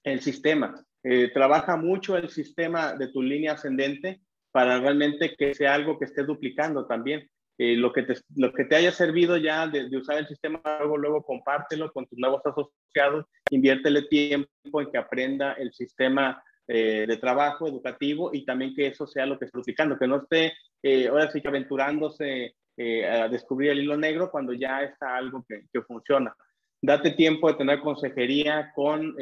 El 0.03 0.21
sistema. 0.21 0.83
Eh, 1.03 1.31
trabaja 1.33 1.77
mucho 1.77 2.17
el 2.17 2.29
sistema 2.29 2.95
de 2.95 3.09
tu 3.09 3.23
línea 3.23 3.53
ascendente 3.53 4.21
para 4.53 4.81
realmente 4.81 5.35
que 5.37 5.55
sea 5.55 5.75
algo 5.75 5.99
que 5.99 6.07
esté 6.07 6.25
duplicando 6.25 6.87
también. 6.87 7.29
Eh, 7.59 7.77
lo, 7.77 7.93
que 7.93 8.05
te, 8.05 8.15
lo 8.37 8.55
que 8.55 8.65
te 8.65 8.77
haya 8.77 8.91
servido 8.91 9.37
ya 9.37 9.67
de, 9.67 9.95
usar 9.95 10.17
el 10.17 10.27
sistema, 10.27 10.63
luego, 10.79 10.97
luego 10.97 11.23
compártelo 11.23 11.93
con 11.93 12.07
tus 12.07 12.19
nuevos 12.19 12.41
asociados, 12.45 13.27
inviértele 13.51 14.03
tiempo 14.03 14.81
en 14.81 14.91
que 14.91 14.97
aprenda 14.97 15.53
el 15.53 15.71
sistema 15.75 16.43
eh, 16.73 17.05
de 17.05 17.17
trabajo 17.17 17.67
educativo 17.67 18.31
y 18.33 18.45
también 18.45 18.77
que 18.77 18.87
eso 18.87 19.05
sea 19.05 19.27
lo 19.27 19.37
que 19.37 19.47
esté 19.47 19.59
duplicando, 19.59 19.99
que 19.99 20.07
no 20.07 20.19
esté 20.19 20.53
eh, 20.85 21.09
ahora 21.09 21.29
sí 21.29 21.43
que 21.43 21.49
aventurándose 21.49 22.55
eh, 22.77 23.07
a 23.09 23.29
descubrir 23.29 23.73
el 23.73 23.81
hilo 23.81 23.97
negro 23.97 24.31
cuando 24.31 24.53
ya 24.53 24.85
está 24.85 25.17
algo 25.17 25.45
que, 25.49 25.65
que 25.73 25.83
funciona. 25.83 26.33
Date 26.81 27.11
tiempo 27.11 27.49
de 27.49 27.59
tener 27.59 27.81
consejería 27.81 28.71
con, 28.73 29.17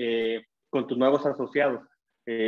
con 0.69 0.87
tus 0.87 0.99
nuevos 0.99 1.25
asociados. 1.25 1.81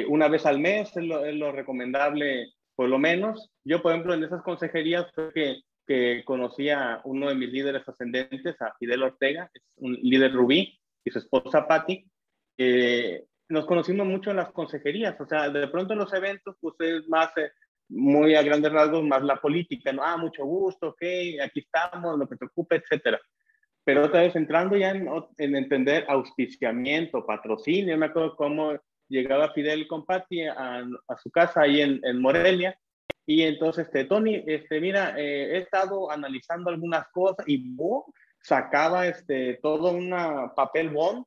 Una 0.08 0.28
vez 0.28 0.44
al 0.44 0.60
mes 0.60 0.94
es 0.94 1.02
lo 1.02 1.50
recomendable 1.50 2.52
por 2.80 2.88
lo 2.88 2.98
menos. 2.98 3.52
Yo, 3.62 3.82
por 3.82 3.92
ejemplo, 3.92 4.14
en 4.14 4.24
esas 4.24 4.40
consejerías 4.40 5.06
fue 5.14 5.30
que, 5.34 5.60
que 5.86 6.22
conocí 6.24 6.70
a 6.70 7.02
uno 7.04 7.28
de 7.28 7.34
mis 7.34 7.52
líderes 7.52 7.86
ascendentes, 7.86 8.58
a 8.58 8.72
Fidel 8.78 9.02
Ortega, 9.02 9.50
es 9.52 9.62
un 9.76 9.98
líder 10.00 10.32
rubí, 10.32 10.80
y 11.04 11.10
su 11.10 11.18
esposa 11.18 11.68
Patti. 11.68 12.10
Eh, 12.56 13.26
nos 13.50 13.66
conocimos 13.66 14.06
mucho 14.06 14.30
en 14.30 14.38
las 14.38 14.50
consejerías, 14.52 15.20
o 15.20 15.26
sea, 15.26 15.50
de 15.50 15.68
pronto 15.68 15.92
en 15.92 15.98
los 15.98 16.10
eventos, 16.14 16.56
pues 16.58 16.74
es 16.78 17.06
más, 17.06 17.36
eh, 17.36 17.50
muy 17.90 18.34
a 18.34 18.42
grandes 18.42 18.72
rasgos, 18.72 19.04
más 19.04 19.22
la 19.24 19.36
política, 19.36 19.92
¿no? 19.92 20.02
Ah, 20.02 20.16
mucho 20.16 20.46
gusto, 20.46 20.88
ok, 20.88 21.02
aquí 21.44 21.60
estamos, 21.60 22.18
lo 22.18 22.26
que 22.26 22.36
te 22.36 22.46
ocupe, 22.46 22.76
etcétera. 22.76 23.20
Pero 23.84 24.06
otra 24.06 24.22
vez 24.22 24.34
entrando 24.36 24.74
ya 24.78 24.92
en, 24.92 25.06
en 25.36 25.54
entender 25.54 26.06
auspiciamiento, 26.08 27.26
patrocinio, 27.26 27.98
me 27.98 28.06
acuerdo 28.06 28.36
cómo 28.36 28.72
llegaba 29.10 29.52
Fidel 29.52 29.86
con 29.86 30.06
Patti 30.06 30.46
a, 30.46 30.86
a, 31.08 31.18
su 31.18 31.30
casa 31.30 31.62
ahí 31.62 31.82
en, 31.82 32.00
en, 32.02 32.20
Morelia. 32.20 32.78
Y 33.26 33.42
entonces, 33.42 33.86
este, 33.86 34.06
Tony, 34.06 34.42
este, 34.46 34.80
mira, 34.80 35.14
eh, 35.18 35.56
he 35.56 35.58
estado 35.58 36.10
analizando 36.10 36.70
algunas 36.70 37.06
cosas 37.10 37.46
y 37.46 37.74
boom, 37.74 38.04
sacaba 38.40 39.06
este, 39.06 39.58
todo 39.62 39.92
un 39.92 40.10
papel 40.56 40.88
bond 40.88 41.24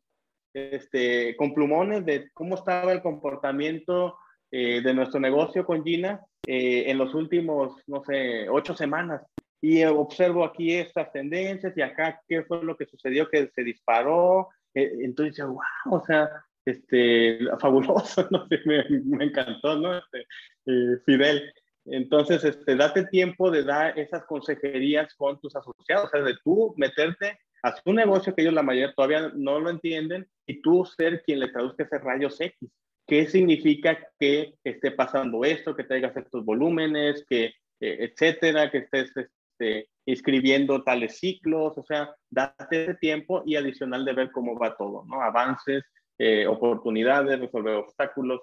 este, 0.54 1.36
con 1.36 1.54
plumones 1.54 2.06
de 2.06 2.30
cómo 2.34 2.56
estaba 2.56 2.92
el 2.92 3.02
comportamiento 3.02 4.18
eh, 4.52 4.82
de 4.82 4.94
nuestro 4.94 5.20
negocio 5.20 5.66
con 5.66 5.84
Gina 5.84 6.22
eh, 6.46 6.84
en 6.88 6.98
los 6.98 7.16
últimos, 7.16 7.82
no 7.88 8.04
sé, 8.04 8.48
ocho 8.50 8.76
semanas. 8.76 9.24
Y 9.62 9.84
observo 9.86 10.44
aquí 10.44 10.74
estas 10.74 11.12
tendencias 11.12 11.76
y 11.78 11.82
acá 11.82 12.22
qué 12.28 12.44
fue 12.44 12.64
lo 12.64 12.76
que 12.76 12.86
sucedió 12.86 13.30
que 13.30 13.50
se 13.56 13.64
disparó. 13.64 14.50
Eh, 14.76 14.92
entonces, 15.02 15.46
wow, 15.46 15.58
o 15.90 16.04
sea, 16.06 16.30
este, 16.66 17.40
fabuloso, 17.60 18.28
no 18.32 18.48
me, 18.66 18.84
me 19.04 19.26
encantó, 19.26 19.78
¿no? 19.78 19.98
Este, 19.98 20.22
eh, 20.66 20.98
Fidel. 21.06 21.54
Entonces, 21.86 22.44
este, 22.44 22.76
date 22.76 23.06
tiempo 23.08 23.52
de 23.52 23.64
dar 23.64 23.98
esas 24.00 24.24
consejerías 24.26 25.14
con 25.16 25.40
tus 25.42 25.56
asociados, 25.56 26.06
o 26.06 26.10
sea, 26.10 26.22
de 26.22 26.36
tú 26.44 26.74
meterte 26.78 27.40
a 27.62 27.76
su 27.76 27.94
negocio 27.94 28.34
que 28.34 28.42
ellos 28.42 28.54
la 28.54 28.64
mayoría 28.64 28.94
todavía 28.94 29.32
no 29.36 29.60
lo 29.60 29.70
entienden 29.70 30.28
y 30.46 30.62
tú 30.62 30.86
ser 30.86 31.24
quien 31.24 31.40
le 31.40 31.50
traduzca 31.50 31.84
ese 31.84 31.98
rayos 31.98 32.40
X. 32.40 32.70
qué 33.06 33.26
significa 33.28 33.98
que 34.20 34.56
esté 34.64 34.92
pasando 34.92 35.44
esto, 35.44 35.76
que 35.76 35.84
traigas 35.84 36.16
estos 36.16 36.46
volúmenes, 36.46 37.26
que 37.28 37.54
eh, 37.82 38.12
etcétera, 38.12 38.72
que 38.72 38.78
estés 38.80 39.12
este, 39.18 39.90
inscribiendo 40.06 40.84
tales 40.84 41.20
ciclos, 41.20 41.78
o 41.78 41.84
sea, 41.84 42.16
date 42.30 42.84
ese 42.84 42.94
tiempo 42.96 43.44
y 43.46 43.58
adicional 43.58 44.06
de 44.06 44.14
ver 44.14 44.32
cómo 44.32 44.58
va 44.58 44.78
todo, 44.78 45.04
¿no? 45.06 45.22
Avances, 45.22 45.84
eh, 46.18 46.48
oportunidades, 46.48 47.40
resolver 47.40 47.76
obstáculos. 47.76 48.42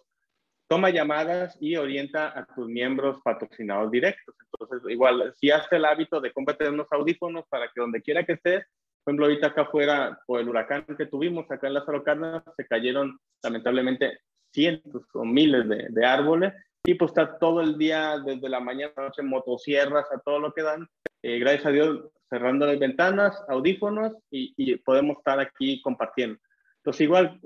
Toma 0.68 0.90
llamadas 0.90 1.56
y 1.60 1.76
orienta 1.76 2.38
a 2.38 2.46
tus 2.46 2.68
miembros 2.68 3.20
patrocinados 3.24 3.90
directos. 3.90 4.34
Entonces, 4.52 4.90
igual, 4.90 5.32
si 5.36 5.50
haces 5.50 5.72
el 5.72 5.84
hábito 5.84 6.20
de 6.20 6.32
cómprate 6.32 6.68
unos 6.68 6.86
audífonos 6.92 7.44
para 7.48 7.66
que 7.66 7.80
donde 7.80 8.02
quiera 8.02 8.24
que 8.24 8.34
estés, 8.34 8.64
por 9.02 9.12
ejemplo, 9.12 9.26
ahorita 9.26 9.46
acá 9.48 9.62
afuera, 9.62 10.20
por 10.26 10.40
el 10.40 10.48
huracán 10.48 10.84
que 10.96 11.06
tuvimos 11.06 11.50
acá 11.50 11.66
en 11.66 11.74
Lázaro 11.74 12.04
Cárdenas, 12.04 12.42
se 12.56 12.66
cayeron 12.66 13.18
lamentablemente 13.42 14.20
cientos 14.52 15.02
o 15.14 15.24
miles 15.24 15.68
de, 15.68 15.86
de 15.88 16.04
árboles 16.04 16.52
y 16.84 16.94
pues 16.94 17.10
está 17.10 17.38
todo 17.38 17.60
el 17.60 17.76
día, 17.76 18.18
desde 18.24 18.48
la 18.48 18.60
mañana 18.60 18.92
a 18.96 19.00
la 19.00 19.08
noche, 19.08 19.22
motosierras 19.22 20.06
a 20.12 20.18
todo 20.18 20.38
lo 20.38 20.52
que 20.52 20.62
dan. 20.62 20.88
Eh, 21.22 21.38
gracias 21.38 21.66
a 21.66 21.70
Dios, 21.70 22.08
cerrando 22.28 22.66
las 22.66 22.78
ventanas, 22.78 23.42
audífonos 23.48 24.14
y, 24.30 24.54
y, 24.56 24.76
podemos 24.76 25.18
estar 25.18 25.38
aquí 25.40 25.82
compartiendo. 25.82 26.38
Entonces, 26.78 27.02
igual, 27.02 27.38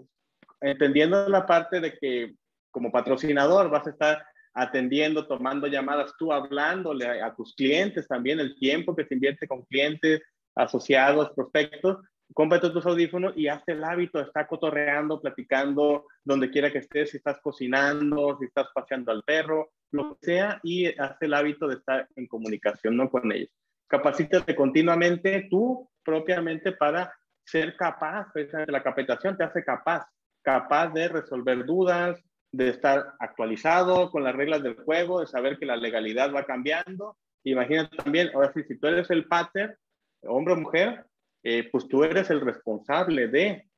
entendiendo 0.61 1.29
la 1.29 1.47
parte 1.47 1.81
de 1.81 1.97
que 1.99 2.35
como 2.71 2.91
patrocinador 2.91 3.71
vas 3.71 3.87
a 3.87 3.91
estar 3.91 4.27
atendiendo, 4.55 5.27
tomando 5.27 5.67
llamadas, 5.67 6.13
tú 6.19 6.33
hablándole 6.33 7.21
a, 7.21 7.35
tus 7.35 7.55
clientes 7.55 8.07
también, 8.07 8.41
el 8.41 8.57
tiempo 8.57 8.95
que 8.95 9.05
se 9.05 9.15
invierte 9.15 9.49
con 9.49 9.63
clientes, 9.63 10.23
asociados, 10.55 11.33
prospectos, 11.35 11.99
cómprate 12.33 12.71
tus 12.71 12.87
audífonos 12.87 13.33
y 13.37 13.49
hazte 13.49 13.73
el 13.73 13.85
hábito 13.85 14.19
de 14.19 14.25
estar 14.25 14.47
cotorreando, 14.47 15.21
platicando, 15.21 16.07
donde 16.25 16.51
quiera 16.51 16.71
que 16.71 16.79
estés, 16.79 17.11
si 17.11 17.17
estás 17.17 17.41
cocinando, 17.41 18.37
si 18.39 18.47
estás 18.47 18.69
paseando 18.73 19.11
al 19.11 19.25
perro, 19.25 19.71
lo 19.91 20.17
que 20.17 20.27
sea, 20.27 20.61
y 20.63 20.87
hazte 21.01 21.27
el 21.27 21.35
hábito 21.35 21.67
de 21.67 21.77
estar 21.77 22.09
en 22.15 22.27
comunicación 22.27 22.97
¿no? 22.97 23.11
con 23.11 23.31
ellos. 23.33 23.51
Capacítate 23.89 24.55
continuamente 24.55 25.49
tú 25.51 25.89
propiamente 26.05 26.73
para 26.73 27.13
ser 27.45 27.77
capaz, 27.77 28.29
la 28.67 28.83
capacitación 28.83 29.37
te 29.37 29.45
hace 29.45 29.65
capaz, 29.65 30.07
capaz 30.45 30.91
de 30.91 31.09
resolver 31.09 31.65
dudas, 31.65 32.23
de 32.53 32.69
estar 32.69 33.15
actualizado 33.19 34.11
con 34.11 34.23
las 34.23 34.37
reglas 34.37 34.63
del 34.63 34.77
juego, 34.77 35.21
de 35.21 35.27
saber 35.27 35.59
que 35.59 35.67
la 35.67 35.77
legalidad 35.77 36.33
va 36.33 36.45
cambiando. 36.45 37.17
Imagínate 37.43 37.97
también, 37.97 38.31
ahora 38.33 38.53
sí, 38.53 38.63
si 38.63 38.79
tú 38.79 38.87
eres 38.87 39.11
el 39.11 39.27
pater, 39.27 39.79
hombre 40.23 40.55
o 40.55 40.57
mujer, 40.59 41.05
eh, 41.43 41.69
pues 41.73 41.89
tú 41.89 42.05
eres 42.05 42.31
el 42.31 42.41
responsable 42.41 43.29
de 43.29 43.69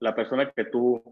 la 0.00 0.14
persona 0.14 0.50
que 0.50 0.64
tú 0.66 1.02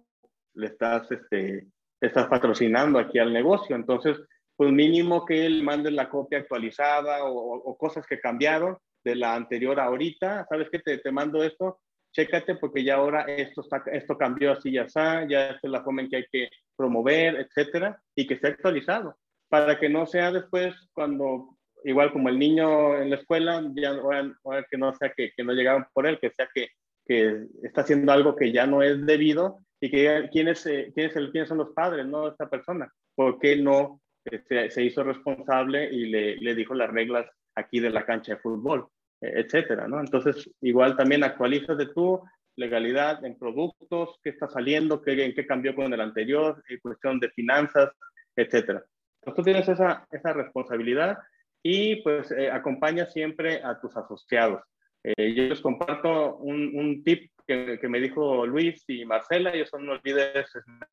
le 0.55 0.67
estás, 0.67 1.11
este, 1.11 1.67
estás 2.01 2.27
patrocinando 2.29 2.99
aquí 2.99 3.19
al 3.19 3.33
negocio. 3.33 3.75
Entonces, 3.75 4.19
pues 4.57 4.71
mínimo 4.71 5.25
que 5.25 5.45
él 5.45 5.63
mande 5.63 5.91
la 5.91 6.09
copia 6.09 6.39
actualizada 6.39 7.25
o, 7.25 7.77
cosas 7.77 8.07
que 8.07 8.21
cambiaron 8.21 8.79
de 9.03 9.17
la 9.17 9.35
anterior 9.35 9.81
a 9.81 9.85
ahorita. 9.85 10.47
¿Sabes 10.49 10.69
qué? 10.71 10.79
Te, 10.79 10.99
te 10.99 11.11
mando 11.11 11.43
esto, 11.43 11.81
chécate 12.13 12.57
porque 12.57 12.85
ya 12.85 12.97
ahora 12.97 13.23
esto, 13.23 13.63
está, 13.63 13.83
esto 13.93 14.17
cambió 14.17 14.53
así, 14.53 14.73
ya 14.73 14.83
está, 14.83 15.27
ya 15.27 15.49
esta 15.51 15.67
es 15.67 15.71
la 15.71 15.83
forma 15.83 16.03
en 16.03 16.11
que 16.11 16.17
hay 16.17 16.27
que 16.31 16.49
promover, 16.77 17.37
etcétera, 17.37 18.01
y 18.15 18.27
que 18.27 18.35
esté 18.35 18.49
actualizado 18.49 19.17
para 19.49 19.79
que 19.79 19.89
no 19.91 20.07
sea 20.07 20.33
después 20.33 20.75
cuando 20.95 21.59
igual 21.85 22.13
como 22.13 22.29
el 22.29 22.39
niño 22.39 22.97
en 22.97 23.11
la 23.11 23.17
escuela, 23.17 23.63
ya 23.75 23.91
ahora, 23.91 24.67
que 24.71 24.79
no 24.79 24.95
sea 24.95 25.13
que, 25.13 25.33
que, 25.37 25.45
no 25.45 25.53
llegaron 25.53 25.85
por 25.93 26.07
él, 26.07 26.19
que 26.21 26.31
sea 26.31 26.49
que, 26.55 26.69
que, 27.05 27.47
está 27.63 27.83
haciendo 27.83 28.13
algo 28.13 28.37
que 28.37 28.53
ya 28.53 28.67
no 28.67 28.83
es 28.83 29.05
debido 29.05 29.59
y 29.81 29.91
que 29.91 30.29
quién, 30.33 30.49
es, 30.49 30.65
eh, 30.67 30.91
quién, 30.95 31.11
es 31.11 31.17
el, 31.17 31.31
quiénes 31.33 31.49
son 31.49 31.59
los 31.59 31.71
padres, 31.75 32.07
¿no? 32.07 32.29
Esta 32.29 32.49
persona, 32.49 32.91
¿por 33.15 33.39
qué 33.39 33.57
no 33.57 34.01
este, 34.25 34.71
se 34.71 34.85
hizo 34.85 35.03
responsable 35.03 35.93
y 35.93 36.07
le, 36.07 36.37
le, 36.37 36.55
dijo 36.55 36.75
las 36.75 36.91
reglas 36.91 37.27
aquí 37.55 37.81
de 37.81 37.91
la 37.91 38.07
cancha 38.07 38.35
de 38.35 38.41
fútbol, 38.41 38.87
etcétera, 39.23 39.89
¿no? 39.89 40.01
Entonces, 40.01 40.51
igual 40.61 40.97
también 40.97 41.25
actualizas 41.25 41.79
de 41.79 41.87
tu 41.87 42.21
legalidad 42.57 43.25
en 43.25 43.39
productos, 43.39 44.19
qué 44.23 44.31
está 44.31 44.49
saliendo, 44.49 45.01
qué, 45.01 45.25
en 45.25 45.35
qué 45.35 45.47
cambió 45.47 45.75
con 45.75 45.93
el 45.93 46.01
anterior, 46.01 46.63
en 46.69 46.79
cuestión 46.81 47.19
de 47.21 47.31
finanzas, 47.31 47.91
etcétera. 48.37 48.85
Entonces, 49.21 49.37
tú 49.37 49.43
tienes 49.43 49.69
esa, 49.69 50.07
esa 50.11 50.33
responsabilidad 50.33 51.19
y 51.63 51.97
pues 52.03 52.31
eh, 52.33 52.51
acompaña 52.51 53.07
siempre 53.07 53.63
a 53.63 53.81
tus 53.81 53.97
asociados. 53.97 54.63
Eh, 55.05 55.35
yo 55.35 55.45
les 55.45 55.61
comparto 55.61 56.37
un, 56.37 56.77
un 56.77 57.03
tip 57.05 57.31
que, 57.47 57.79
que, 57.81 57.89
me 57.89 58.01
dijo 58.01 58.47
Luis 58.47 58.85
y 58.89 59.05
Marcela, 59.05 59.53
ellos 59.53 59.69
son 59.69 59.83
unos 59.83 60.01
líderes 60.05 60.47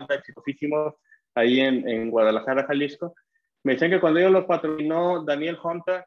exitosísimos 0.09 0.95
ahí 1.35 1.59
en, 1.59 1.87
en, 1.87 2.09
Guadalajara, 2.09 2.65
Jalisco. 2.65 3.13
Me 3.63 3.73
decían 3.73 3.91
que 3.91 3.99
cuando 3.99 4.19
ellos 4.19 4.31
los 4.31 4.45
patrocinó 4.45 5.23
Daniel 5.23 5.57
Hunter, 5.61 6.05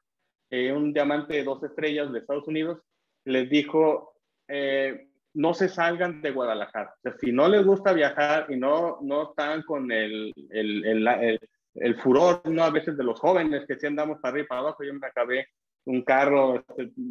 eh, 0.53 0.71
un 0.71 0.93
diamante 0.93 1.35
de 1.35 1.45
dos 1.45 1.63
estrellas 1.63 2.13
de 2.13 2.19
Estados 2.19 2.47
Unidos, 2.47 2.79
les 3.25 3.49
dijo, 3.49 4.13
eh, 4.49 5.09
no 5.33 5.55
se 5.55 5.71
salgan 5.71 6.21
de 6.21 6.31
Guadalajara. 6.31 6.95
Si 7.19 7.33
no 7.33 7.49
les 7.49 7.65
gusta 7.65 7.95
viajar 7.95 8.47
y 8.51 8.57
no, 8.57 8.99
no 9.01 9.31
están 9.31 9.63
con 9.63 9.91
el, 9.91 10.31
el, 10.51 10.85
el, 10.85 11.41
el 11.77 11.97
furor, 12.03 12.43
¿no? 12.45 12.65
A 12.65 12.71
veces 12.71 12.99
de 12.99 13.05
los 13.05 13.19
jóvenes 13.19 13.65
que 13.67 13.77
si 13.77 13.87
andamos 13.87 14.19
para 14.21 14.33
arriba 14.33 14.45
y 14.45 14.49
para 14.49 14.61
abajo. 14.61 14.85
Yo 14.85 14.93
me 14.93 15.07
acabé 15.07 15.49
un 15.87 16.03
carro, 16.03 16.63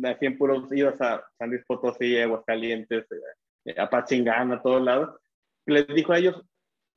así 0.03 0.25
en 0.27 0.37
puros 0.37 0.71
idos 0.71 1.01
a 1.01 1.23
San 1.39 1.49
Luis 1.49 1.65
Potosí, 1.65 2.19
Aguascalientes, 2.19 3.05
eh, 3.65 3.75
a 3.75 3.89
Pachingán, 3.89 4.51
a 4.51 4.61
todos 4.61 4.83
lados. 4.83 5.19
Les 5.65 5.87
dijo 5.87 6.13
a 6.13 6.19
ellos, 6.19 6.39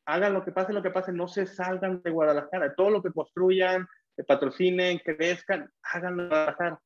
hagan 0.05 0.34
lo 0.34 0.45
que 0.45 0.53
pase, 0.53 0.74
lo 0.74 0.82
que 0.82 0.90
pase, 0.90 1.11
no 1.11 1.26
se 1.26 1.47
salgan 1.47 2.03
de 2.03 2.11
Guadalajara. 2.11 2.74
Todo 2.74 2.90
lo 2.90 3.03
que 3.03 3.12
construyan, 3.12 3.88
patrocinen, 4.23 4.99
crezcan, 4.99 5.69
háganlo 5.83 6.29
Guadalajara. 6.29 6.81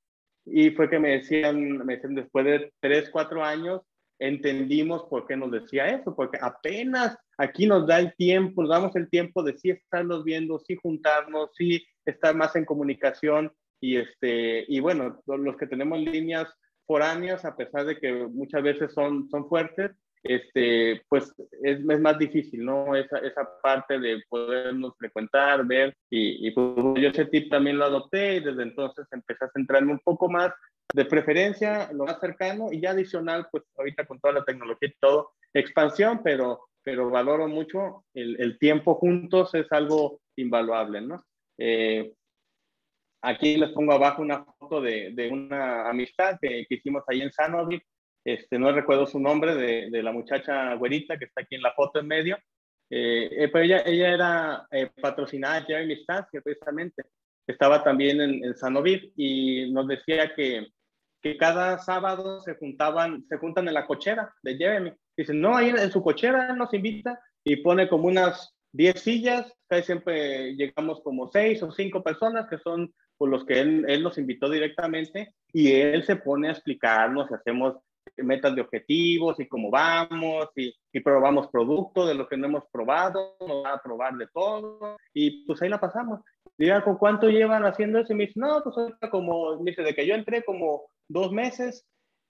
Y 0.47 0.71
fue 0.71 0.89
que 0.89 0.99
me 0.99 1.11
decían, 1.11 1.85
me 1.85 1.97
decían, 1.97 2.15
después 2.15 2.45
de 2.47 2.73
tres, 2.81 3.11
cuatro 3.11 3.45
años, 3.45 3.83
entendimos 4.19 5.05
por 5.05 5.27
qué 5.27 5.37
nos 5.37 5.51
decía 5.51 5.89
eso, 5.89 6.15
porque 6.15 6.39
apenas 6.41 7.17
aquí 7.37 7.67
nos 7.67 7.87
da 7.87 7.99
el 7.99 8.15
tiempo, 8.17 8.63
nos 8.63 8.71
damos 8.71 8.97
el 8.97 9.09
tiempo 9.09 9.43
de 9.43 9.57
sí 9.59 9.71
estarnos 9.71 10.25
viendo, 10.25 10.59
sí 10.59 10.77
juntarnos, 10.77 11.51
sí 11.55 11.85
estar 12.05 12.35
más 12.35 12.57
en 12.57 12.65
comunicación 12.65 13.53
y 13.81 13.97
este 13.97 14.65
y 14.67 14.81
bueno, 14.81 15.23
los 15.27 15.57
que 15.57 15.67
tenemos 15.67 16.01
líneas 16.01 16.49
foráneas, 16.87 17.45
a 17.45 17.55
pesar 17.55 17.85
de 17.85 17.99
que 17.99 18.13
muchas 18.13 18.63
veces 18.63 18.93
son, 18.93 19.29
son 19.29 19.49
fuertes, 19.49 19.93
este, 20.23 21.03
pues 21.09 21.33
es, 21.63 21.81
es 21.89 22.01
más 22.01 22.19
difícil, 22.19 22.65
¿no? 22.65 22.95
Esa, 22.95 23.19
esa 23.19 23.49
parte 23.63 23.99
de 23.99 24.23
podernos 24.29 24.97
frecuentar, 24.99 25.67
ver, 25.67 25.95
y, 26.11 26.47
y 26.47 26.51
pues 26.53 27.03
yo 27.03 27.09
ese 27.09 27.27
tip 27.27 27.51
también 27.51 27.79
lo 27.79 27.85
adopté 27.85 28.37
y 28.37 28.41
desde 28.41 28.63
entonces 28.63 29.07
empecé 29.11 29.45
a 29.45 29.51
centrarme 29.51 29.93
un 29.93 30.01
poco 30.01 30.29
más 30.29 30.53
de 30.95 31.05
preferencia 31.05 31.91
lo 31.93 32.05
más 32.05 32.19
cercano 32.21 32.69
y 32.73 32.81
ya 32.81 32.91
adicional, 32.91 33.47
pues 33.51 33.65
ahorita 33.77 34.07
con 34.07 34.19
toda 34.21 34.35
la 34.35 34.45
tecnología 34.45 34.89
y 34.89 34.95
todo, 35.01 35.33
expansión, 35.53 36.21
pero, 36.23 36.69
pero 36.83 37.11
valoro 37.11 37.47
mucho 37.49 38.05
el, 38.15 38.41
el 38.41 38.59
tiempo 38.59 38.95
juntos, 38.95 39.55
es 39.55 39.71
algo 39.73 40.21
invaluable, 40.37 41.01
¿no? 41.01 41.23
Eh, 41.59 42.13
aquí 43.23 43.57
les 43.57 43.71
pongo 43.73 43.93
abajo 43.93 44.23
una 44.23 44.45
foto 44.45 44.81
de, 44.81 45.13
de 45.13 45.29
una 45.29 45.89
amistad 45.89 46.39
que, 46.41 46.65
que, 46.69 46.77
hicimos 46.77 47.03
ahí 47.09 47.21
en 47.21 47.33
Sanovic, 47.33 47.85
este, 48.25 48.59
no 48.59 48.73
recuerdo 48.73 49.07
su 49.07 49.21
nombre, 49.21 49.55
de, 49.55 49.91
de, 49.91 50.03
la 50.03 50.13
muchacha 50.13 50.75
güerita 50.75 51.19
que 51.19 51.27
está 51.27 51.43
aquí 51.43 51.55
en 51.55 51.63
la 51.63 51.73
foto 51.73 52.01
en 52.01 52.07
medio, 52.07 52.37
eh, 52.91 53.29
eh, 53.31 53.49
pero 53.49 53.65
ella, 53.65 53.83
ella 53.85 54.15
era 54.15 54.67
eh, 54.71 54.91
patrocinada 55.01 55.67
ya 55.69 55.81
en 55.81 55.89
mi 55.89 55.95
estancia 55.95 56.41
precisamente, 56.41 57.05
estaba 57.47 57.83
también 57.83 58.21
en, 58.21 58.45
en 58.45 58.55
y 59.17 59.71
nos 59.73 59.89
decía 59.89 60.35
que 60.35 60.69
que 61.23 61.37
cada 61.37 61.79
sábado 61.79 62.41
se 62.41 62.55
juntaban, 62.55 63.25
se 63.29 63.39
juntan 63.39 63.67
en 63.69 63.75
la 63.75 63.87
cochera 63.87 64.35
de 64.43 64.57
Jeremy. 64.57 64.93
Dicen, 65.17 65.41
no, 65.41 65.57
ahí 65.57 65.71
en 65.71 65.91
su 65.91 66.03
cochera 66.03 66.55
nos 66.55 66.73
invita 66.73 67.21
y 67.45 67.57
pone 67.57 67.89
como 67.89 68.07
unas 68.09 68.55
10 68.73 69.01
sillas, 69.01 69.53
casi 69.67 69.85
siempre 69.85 70.55
llegamos 70.55 71.01
como 71.03 71.29
6 71.29 71.63
o 71.63 71.73
5 71.73 72.03
personas 72.03 72.49
que 72.49 72.59
son 72.59 72.93
por 73.17 73.29
los 73.29 73.45
que 73.45 73.61
él, 73.61 73.85
él, 73.89 74.03
nos 74.03 74.17
invitó 74.17 74.49
directamente 74.49 75.35
y 75.53 75.73
él 75.73 76.05
se 76.05 76.17
pone 76.17 76.49
a 76.49 76.53
explicarnos, 76.53 77.33
hacemos 77.33 77.77
metas 78.23 78.55
de 78.55 78.63
objetivos 78.63 79.39
y 79.41 79.47
cómo 79.47 79.71
vamos 79.71 80.49
y, 80.57 80.75
probamos 81.05 81.47
productos 81.47 82.09
de 82.09 82.15
lo 82.15 82.29
que 82.29 82.37
no 82.37 82.47
hemos 82.47 82.65
probado, 82.73 83.37
nos 83.41 83.65
va 83.65 83.75
a 83.75 83.83
probar 83.83 84.17
de 84.17 84.27
todo 84.35 84.97
y 85.15 85.45
pues 85.47 85.63
ahí 85.63 85.69
la 85.69 85.79
pasamos. 85.79 86.21
Diga, 86.57 86.83
¿con 86.83 86.97
cuánto 86.97 87.29
llevan 87.29 87.65
haciendo 87.65 88.01
eso? 88.01 88.13
Y 88.13 88.17
me 88.17 88.27
dice, 88.27 88.41
no, 88.41 88.61
pues 88.65 88.75
como, 89.11 89.61
me 89.63 89.71
dice, 89.71 89.83
de 89.83 89.95
que 89.95 90.05
yo 90.05 90.17
entré 90.17 90.43
como 90.43 90.91
dos 91.07 91.31
meses 91.31 91.87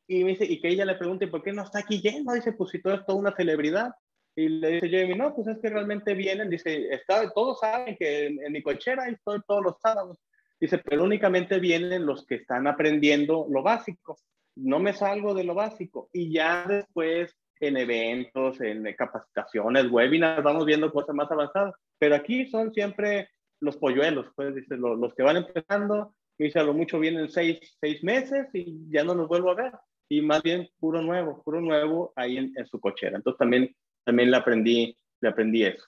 y, 0.07 0.23
me 0.23 0.33
dice, 0.33 0.45
y 0.45 0.61
que 0.61 0.69
ella 0.69 0.85
le 0.85 0.97
pregunte, 0.97 1.29
¿por 1.29 1.43
qué 1.43 1.53
no 1.53 1.63
está 1.63 1.79
aquí 1.79 2.03
lleno? 2.03 2.35
Dice, 2.35 2.53
pues 2.53 2.71
si 2.71 2.83
todo 2.83 2.95
es 2.95 3.03
una 3.09 3.35
celebridad. 3.35 3.95
Y 4.37 4.49
le 4.49 4.73
dice 4.73 4.91
Jamie, 4.91 5.17
no, 5.17 5.35
pues 5.35 5.49
es 5.49 5.59
que 5.61 5.71
realmente 5.71 6.15
vienen, 6.15 6.51
dice, 6.51 6.93
está, 6.93 7.29
todos 7.33 7.59
saben 7.61 7.97
que 7.97 8.27
en, 8.27 8.45
en 8.45 8.53
mi 8.53 8.63
cochera 8.63 9.09
estoy 9.09 9.41
todos 9.47 9.65
los 9.65 9.81
sábados. 9.81 10.19
Dice, 10.61 10.79
pero 10.79 11.05
únicamente 11.05 11.59
vienen 11.59 12.05
los 12.05 12.27
que 12.27 12.37
están 12.37 12.67
aprendiendo 12.67 13.47
lo 13.49 13.63
básico. 13.63 14.19
No 14.59 14.79
me 14.79 14.93
salgo 14.93 15.35
de 15.35 15.45
lo 15.45 15.55
básico. 15.55 16.09
Y 16.13 16.33
ya 16.33 16.65
después 16.67 17.37
en 17.61 17.77
eventos, 17.77 18.61
en 18.61 18.85
capacitaciones, 18.95 19.91
webinars, 19.91 20.43
vamos 20.43 20.65
viendo 20.65 20.93
cosas 20.93 21.15
más 21.15 21.31
avanzadas. 21.31 21.75
Pero 21.99 22.15
aquí 22.15 22.47
son 22.47 22.73
siempre 22.73 23.29
los 23.61 23.77
polluelos, 23.77 24.27
pues, 24.37 24.55
dice, 24.55 24.77
los, 24.77 25.15
que 25.15 25.23
van 25.23 25.39
empezando, 25.39 26.15
dice, 26.39 26.61
a 26.61 26.63
lo 26.63 26.75
mucho 26.75 26.99
vienen 26.99 27.29
seis, 27.29 27.59
seis 27.81 28.03
meses 28.05 28.47
y 28.53 28.89
ya 28.91 29.05
no 29.05 29.15
los 29.15 29.29
vuelvo 29.29 29.51
a 29.51 29.55
ver. 29.55 29.73
Y 30.09 30.23
más 30.23 30.43
bien 30.43 30.69
puro 30.79 31.03
nuevo, 31.03 31.43
puro 31.43 31.61
nuevo 31.61 32.13
ahí 32.17 32.39
en, 32.39 32.67
su 32.67 32.81
cochera. 32.81 33.17
Entonces 33.17 33.39
también, 33.39 33.75
también 34.05 34.31
le, 34.31 34.37
aprendí, 34.37 34.97
le 35.21 35.29
aprendí 35.29 35.65
eso. 35.65 35.85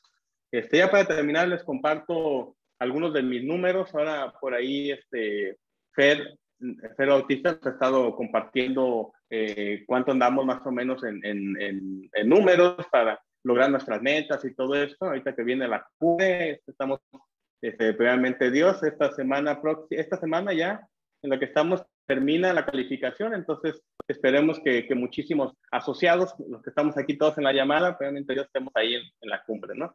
Este, 0.51 0.79
ya 0.79 0.91
para 0.91 1.07
terminar, 1.07 1.49
les 1.49 1.63
comparto 1.63 2.57
algunos 2.79 3.15
de 3.15 3.23
mis 3.23 3.45
números. 3.45 3.95
Ahora 3.95 4.35
por 4.41 4.53
ahí, 4.53 4.91
este, 4.91 5.57
Fer, 5.95 6.39
Fer 6.97 7.09
Bautista 7.09 7.59
ha 7.63 7.69
estado 7.71 8.15
compartiendo 8.15 9.13
eh, 9.31 9.85
cuánto 9.87 10.13
andamos 10.13 10.45
más 10.45 10.65
o 10.67 10.71
menos 10.71 11.03
en, 11.05 11.25
en, 11.25 11.57
en, 12.13 12.29
números 12.29 12.77
para 12.91 13.21
lograr 13.43 13.71
nuestras 13.71 14.03
metas 14.03 14.45
y 14.45 14.55
todo 14.55 14.75
esto. 14.75 15.07
Ahorita 15.07 15.35
que 15.35 15.43
viene 15.43 15.67
la 15.67 15.87
cumbre, 15.99 16.61
estamos 16.67 17.01
este, 17.63 18.51
Dios, 18.51 18.83
esta 18.83 19.13
semana, 19.13 19.61
esta 19.91 20.17
semana 20.19 20.53
ya 20.53 20.87
en 21.23 21.31
la 21.31 21.39
que 21.39 21.47
estamos 21.47 21.85
termina 22.07 22.53
la 22.53 22.67
calificación, 22.67 23.35
entonces 23.35 23.81
esperemos 24.09 24.59
que, 24.65 24.87
que 24.87 24.95
muchísimos 24.97 25.53
asociados, 25.71 26.35
los 26.49 26.63
que 26.63 26.71
estamos 26.71 26.97
aquí 26.97 27.17
todos 27.17 27.39
en 27.39 27.45
la 27.45 27.53
llamada, 27.53 27.97
previamente 27.97 28.33
Dios 28.33 28.47
estemos 28.47 28.73
ahí 28.75 28.95
en, 28.95 29.03
en 29.21 29.29
la 29.29 29.45
cumbre, 29.45 29.75
¿no? 29.77 29.95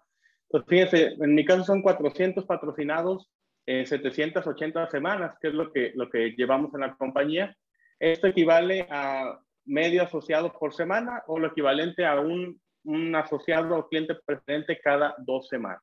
Entonces, 0.49 0.69
fíjense, 0.69 1.15
en 1.21 1.35
mi 1.35 1.43
caso 1.43 1.65
son 1.65 1.81
400 1.81 2.45
patrocinados 2.45 3.29
en 3.65 3.85
780 3.85 4.89
semanas, 4.89 5.35
que 5.41 5.49
es 5.49 5.53
lo 5.53 5.71
que, 5.71 5.91
lo 5.95 6.09
que 6.09 6.31
llevamos 6.37 6.73
en 6.73 6.81
la 6.81 6.95
compañía. 6.95 7.55
Esto 7.99 8.27
equivale 8.27 8.87
a 8.89 9.39
medio 9.65 10.03
asociado 10.03 10.53
por 10.53 10.73
semana 10.73 11.23
o 11.27 11.39
lo 11.39 11.47
equivalente 11.47 12.05
a 12.05 12.19
un, 12.19 12.59
un 12.83 13.15
asociado 13.15 13.77
o 13.77 13.87
cliente 13.87 14.15
preferente 14.25 14.79
cada 14.79 15.15
dos 15.17 15.47
semanas. 15.47 15.81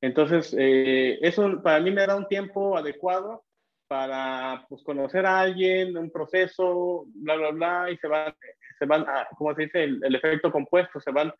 Entonces, 0.00 0.54
eh, 0.58 1.18
eso 1.20 1.60
para 1.62 1.80
mí 1.80 1.90
me 1.90 2.06
da 2.06 2.16
un 2.16 2.26
tiempo 2.26 2.76
adecuado 2.76 3.44
para 3.86 4.64
pues, 4.68 4.82
conocer 4.82 5.26
a 5.26 5.40
alguien, 5.40 5.96
un 5.96 6.10
proceso, 6.10 7.04
bla, 7.14 7.36
bla, 7.36 7.50
bla, 7.50 7.90
y 7.90 7.96
se 7.98 8.06
van, 8.06 8.32
se 8.78 8.86
van 8.86 9.02
a, 9.02 9.26
¿cómo 9.36 9.54
se 9.54 9.62
dice? 9.62 9.84
El, 9.84 10.14
efecto 10.14 10.52
compuesto, 10.52 11.00
se 11.00 11.10
van 11.10 11.32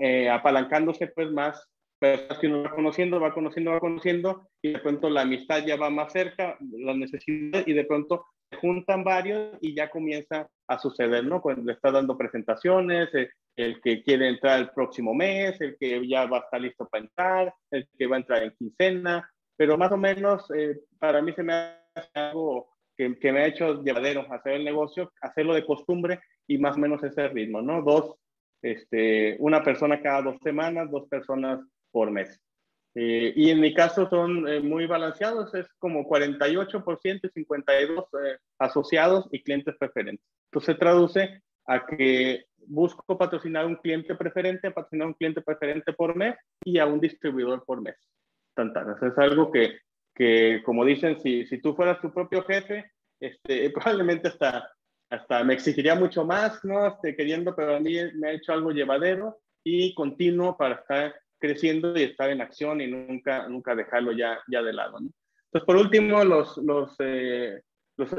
eh, 0.00 0.28
apalancándose 0.28 1.06
pues 1.06 1.30
más 1.30 1.70
personas 2.04 2.38
que 2.38 2.46
uno 2.46 2.62
va 2.62 2.74
conociendo, 2.74 3.20
va 3.20 3.34
conociendo, 3.34 3.70
va 3.72 3.80
conociendo, 3.80 4.48
y 4.62 4.72
de 4.72 4.78
pronto 4.78 5.08
la 5.10 5.22
amistad 5.22 5.64
ya 5.64 5.76
va 5.76 5.90
más 5.90 6.12
cerca, 6.12 6.56
la 6.60 6.94
necesidad, 6.94 7.64
y 7.66 7.72
de 7.72 7.84
pronto 7.84 8.26
se 8.50 8.56
juntan 8.58 9.04
varios 9.04 9.56
y 9.60 9.74
ya 9.74 9.90
comienza 9.90 10.48
a 10.68 10.78
suceder, 10.78 11.24
¿no? 11.24 11.40
Cuando 11.40 11.62
le 11.62 11.72
está 11.72 11.90
dando 11.90 12.16
presentaciones, 12.16 13.14
eh, 13.14 13.30
el 13.56 13.80
que 13.80 14.02
quiere 14.02 14.28
entrar 14.28 14.60
el 14.60 14.70
próximo 14.70 15.14
mes, 15.14 15.60
el 15.60 15.76
que 15.78 16.06
ya 16.06 16.26
va 16.26 16.38
a 16.38 16.40
estar 16.40 16.60
listo 16.60 16.88
para 16.88 17.04
entrar, 17.04 17.54
el 17.70 17.88
que 17.96 18.06
va 18.06 18.16
a 18.16 18.20
entrar 18.20 18.42
en 18.42 18.54
quincena, 18.58 19.30
pero 19.56 19.78
más 19.78 19.92
o 19.92 19.96
menos 19.96 20.50
eh, 20.54 20.80
para 20.98 21.22
mí 21.22 21.32
se 21.32 21.42
me 21.42 21.52
hace 21.52 22.10
algo 22.14 22.68
que, 22.96 23.16
que, 23.18 23.32
me 23.32 23.40
ha 23.40 23.46
hecho 23.46 23.82
llevadero 23.82 24.26
hacer 24.32 24.54
el 24.54 24.64
negocio, 24.64 25.12
hacerlo 25.20 25.54
de 25.54 25.66
costumbre 25.66 26.20
y 26.46 26.58
más 26.58 26.76
o 26.76 26.80
menos 26.80 27.02
ese 27.02 27.28
ritmo, 27.28 27.62
¿no? 27.62 27.82
Dos, 27.82 28.16
este, 28.62 29.36
una 29.40 29.62
persona 29.62 30.00
cada 30.00 30.22
dos 30.22 30.36
semanas, 30.42 30.90
dos 30.90 31.06
personas 31.08 31.60
por 31.94 32.10
mes. 32.10 32.40
Eh, 32.96 33.32
y 33.36 33.50
en 33.50 33.60
mi 33.60 33.72
caso 33.72 34.08
son 34.10 34.48
eh, 34.48 34.60
muy 34.60 34.86
balanceados, 34.86 35.54
es 35.54 35.66
como 35.78 36.08
48% 36.08 37.20
y 37.22 37.28
52 37.28 38.04
asociados 38.58 39.28
y 39.30 39.42
clientes 39.42 39.76
preferentes. 39.78 40.26
Entonces 40.50 40.74
se 40.74 40.80
traduce 40.80 41.42
a 41.66 41.86
que 41.86 42.46
busco 42.66 43.16
patrocinar 43.16 43.64
un 43.66 43.76
cliente 43.76 44.16
preferente, 44.16 44.72
patrocinar 44.72 45.06
un 45.06 45.14
cliente 45.14 45.40
preferente 45.40 45.92
por 45.92 46.16
mes 46.16 46.34
y 46.64 46.78
a 46.78 46.86
un 46.86 47.00
distribuidor 47.00 47.64
por 47.64 47.80
mes. 47.80 47.96
Eso 48.56 49.06
es 49.06 49.18
algo 49.18 49.52
que, 49.52 49.78
que 50.14 50.62
como 50.64 50.84
dicen, 50.84 51.20
si, 51.20 51.46
si, 51.46 51.58
tú 51.60 51.74
fueras 51.74 52.00
tu 52.00 52.12
propio 52.12 52.42
jefe, 52.42 52.90
este, 53.20 53.70
probablemente 53.74 54.28
hasta, 54.28 54.68
hasta 55.10 55.44
me 55.44 55.54
exigiría 55.54 55.94
mucho 55.94 56.24
más, 56.24 56.64
¿no? 56.64 56.86
Este, 56.86 57.14
queriendo, 57.14 57.54
pero 57.54 57.76
a 57.76 57.80
mí 57.80 57.96
me 58.14 58.28
ha 58.28 58.32
hecho 58.32 58.52
algo 58.52 58.72
llevadero 58.72 59.38
y 59.64 59.94
continuo 59.94 60.56
para 60.56 60.76
estar 60.76 61.14
creciendo 61.44 61.96
y 61.98 62.04
estar 62.04 62.30
en 62.30 62.40
acción 62.40 62.80
y 62.80 62.86
nunca, 62.86 63.46
nunca 63.48 63.74
dejarlo 63.74 64.12
ya, 64.12 64.38
ya 64.48 64.62
de 64.62 64.72
lado, 64.72 64.98
¿no? 65.00 65.10
Entonces, 65.46 65.66
por 65.66 65.76
último, 65.76 66.24
los, 66.24 66.56
los, 66.56 66.96
eh, 67.00 67.60
los 67.96 68.10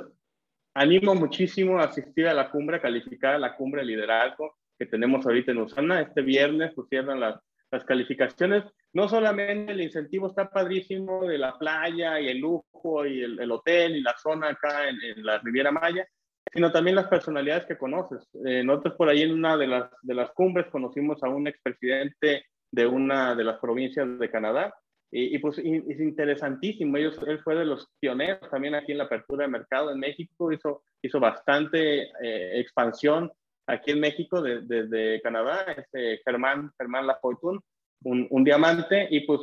animo 0.75 1.15
muchísimo 1.15 1.79
a 1.79 1.85
asistir 1.85 2.27
a 2.27 2.33
la 2.33 2.51
cumbre, 2.51 2.79
calificada, 2.79 3.39
la 3.39 3.55
cumbre 3.55 3.81
de 3.81 3.87
liderazgo 3.87 4.55
que 4.77 4.85
tenemos 4.85 5.25
ahorita 5.25 5.51
en 5.51 5.57
Usana. 5.57 6.01
Este 6.01 6.21
viernes 6.21 6.71
pues 6.75 6.87
cierran 6.87 7.19
las, 7.19 7.41
las 7.71 7.83
calificaciones. 7.83 8.63
No 8.93 9.09
solamente 9.09 9.71
el 9.71 9.81
incentivo 9.81 10.27
está 10.27 10.49
padrísimo 10.49 11.25
de 11.25 11.37
la 11.37 11.57
playa 11.57 12.19
y 12.19 12.29
el 12.29 12.37
lujo 12.37 13.05
y 13.05 13.23
el, 13.23 13.39
el 13.39 13.51
hotel 13.51 13.95
y 13.95 14.01
la 14.01 14.15
zona 14.17 14.49
acá 14.49 14.87
en, 14.87 15.01
en, 15.01 15.25
la 15.25 15.39
Riviera 15.39 15.71
Maya, 15.71 16.07
sino 16.53 16.71
también 16.71 16.95
las 16.95 17.07
personalidades 17.07 17.65
que 17.65 17.77
conoces. 17.77 18.29
Eh, 18.45 18.63
nosotros 18.63 18.95
por 18.95 19.09
ahí 19.09 19.23
en 19.23 19.33
una 19.33 19.57
de 19.57 19.67
las, 19.67 19.89
de 20.01 20.13
las 20.13 20.31
cumbres 20.31 20.67
conocimos 20.67 21.21
a 21.23 21.29
un 21.29 21.47
expresidente 21.47 22.45
de 22.71 22.85
una 22.87 23.35
de 23.35 23.43
las 23.43 23.59
provincias 23.59 24.19
de 24.19 24.29
Canadá, 24.29 24.73
y, 25.11 25.37
pues 25.39 25.59
es 25.59 25.99
interesantísimo, 25.99 26.97
Ellos, 26.97 27.17
él 27.25 27.39
fue 27.39 27.55
de 27.55 27.63
los 27.63 27.87
pioneros 28.01 28.49
también 28.49 28.75
aquí 28.75 28.91
en 28.91 28.97
la 28.97 29.05
apertura 29.05 29.45
de 29.45 29.51
mercado 29.51 29.91
en 29.91 29.99
México, 29.99 30.51
hizo, 30.51 30.83
hizo 31.01 31.19
bastante 31.21 32.09
eh, 32.21 32.59
expansión 32.59 33.31
aquí 33.65 33.91
en 33.91 34.01
México 34.01 34.41
desde 34.41 34.87
de, 34.87 35.21
Canadá, 35.23 35.63
este 35.77 36.19
Germán, 36.25 36.71
Germán 36.77 37.07
Lafortune, 37.07 37.59
un, 38.03 38.27
un 38.29 38.43
diamante, 38.43 39.07
y 39.09 39.21
pues 39.21 39.41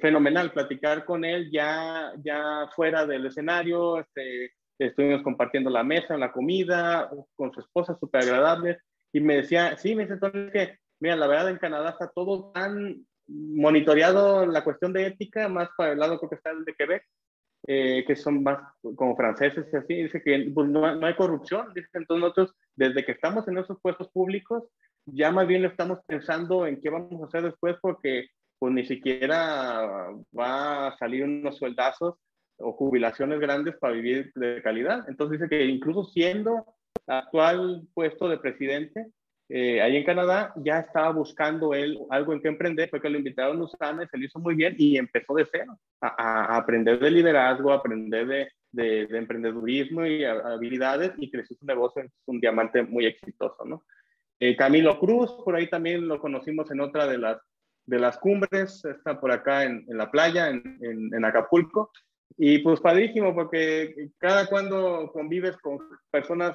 fenomenal 0.00 0.52
platicar 0.52 1.04
con 1.04 1.24
él 1.24 1.50
ya, 1.50 2.12
ya 2.22 2.68
fuera 2.74 3.06
del 3.06 3.26
escenario, 3.26 4.00
este, 4.00 4.52
estuvimos 4.78 5.22
compartiendo 5.22 5.70
la 5.70 5.82
mesa, 5.82 6.16
la 6.16 6.32
comida, 6.32 7.10
con 7.36 7.52
su 7.52 7.60
esposa, 7.60 7.96
súper 7.98 8.22
agradable, 8.22 8.78
y 9.12 9.20
me 9.20 9.36
decía, 9.36 9.76
sí, 9.76 9.94
me 9.94 10.02
dice 10.02 10.14
entonces 10.14 10.52
que, 10.52 10.78
mira, 11.00 11.16
la 11.16 11.26
verdad 11.26 11.50
en 11.50 11.58
Canadá 11.58 11.90
está 11.90 12.08
todo 12.08 12.52
tan 12.52 13.06
monitoreado 13.28 14.46
la 14.46 14.64
cuestión 14.64 14.92
de 14.92 15.06
ética, 15.06 15.48
más 15.48 15.68
para 15.76 15.92
el 15.92 15.98
lado 15.98 16.18
que 16.20 16.34
está 16.34 16.50
el 16.50 16.64
de 16.64 16.74
Quebec, 16.74 17.02
eh, 17.66 18.04
que 18.06 18.14
son 18.14 18.42
más 18.42 18.58
como 18.94 19.16
franceses 19.16 19.66
y 19.72 19.76
así, 19.76 19.94
dice 20.02 20.22
que 20.22 20.50
pues, 20.54 20.68
no, 20.68 20.94
no, 20.94 21.06
hay 21.06 21.14
corrupción, 21.14 21.72
dice 21.74 21.88
entonces 21.94 22.20
nosotros 22.20 22.54
desde 22.76 23.04
que 23.04 23.12
estamos 23.12 23.48
en 23.48 23.58
esos 23.58 23.80
puestos 23.80 24.08
públicos, 24.10 24.64
ya 25.06 25.32
más 25.32 25.46
bien 25.46 25.64
estamos 25.64 25.98
pensando 26.06 26.66
en 26.66 26.80
qué 26.80 26.90
vamos 26.90 27.20
a 27.20 27.26
hacer 27.26 27.42
después 27.42 27.76
porque 27.80 28.28
pues 28.58 28.72
ni 28.72 28.86
siquiera 28.86 30.08
va 30.38 30.88
a 30.88 30.96
salir 30.98 31.24
unos 31.24 31.56
sueldazos 31.56 32.14
o 32.58 32.72
jubilaciones 32.72 33.38
grandes 33.40 33.76
para 33.76 33.94
vivir 33.94 34.32
de 34.34 34.62
calidad. 34.62 35.04
Entonces 35.08 35.38
dice 35.38 35.50
que 35.50 35.64
incluso 35.66 36.04
siendo 36.04 36.64
actual 37.06 37.86
puesto 37.94 38.28
de 38.28 38.38
presidente, 38.38 39.06
eh, 39.48 39.80
ahí 39.80 39.96
en 39.96 40.04
Canadá, 40.04 40.52
ya 40.56 40.80
estaba 40.80 41.10
buscando 41.12 41.72
él 41.72 41.98
algo 42.10 42.32
en 42.32 42.40
que 42.40 42.48
emprender, 42.48 42.90
fue 42.90 43.00
que 43.00 43.08
lo 43.08 43.18
invitaron 43.18 43.60
a 43.60 43.64
USANA, 43.64 44.08
se 44.08 44.18
lo 44.18 44.24
hizo 44.24 44.40
muy 44.40 44.56
bien 44.56 44.74
y 44.76 44.96
empezó 44.96 45.34
de 45.34 45.46
cero 45.50 45.78
a, 46.00 46.56
aprender 46.56 46.98
de 46.98 47.10
liderazgo, 47.10 47.70
a 47.70 47.76
aprender 47.76 48.26
de, 48.26 48.48
de, 48.72 49.06
de 49.06 49.18
emprendedurismo 49.18 50.04
y 50.04 50.24
habilidades 50.24 51.12
y 51.18 51.30
creció 51.30 51.56
su 51.56 51.64
negocio, 51.64 52.02
es 52.02 52.10
un 52.26 52.40
diamante 52.40 52.82
muy 52.82 53.06
exitoso, 53.06 53.64
¿no? 53.64 53.84
Eh, 54.38 54.56
Camilo 54.56 54.98
Cruz, 54.98 55.32
por 55.44 55.54
ahí 55.54 55.68
también 55.70 56.08
lo 56.08 56.20
conocimos 56.20 56.70
en 56.70 56.80
otra 56.80 57.06
de 57.06 57.16
las, 57.16 57.38
de 57.86 57.98
las 57.98 58.18
cumbres, 58.18 58.84
está 58.84 59.18
por 59.18 59.32
acá 59.32 59.64
en, 59.64 59.86
en 59.88 59.96
la 59.96 60.10
playa, 60.10 60.50
en, 60.50 60.78
en, 60.82 61.14
en, 61.14 61.24
Acapulco, 61.24 61.90
y 62.36 62.58
pues 62.58 62.80
padrísimo 62.80 63.34
porque 63.34 64.10
cada 64.18 64.46
cuando 64.46 65.10
convives 65.12 65.56
con 65.58 65.78
personas 66.10 66.54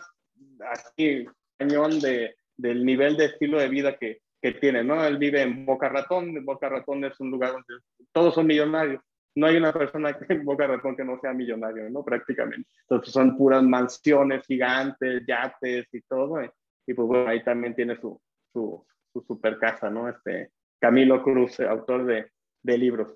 así, 0.70 1.26
cañón 1.58 2.00
de, 2.02 2.36
del 2.58 2.86
nivel 2.86 3.18
de 3.18 3.26
estilo 3.26 3.60
de 3.60 3.70
vida 3.70 3.98
que, 3.98 4.22
que 4.42 4.54
tiene, 4.54 4.84
¿no? 4.84 5.04
Él 5.06 5.18
vive 5.18 5.42
en 5.42 5.66
Boca 5.66 5.90
Ratón, 5.90 6.44
Boca 6.44 6.70
Ratón 6.70 7.04
es 7.06 7.20
un 7.20 7.32
lugar 7.32 7.52
donde 7.52 7.84
todos 8.12 8.34
son 8.34 8.48
millonarios. 8.48 9.02
No 9.36 9.48
hay 9.48 9.56
una 9.56 9.72
persona 9.72 10.18
en 10.30 10.44
Boca 10.44 10.68
Ratón 10.68 10.96
que 10.96 11.06
no 11.06 11.20
sea 11.20 11.34
millonario, 11.34 11.90
¿no? 11.90 12.04
Prácticamente. 12.04 12.70
Entonces 12.82 13.14
son 13.14 13.38
puras 13.38 13.64
mansiones 13.64 14.46
gigantes, 14.46 15.24
yates 15.26 15.88
y 15.92 16.02
todo. 16.02 16.42
¿eh? 16.42 16.52
Y 16.86 16.94
pues 16.94 17.08
bueno, 17.08 17.30
ahí 17.30 17.44
también 17.44 17.76
tiene 17.76 17.96
su, 17.96 18.20
su, 18.52 18.86
su 19.14 19.22
super 19.22 19.58
casa, 19.58 19.90
¿no? 19.90 20.10
Este 20.10 20.52
Camilo 20.80 21.22
Cruz, 21.24 21.60
autor 21.60 22.06
de, 22.06 22.32
de 22.64 22.78
libros. 22.78 23.16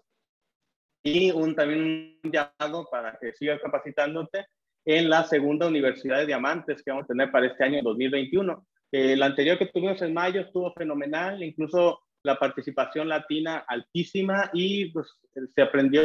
Y 1.04 1.32
un, 1.32 1.56
también 1.56 2.20
un 2.24 2.32
llamado 2.32 2.88
para 2.90 3.18
que 3.20 3.34
sigas 3.34 3.60
capacitándote 3.62 4.46
en 4.86 5.10
la 5.10 5.24
segunda 5.24 5.68
Universidad 5.68 6.20
de 6.20 6.28
Diamantes 6.28 6.84
que 6.84 6.92
vamos 6.92 7.06
a 7.06 7.08
tener 7.08 7.32
para 7.32 7.48
este 7.48 7.64
año 7.64 7.82
2021 7.84 8.66
el 8.92 9.22
anterior 9.24 9.58
que 9.58 9.68
tuvimos 9.68 10.02
en 10.02 10.14
mayo 10.14 10.42
estuvo 10.42 10.72
fenomenal, 10.74 11.44
incluso 11.44 12.00
la 12.24 12.38
participación 12.38 13.08
latina 13.08 13.64
altísima 13.68 14.50
y 14.54 14.92
pues, 14.92 15.08
se 15.54 15.62
aprendió 15.62 16.02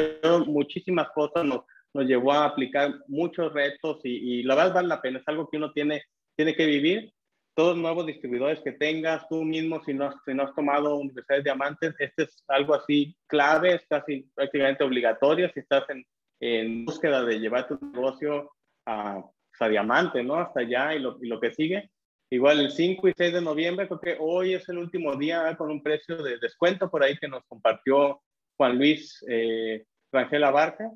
muchísimas 0.47 1.09
cosas, 1.11 1.45
nos, 1.45 1.63
nos 1.95 2.07
llevó 2.07 2.33
a 2.33 2.45
aplicar 2.45 2.95
muchos 3.09 3.53
retos 3.53 4.01
y, 4.05 4.41
y, 4.41 4.43
la 4.43 4.55
verdad 4.55 4.75
vale 4.75 4.89
la 4.89 5.01
pena, 5.01 5.19
es 5.19 5.29
algo 5.29 5.49
que 5.49 5.57
uno 5.57 5.73
tiene, 5.73 6.03
tiene 6.37 6.55
que 6.55 6.67
vivir. 6.67 7.13
todos 7.55 7.75
los 7.75 7.83
nuevos 7.83 8.07
distribuidores 8.07 8.61
que 8.61 8.73
tengas, 8.73 9.27
tú 9.29 9.43
mismo, 9.45 9.83
si 9.85 9.93
no, 9.95 10.13
si 10.25 10.35
no 10.35 10.45
has 10.45 10.55
tomado 10.55 10.97
universidades 10.97 11.45
diamantes, 11.45 11.95
este 11.99 12.25
es 12.25 12.45
algo 12.49 12.75
así 12.75 13.17
clave, 13.27 13.75
es 13.75 13.87
casi 13.89 14.23
prácticamente 14.35 14.85
obligatorio 14.85 15.51
si 15.53 15.61
estás 15.61 15.85
en, 15.91 16.05
en 16.41 16.85
búsqueda 16.85 17.25
de 17.25 17.39
llevar 17.39 17.69
tu 17.69 17.79
negocio 17.93 18.53
a, 18.87 19.23
a 19.59 19.69
diamante, 19.69 20.23
¿no? 20.23 20.37
Hasta 20.37 20.61
allá 20.61 20.95
y 20.95 21.01
lo, 21.01 21.19
y 21.23 21.29
lo 21.29 21.41
que 21.41 21.53
sigue. 21.53 21.91
Igual 22.33 22.61
el 22.61 22.71
5 22.71 23.09
y 23.09 23.15
6 23.17 23.33
de 23.33 23.41
noviembre, 23.41 23.89
creo 23.89 24.01
que 24.01 24.17
hoy 24.21 24.55
es 24.55 24.69
el 24.69 24.79
último 24.79 25.17
día 25.17 25.57
con 25.57 25.69
un 25.69 25.83
precio 25.83 26.23
de 26.23 26.39
descuento 26.39 26.89
por 26.89 27.03
ahí 27.03 27.19
que 27.19 27.27
nos 27.27 27.45
compartió 27.47 28.23
Juan 28.57 28.79
Luis 28.79 29.19
eh, 29.29 29.85
Rangel 30.13 30.45
Abarca. 30.45 30.93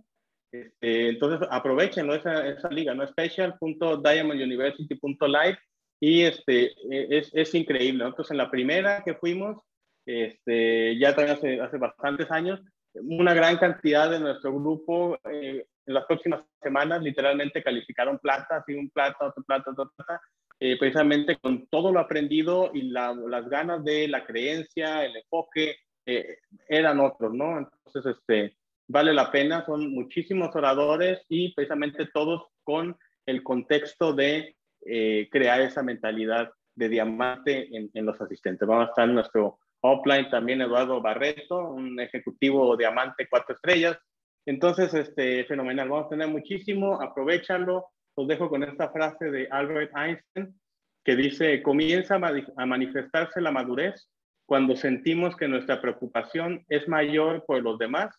Este, 0.53 1.09
entonces 1.09 1.49
aprovechenlo, 1.51 2.15
esa, 2.15 2.47
esa 2.47 2.69
liga, 2.69 2.95
¿no? 2.95 3.05
Special.diamonduniversity.live 3.09 5.59
y 5.99 6.23
este, 6.23 6.67
e, 6.91 7.19
es, 7.19 7.31
es 7.35 7.53
increíble. 7.55 8.05
Nosotros 8.05 8.31
en 8.31 8.37
la 8.37 8.51
primera 8.51 9.03
que 9.03 9.15
fuimos, 9.15 9.61
este, 10.07 10.97
ya 10.99 11.17
también 11.17 11.37
hace, 11.37 11.61
hace 11.61 11.79
bastantes 11.79 12.31
años, 12.31 12.61
una 12.95 13.35
gran 13.35 13.59
cantidad 13.59 14.09
de 14.09 14.21
nuestro 14.21 14.53
grupo 14.53 15.19
eh, 15.29 15.67
en 15.87 15.95
las 15.95 16.05
próximas 16.05 16.45
semanas 16.63 17.03
literalmente 17.03 17.61
calificaron 17.63 18.19
plata, 18.19 18.59
así 18.59 18.75
un 18.75 18.89
plata, 18.91 19.27
otro 19.27 19.43
plata, 19.43 19.73
otro 19.73 19.91
plata, 19.97 20.21
eh, 20.61 20.79
precisamente 20.79 21.37
con 21.37 21.67
todo 21.67 21.93
lo 21.93 22.01
aprendido 22.01 22.71
y 22.73 22.83
las 22.83 23.49
ganas 23.49 23.85
de 23.85 24.09
la 24.09 24.25
creencia, 24.25 25.05
el 25.05 25.17
enfoque, 25.17 25.77
eh, 26.07 26.39
eran 26.69 27.01
otros, 27.01 27.33
¿no? 27.33 27.59
Entonces, 27.59 28.17
este, 28.17 28.57
vale 28.87 29.13
la 29.15 29.31
pena, 29.31 29.65
son 29.65 29.91
muchísimos 29.91 30.55
oradores 30.55 31.25
y 31.29 31.55
precisamente 31.55 32.07
todos 32.13 32.45
con 32.63 32.97
el 33.27 33.43
contexto 33.43 34.13
de 34.13 34.57
eh, 34.87 35.29
crear 35.31 35.61
esa 35.61 35.83
mentalidad 35.83 36.51
de 36.75 36.89
diamante 36.89 37.69
en, 37.73 38.07
los 38.07 38.21
asistentes. 38.21 38.67
Vamos 38.67 38.87
a 38.87 38.91
estar 38.91 39.09
en 39.09 39.15
nuestro 39.15 39.59
offline 39.81 40.29
también 40.29 40.61
Eduardo 40.61 41.01
Barreto, 41.01 41.71
un 41.71 41.99
ejecutivo 42.01 42.77
diamante 42.77 43.29
cuatro 43.31 43.55
estrellas. 43.55 43.97
Entonces, 44.45 44.93
este, 44.93 45.45
fenomenal, 45.47 45.89
vamos 45.89 46.07
a 46.07 46.11
tener 46.11 46.29
muchísimo, 46.29 47.01
aprovechalo. 47.01 47.87
Los 48.17 48.29
dejo 48.29 48.49
con 48.49 48.63
esta 48.63 48.91
frase 48.91 49.31
de 49.31 49.49
Albert 49.51 49.93
Einstein 49.97 50.59
que 51.05 51.17
dice, 51.17 51.63
comienza 51.63 52.15
a 52.17 52.67
manifestarse 52.67 53.41
la 53.41 53.53
madurez 53.53 54.09
cuando 54.47 54.77
sentimos 54.77 55.37
que 55.37 55.49
nuestra 55.49 55.81
preocupación 55.81 56.65
es 56.69 56.89
mayor 56.89 57.45
por 57.47 57.63
los 57.63 57.79
demás 57.79 58.15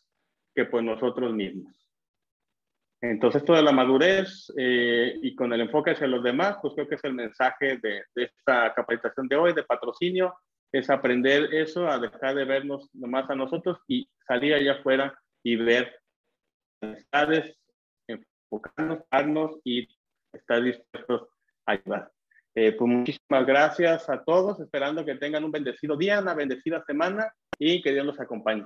que 0.54 0.66
por 0.66 0.84
nosotros 0.84 1.34
mismos. 1.34 1.74
Entonces, 3.02 3.44
toda 3.44 3.62
la 3.62 3.72
madurez 3.72 4.52
eh, 4.58 5.20
y 5.22 5.36
con 5.36 5.52
el 5.54 5.62
enfoque 5.62 5.92
hacia 5.92 6.08
los 6.08 6.24
demás, 6.24 6.58
pues 6.62 6.74
creo 6.74 6.88
que 6.88 6.96
es 6.96 7.04
el 7.04 7.14
mensaje 7.14 7.78
de, 7.78 8.04
de, 8.16 8.24
esta 8.24 8.74
capacitación 8.74 9.28
de 9.28 9.36
hoy, 9.36 9.54
de 9.54 9.64
patrocinio, 9.64 10.34
es 10.72 10.90
aprender 10.90 11.54
eso, 11.54 11.88
a 11.88 12.00
dejar 12.00 12.36
de 12.36 12.46
vernos 12.46 12.90
nomás 12.94 13.30
a 13.30 13.36
nosotros 13.36 13.80
y 13.88 14.10
salir 14.28 14.54
allá 14.54 14.74
afuera 14.74 15.18
y 15.44 15.56
ver 15.56 16.00
necesidades, 16.82 17.58
enfocarnos, 18.56 19.00
darnos 19.12 19.60
y 19.64 19.88
estar 20.34 20.64
dispuestos 20.64 21.30
a 21.66 21.74
ayudar. 21.74 22.12
Eh, 22.54 22.72
pues 22.72 22.90
muchísimas 22.90 23.46
gracias 23.46 24.10
a 24.10 24.24
todos, 24.24 24.60
esperando 24.60 25.04
que 25.04 25.16
tengan 25.16 25.44
un 25.44 25.52
bendecido 25.52 25.98
día, 25.98 26.22
una 26.22 26.34
bendecida 26.34 26.84
semana 26.86 27.34
y 27.60 27.82
que 27.82 27.92
Dios 27.92 28.06
los 28.06 28.20
acompañe. 28.20 28.66